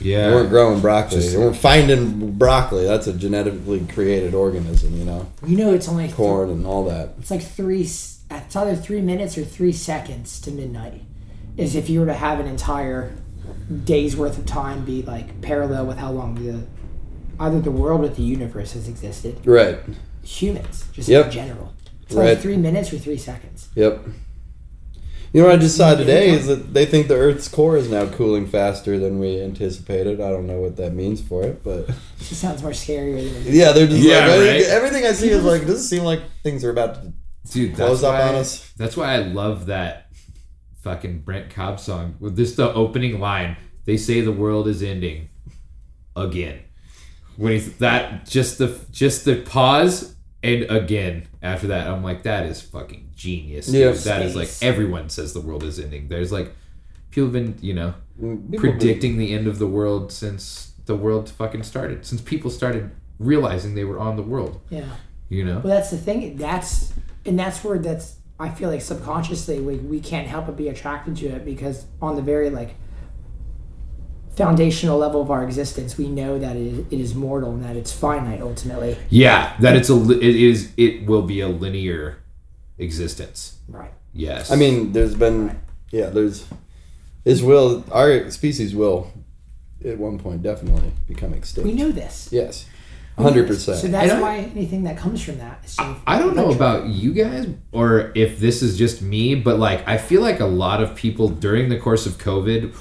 [0.00, 0.28] yeah.
[0.28, 1.20] they weren't growing broccoli.
[1.20, 2.84] Just- they weren't finding broccoli.
[2.84, 4.96] That's a genetically created organism.
[4.96, 7.14] You know, You know it's only corn and all that.
[7.18, 7.82] It's like three.
[7.84, 11.02] s- It's either three minutes or three seconds to midnight.
[11.56, 13.12] Is if you were to have an entire
[13.84, 16.64] day's worth of time be like parallel with how long the
[17.40, 19.38] either the world or the universe has existed.
[19.46, 19.78] Right.
[20.22, 21.26] Humans, just Yep.
[21.26, 21.72] in general.
[22.02, 22.30] It's Right.
[22.30, 23.68] like three minutes or three seconds.
[23.74, 24.04] Yep.
[25.32, 27.90] You know what I just saw today is that they think the Earth's core is
[27.90, 30.20] now cooling faster than we anticipated.
[30.22, 31.88] I don't know what that means for it, but
[32.18, 34.62] It sounds more scarier than yeah, they're just Yeah, like right?
[34.64, 37.12] everything I see is like it doesn't seem like things are about to
[37.52, 38.72] Dude, close that's up why, on us.
[38.78, 40.10] That's why I love that
[40.82, 42.16] fucking Brent Cobb song.
[42.20, 45.28] With this the opening line, they say the world is ending
[46.16, 46.60] again.
[47.36, 52.46] When he's that just the just the pause and again after that, I'm like, that
[52.46, 53.66] is fucking genius.
[53.66, 53.74] dude.
[53.76, 53.92] Yeah.
[53.92, 56.08] That is like everyone says the world is ending.
[56.08, 56.54] There's like
[57.10, 60.96] people have been, you know, mm, People predicting the end of the world since the
[60.96, 62.04] world fucking started.
[62.04, 64.60] Since people started realizing they were on the world.
[64.70, 64.88] yeah.
[65.28, 65.58] You know?
[65.58, 66.36] Well, that's the thing.
[66.36, 66.92] That's
[67.26, 68.16] and that's where that's.
[68.40, 72.14] I feel like subconsciously we, we can't help but be attracted to it because on
[72.14, 72.76] the very like
[74.38, 77.92] foundational level of our existence, we know that it, it is mortal and that it's
[77.92, 78.96] finite ultimately.
[79.10, 82.18] Yeah, that it's a it is it will be a linear
[82.78, 83.58] existence.
[83.68, 83.92] Right.
[84.12, 84.50] Yes.
[84.50, 85.58] I mean, there's been
[85.90, 86.46] yeah, there's
[87.24, 89.10] this will our species will
[89.84, 91.66] at one point definitely become extinct.
[91.68, 92.28] We know this.
[92.32, 92.66] Yes.
[93.18, 93.92] hundred So percent.
[93.92, 96.86] that's And I- why anything that comes from that is so I don't know about
[96.86, 100.82] you guys or if this is just me, but like I feel like a lot
[100.82, 102.74] of people during the course of COVID,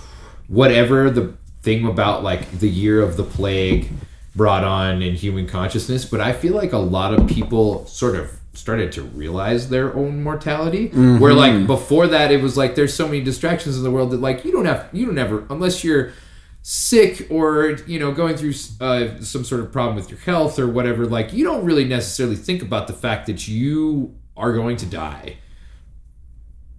[0.48, 1.34] whatever the
[1.68, 3.90] thing about like the year of the plague,
[4.34, 8.40] brought on in human consciousness, but I feel like a lot of people sort of
[8.54, 10.88] started to realize their own mortality.
[11.20, 14.22] Where like before that, it was like there's so many distractions in the world that
[14.22, 16.14] like you don't have you don't ever unless you're
[16.62, 20.68] sick or you know going through uh, some sort of problem with your health or
[20.68, 24.86] whatever like you don't really necessarily think about the fact that you are going to
[24.86, 25.38] die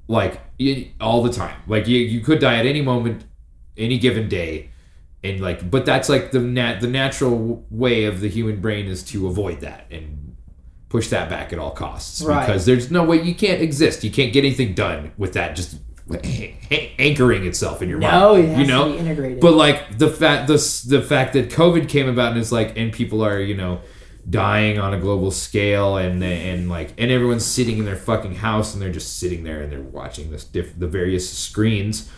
[0.07, 0.41] like
[1.01, 1.61] all the time.
[1.67, 3.25] Like you, you could die at any moment
[3.77, 4.71] any given day
[5.25, 9.03] and like but that's like the nat the natural way of the human brain is
[9.03, 10.37] to avoid that and
[10.89, 12.47] push that back at all costs Right.
[12.47, 15.77] because there's no way you can't exist you can't get anything done with that just
[16.99, 19.41] anchoring itself in your No, mind it has you to know be integrated.
[19.41, 20.55] but like the fact the
[20.89, 23.81] the fact that covid came about and it's like and people are you know
[24.29, 28.73] dying on a global scale and and like and everyone's sitting in their fucking house
[28.75, 32.11] and they're just sitting there and they're watching this diff- the various screens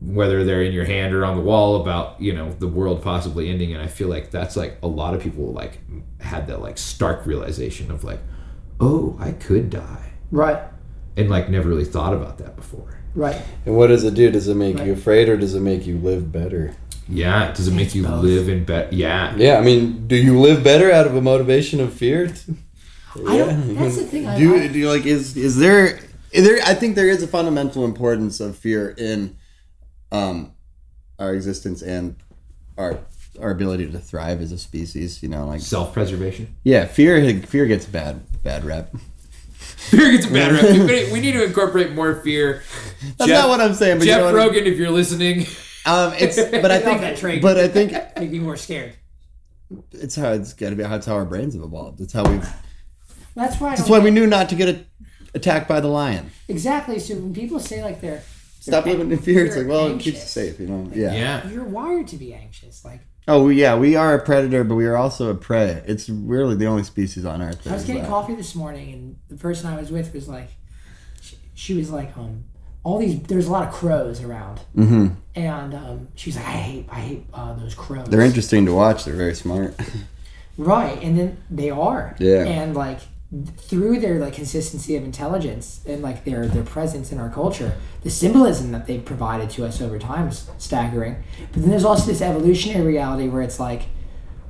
[0.00, 3.50] whether they're in your hand or on the wall about you know the world possibly
[3.50, 5.80] ending and i feel like that's like a lot of people like
[6.20, 8.20] had that like stark realization of like
[8.80, 10.58] oh i could die Right.
[11.16, 13.40] and like never really thought about that before Right.
[13.66, 14.30] And what does it do?
[14.30, 14.86] Does it make Right.
[14.86, 16.76] you afraid or does it make you live better?
[17.08, 18.22] yeah does it make you both.
[18.22, 21.80] live in better yeah Yeah, I mean, do you live better out of a motivation
[21.80, 22.32] of fear?
[23.26, 23.74] I don't.
[23.74, 24.26] That's the thing.
[24.28, 25.98] I, Do, I, do you like is is there
[26.30, 29.34] is there I think there is a fundamental importance of fear in
[30.12, 30.52] um
[31.18, 32.16] our existence and
[32.76, 32.98] our
[33.40, 37.84] our ability to thrive as a species, you know, like self-preservation yeah, fear fear gets
[37.86, 38.94] bad bad rep.
[39.58, 40.88] Fear gets a bad rep.
[40.88, 42.62] We- We need to incorporate more fear.
[43.16, 45.46] That's not what I'm saying, but you Jeff know what I- Rogan, if you're listening,
[45.86, 47.40] Um it's but I think that think train.
[47.42, 48.94] but I think make me more scared.
[49.92, 52.00] it's how it's got to be how it's how our brains have evolved.
[52.00, 52.40] It's how we
[53.34, 53.76] That's why.
[53.76, 54.84] That's why we knew not to get a,
[55.34, 56.30] attacked by the lion.
[56.48, 56.98] Exactly.
[56.98, 58.22] So when people say like they're
[58.60, 59.44] Stop they're living in fear.
[59.44, 60.90] It's they're like, well, it keeps you safe, you know.
[60.94, 61.12] Yeah.
[61.12, 62.84] yeah, You're wired to be anxious.
[62.84, 65.82] Like Oh yeah, we are a predator, but we are also a prey.
[65.86, 67.66] It's really the only species on Earth.
[67.68, 68.08] I was getting that.
[68.08, 70.48] coffee this morning, and the person I was with was like,
[71.20, 72.44] she, she was like, um,
[72.84, 73.20] all these.
[73.20, 75.08] There's a lot of crows around, mm-hmm.
[75.34, 78.08] and um, she's like, I hate, I hate uh, those crows.
[78.08, 79.04] They're interesting to watch.
[79.04, 79.74] They're very smart.
[80.56, 82.16] Right, and then they are.
[82.18, 82.44] Yeah.
[82.44, 82.98] And like
[83.58, 88.10] through their like consistency of intelligence and like their their presence in our culture, the
[88.10, 91.22] symbolism that they've provided to us over time is staggering.
[91.52, 93.82] But then there's also this evolutionary reality where it's like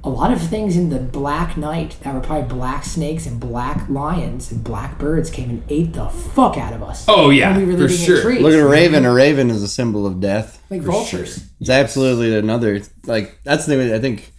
[0.05, 3.89] a lot of things in the black night that were probably black snakes and black
[3.89, 7.05] lions and black birds came and ate the fuck out of us.
[7.09, 8.23] Oh, yeah, we were for living sure.
[8.23, 8.41] trees.
[8.41, 9.05] Look at a raven.
[9.05, 10.63] A raven is a symbol of death.
[10.71, 11.49] like vultures.
[11.61, 14.33] It's absolutely another like that's the way I think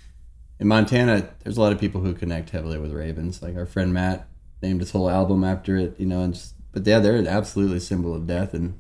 [0.59, 3.41] in Montana there's a lot of people who connect heavily with ravens.
[3.41, 4.28] Like our friend Matt
[4.61, 7.81] named his whole album after it, you know, and just but yeah, they're absolutely a
[7.81, 8.79] symbol of death and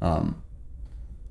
[0.00, 0.42] um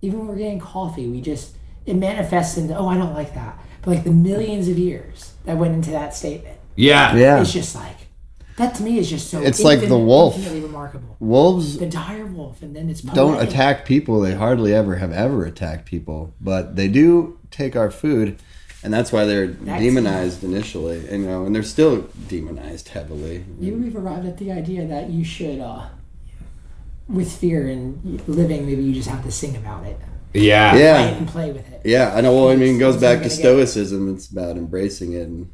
[0.01, 1.55] even when we're getting coffee, we just
[1.85, 3.57] it manifests into oh I don't like that.
[3.81, 6.57] But like the millions of years that went into that statement.
[6.75, 7.41] yeah, yeah.
[7.41, 8.01] It's just like
[8.57, 9.41] that to me is just so.
[9.41, 10.37] It's like the wolf.
[10.37, 11.15] Remarkable.
[11.19, 14.19] Wolves The dire wolf, and then it's don't attack people.
[14.19, 18.39] They hardly ever have ever attacked people, but they do take our food,
[18.83, 20.99] and that's why they're demonized initially.
[21.07, 23.45] And, you know, and they're still demonized heavily.
[23.59, 25.87] Maybe we've arrived at the idea that you should, uh,
[27.07, 29.99] with fear and living, maybe you just have to sing about it,
[30.33, 31.81] yeah, play Yeah, and play with it.
[31.83, 32.13] yeah.
[32.15, 32.33] I know.
[32.33, 34.15] Well, I mean, it goes It's back to gonna get- stoicism.
[34.15, 35.49] It's about embracing it and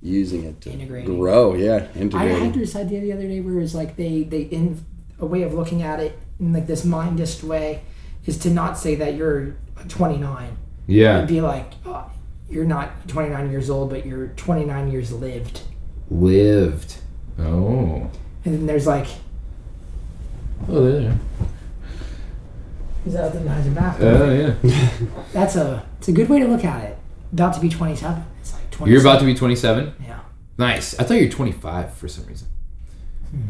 [0.00, 1.14] using it to Integrating.
[1.18, 1.54] grow.
[1.54, 4.82] Yeah, I had this idea the other day where it's like they they in
[5.20, 7.82] a way of looking at it in like this mindist way
[8.26, 9.54] is to not say that you're
[9.88, 10.56] 29
[10.86, 11.18] yeah.
[11.18, 12.10] and be like oh,
[12.52, 15.62] you're not 29 years old but you're 29 years lived
[16.10, 16.96] Lived.
[17.38, 18.10] Oh.
[18.44, 19.06] and then there's like
[20.68, 21.18] Oh, there.
[23.06, 24.88] is that the guys are back Oh, yeah.
[25.32, 26.98] that's a it's a good way to look at it
[27.32, 29.94] about to be 27 it's like 27 You're about to be 27.
[30.04, 30.20] yeah
[30.58, 30.96] Nice.
[30.98, 32.46] I thought you were 25 for some reason.
[33.30, 33.40] Hmm.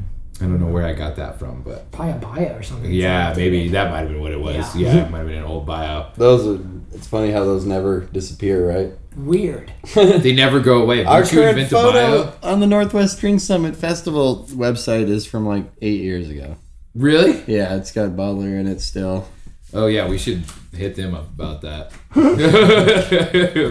[0.41, 3.35] I don't know where I got that from, but probably a bio or something yeah,
[3.37, 4.75] maybe that might have been what it was.
[4.77, 4.95] Yeah.
[4.95, 6.11] Yeah, it might have been an old bio.
[6.17, 6.63] Those are.
[6.95, 8.93] It's funny how those never disappear, right?
[9.15, 11.05] weird They never go away.
[11.05, 15.09] Our Once you current invent a photo bio, on the Northwest String Summit Festival website
[15.11, 16.57] is from like eight years ago.
[16.95, 17.43] really?
[17.47, 19.29] Yeah, it's got Butler in it still.
[19.75, 20.45] Oh yeah, we should
[20.75, 21.93] hit them up about that.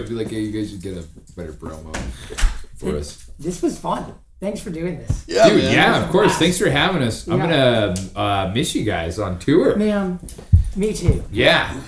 [0.08, 1.04] Be like, hey, you guys should get a
[1.36, 1.94] better promo
[2.76, 3.28] for us.
[3.38, 6.36] this was fun thanks for doing this Yeah, Dude, yeah, of course.
[6.36, 7.26] Thanks for having us.
[7.28, 7.94] I'm Yeah.
[7.94, 7.94] gonna
[8.48, 9.76] uh, miss you guys on tour.
[9.76, 10.18] man
[10.76, 11.80] me too Yeah.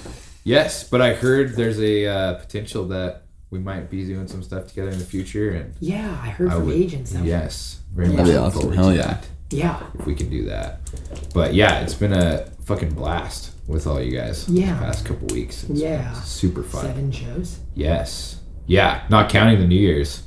[0.45, 4.67] Yes, but I heard there's a uh, potential that we might be doing some stuff
[4.69, 8.09] together in the future, and yeah i heard I from would- agents that yes, very
[8.09, 8.17] Yeah.
[8.17, 8.61] much That'd be awesome.
[8.61, 9.03] forward Hell to yeah.
[9.07, 10.81] that yeah if we can do that.
[11.33, 14.49] But yeah, it's been a fucking blast with all you guys.
[14.49, 14.75] Yeah.
[14.75, 15.63] the past couple weeks.
[15.63, 16.13] It's been Yeah.
[16.23, 16.83] super fun.
[16.87, 20.23] seven shows Yes, Yeah, not counting the New Year's.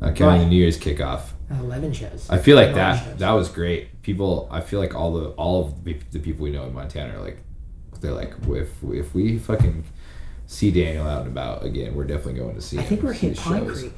[0.00, 0.44] Not counting Right.
[0.44, 1.22] the New Year's kickoff.
[1.50, 2.26] Eleven shows.
[2.28, 3.16] I feel like that shows.
[3.18, 4.02] that was great.
[4.02, 7.16] People, I feel like all the all of the, the people we know in Montana
[7.18, 7.38] are like,
[8.04, 9.84] they're like, if if we fucking
[10.46, 12.76] see Daniel out and about again, we're definitely going to see.
[12.76, 12.80] Him.
[12.80, 13.80] I him, think we're see hitting his Pine shows.
[13.80, 13.92] Creek.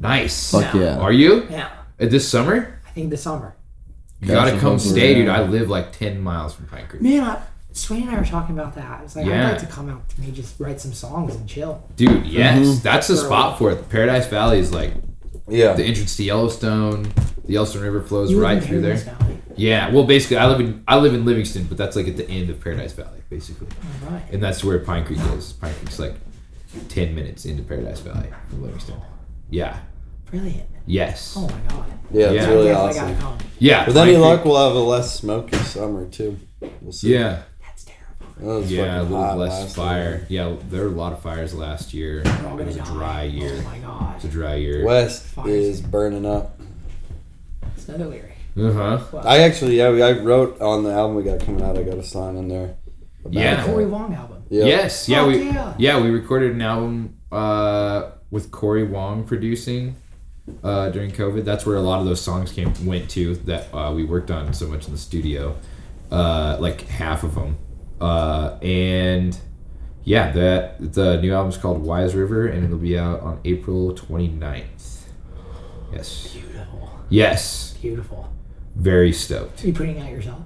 [0.00, 0.50] Nice.
[0.52, 0.98] Fuck yeah.
[0.98, 1.46] Are you?
[1.50, 1.70] Yeah,
[2.00, 2.78] Uh, This summer?
[2.86, 3.56] I think this summer.
[4.20, 4.60] You gotta Gotcha.
[4.62, 5.26] come stay, dude.
[5.26, 5.40] Yeah.
[5.40, 7.02] I live like ten miles from Pine Creek.
[7.02, 7.42] Man, I,
[7.72, 9.00] Swain and I were talking about that.
[9.00, 9.48] I was like, Yeah.
[9.48, 11.82] I'd like to come out to maybe just write some songs and chill.
[11.96, 12.82] Dude, yes, Mm-hmm.
[12.82, 13.88] that's the spot for it.
[13.90, 14.94] Paradise Valley is like
[15.48, 15.74] Yeah.
[15.74, 17.02] the entrance to Yellowstone.
[17.44, 18.96] The Yellowstone River flows You live right in through there.
[18.96, 19.38] Paradise Valley.
[19.56, 22.28] Yeah, well, basically, I live in I live in Livingston, but that's like at the
[22.28, 23.68] end of Paradise Valley, basically,
[24.04, 24.22] All right.
[24.32, 25.52] and that's where Pine Creek is.
[25.54, 26.14] Pine Creek's like
[26.88, 29.00] ten minutes into Paradise Valley from Livingston.
[29.50, 29.78] Yeah.
[30.30, 30.68] Brilliant.
[30.86, 31.34] Yes.
[31.36, 31.86] Oh my god.
[32.12, 32.48] Yeah, it's Yeah.
[32.50, 33.08] really Definitely awesome.
[33.12, 33.38] gotta come.
[33.58, 33.86] Yeah.
[33.86, 36.36] With any Pine luck, we'll have a less smoky summer too.
[36.82, 37.14] We'll see.
[37.14, 37.42] Yeah.
[37.64, 38.26] That's terrible.
[38.54, 40.02] That was Yeah, a fucking little hot less last fire.
[40.10, 40.26] year.
[40.28, 42.22] Yeah, there were a lot of fires last year.
[42.24, 42.92] We're all It gonna was a die.
[42.92, 43.56] dry oh year.
[43.58, 44.16] Oh my god.
[44.16, 44.84] It's a dry year.
[44.84, 45.48] West Fires.
[45.48, 46.60] is burning up.
[47.76, 48.35] It's another lyric.
[48.58, 48.98] Uh huh.
[49.12, 49.20] Wow.
[49.24, 51.76] I actually, yeah, I wrote on the album we got coming out.
[51.76, 52.76] I got a song in there.
[53.20, 53.56] about Yeah.
[53.56, 53.66] that.
[53.66, 54.44] Corey Wong album.
[54.48, 54.64] Yeah.
[54.64, 55.08] Yes.
[55.08, 55.18] Yeah.
[55.20, 55.42] Fuck We.
[55.50, 55.74] yeah.
[55.78, 56.00] Yeah.
[56.00, 59.96] We recorded an album uh, with Corey Wong producing
[60.64, 61.44] uh, during COVID.
[61.44, 64.52] That's where a lot of those songs came went to that uh, we worked on
[64.54, 65.56] so much in the studio.
[66.10, 67.58] Uh, like half of them.
[68.00, 69.36] Uh, and
[70.04, 73.92] yeah, that the new album is called Wise River, and it'll be out on April
[73.92, 75.02] 29th.
[75.92, 76.32] Yes.
[76.32, 76.90] Beautiful.
[77.08, 77.74] Yes.
[77.82, 78.32] Beautiful.
[78.76, 79.64] Very stoked.
[79.64, 80.42] Are you putting it out yourself?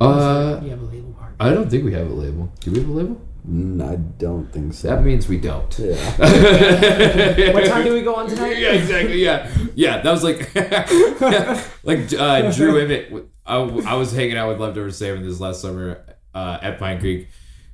[0.00, 1.34] Uh, you have a label part.
[1.38, 2.50] I don't think we have a label.
[2.60, 3.20] Do we have a label?
[3.48, 4.88] Mm, I don't think so.
[4.88, 5.78] That means we don't.
[5.78, 5.92] yeah.
[7.52, 8.58] What time do we go on tonight?
[8.58, 9.22] yeah, exactly.
[9.22, 10.00] Yeah, yeah.
[10.00, 10.54] That was like,
[11.84, 13.26] like uh, Drew Emmitt.
[13.44, 16.04] I, I was hanging out with Leftover Salmon this last summer
[16.34, 17.28] uh, at Pine Creek,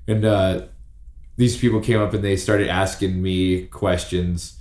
[0.06, 0.62] and uh,
[1.36, 4.58] these people came up and they started asking me questions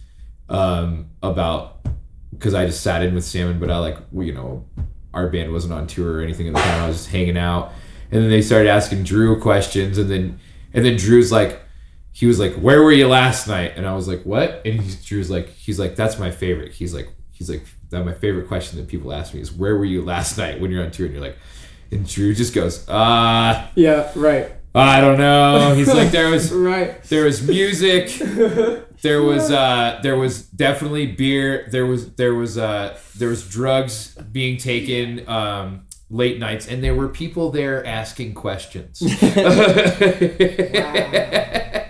[0.50, 1.86] um, about
[2.32, 4.66] because I just sat in with Salmon, but I like well, you know
[5.18, 6.84] our band wasn't on tour or anything at the time.
[6.84, 7.74] I was just hanging out,
[8.12, 10.40] and then they started asking Drew questions, and then
[10.74, 11.62] and then Drew's like
[12.12, 15.04] he was like, "Where were you last night?" And I was like, "What?" And he's,
[15.06, 18.80] Drew's like, "He's like, that's my favorite." He's like, "He's like, that my favorite question
[18.80, 21.16] that people ask me is, where were you last night when you're on tour?" And
[21.16, 21.38] you're like,
[21.92, 24.52] and Drew just goes, "Uh, Yeah, right.
[24.78, 27.04] I don't know." He's like, "There was Right.
[27.06, 28.10] there was music,
[29.02, 34.16] there was uh, there was definitely beer, there was there was uh, there was drugs
[34.32, 39.02] being taken." Um, late nights and there were people there asking questions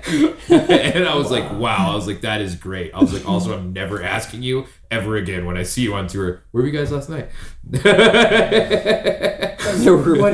[0.49, 1.91] and I was like, wow.
[1.91, 2.93] I was like, that is great.
[2.93, 6.07] I was like, also, I'm never asking you ever again when I see you on
[6.07, 6.43] tour.
[6.51, 7.29] Where were you guys last night?
[7.69, 7.85] what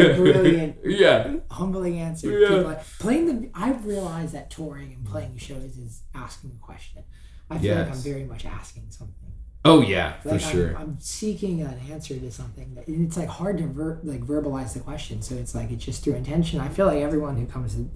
[0.01, 1.35] a brilliant, yeah.
[1.49, 2.39] humbling answer.
[2.39, 2.47] Yeah.
[2.47, 7.03] People like- playing the, I've realized that touring and playing shows is asking a question.
[7.49, 9.23] I feel like I'm very much asking something.
[9.65, 10.75] Oh, yeah, for I'm, sure.
[10.77, 12.75] I'm seeking an answer to something.
[12.75, 15.21] That, and it's like hard to ver- like verbalize the question.
[15.21, 16.59] So it's like it's just through intention.
[16.59, 17.89] I feel like everyone who comes to,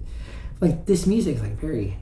[0.60, 1.96] like this music is like very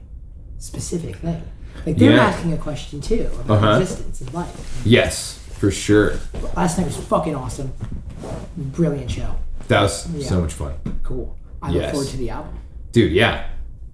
[0.57, 1.41] specific thing.
[1.85, 2.25] Like they're Yeah.
[2.27, 3.79] asking a question too about Uh-huh.
[3.81, 4.81] existence and life.
[4.85, 6.13] yes, for sure.
[6.55, 7.71] Last night was fucking awesome.
[8.57, 9.35] Brilliant show.
[9.67, 10.27] That was Yeah.
[10.27, 10.73] so much fun.
[11.03, 11.35] Cool.
[11.61, 12.53] I look forward to the album.
[12.91, 13.45] Dude, yeah.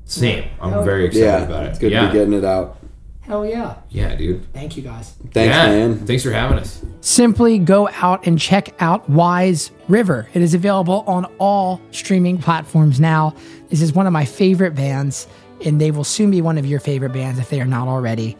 [0.06, 0.46] Same.
[0.62, 0.84] I'm Oh.
[0.84, 1.70] very excited Yeah, about it.
[1.70, 2.02] it's good yeah.
[2.02, 2.78] to be getting it out.
[3.24, 3.76] Hell yeah.
[3.90, 4.52] yeah, dude.
[4.54, 5.12] Thank you guys.
[5.32, 5.68] Thanks, yeah.
[5.68, 6.06] man.
[6.06, 6.84] Thanks for having us.
[7.00, 10.28] simply go out and check out Wise River.
[10.34, 13.34] It is available on all streaming platforms now.
[13.70, 15.26] This is one of my favorite bands,
[15.66, 18.38] and they will soon be one of your favorite bands if they are not already.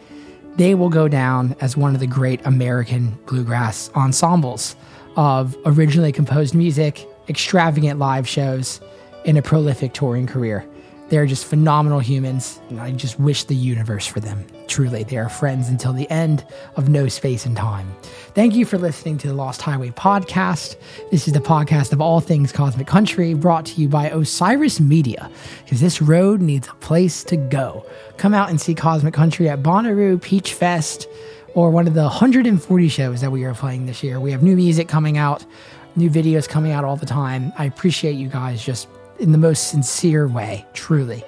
[0.56, 4.76] They will go down as one of the great American bluegrass ensembles
[5.16, 8.80] of originally composed music, extravagant live shows,
[9.24, 10.64] and a prolific touring career.
[11.08, 14.44] They're just phenomenal humans, and I just wish the universe for them.
[14.66, 16.44] Truly, they are friends until the end
[16.76, 17.94] of no space and time.
[18.34, 20.76] Thank you for listening to the Lost Highway podcast.
[21.10, 25.30] This is the podcast of all things Cosmic Country, brought to you by Osiris Media,
[25.64, 27.86] because this road needs a place to go.
[28.16, 31.06] Come out and see Cosmic Country at Bonnaroo Peach Fest
[31.54, 34.18] or one of the 140 shows that we are playing this year.
[34.18, 35.44] We have new music coming out,
[35.94, 37.52] new videos coming out all the time.
[37.56, 38.88] I appreciate you guys just
[39.18, 41.22] in the most sincere way, truly.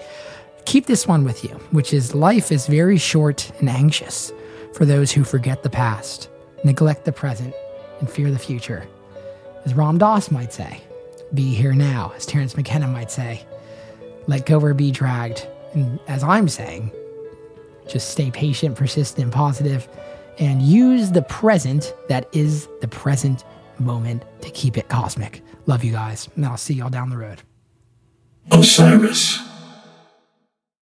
[0.66, 4.32] Keep this one with you, which is life is very short and anxious
[4.74, 6.28] for those who forget the past,
[6.64, 7.54] neglect the present,
[8.00, 8.86] and fear the future.
[9.64, 10.80] As Ram Dass might say,
[11.32, 13.46] be here now, as Terence McKenna might say,
[14.26, 15.46] let go or be dragged.
[15.72, 16.90] And as I'm saying,
[17.88, 19.88] just stay patient, persistent, positive,
[20.38, 23.44] and use the present that is the present
[23.78, 25.42] moment to keep it cosmic.
[25.66, 27.42] Love you guys, and I'll see y'all down the road.
[28.50, 29.40] Osiris.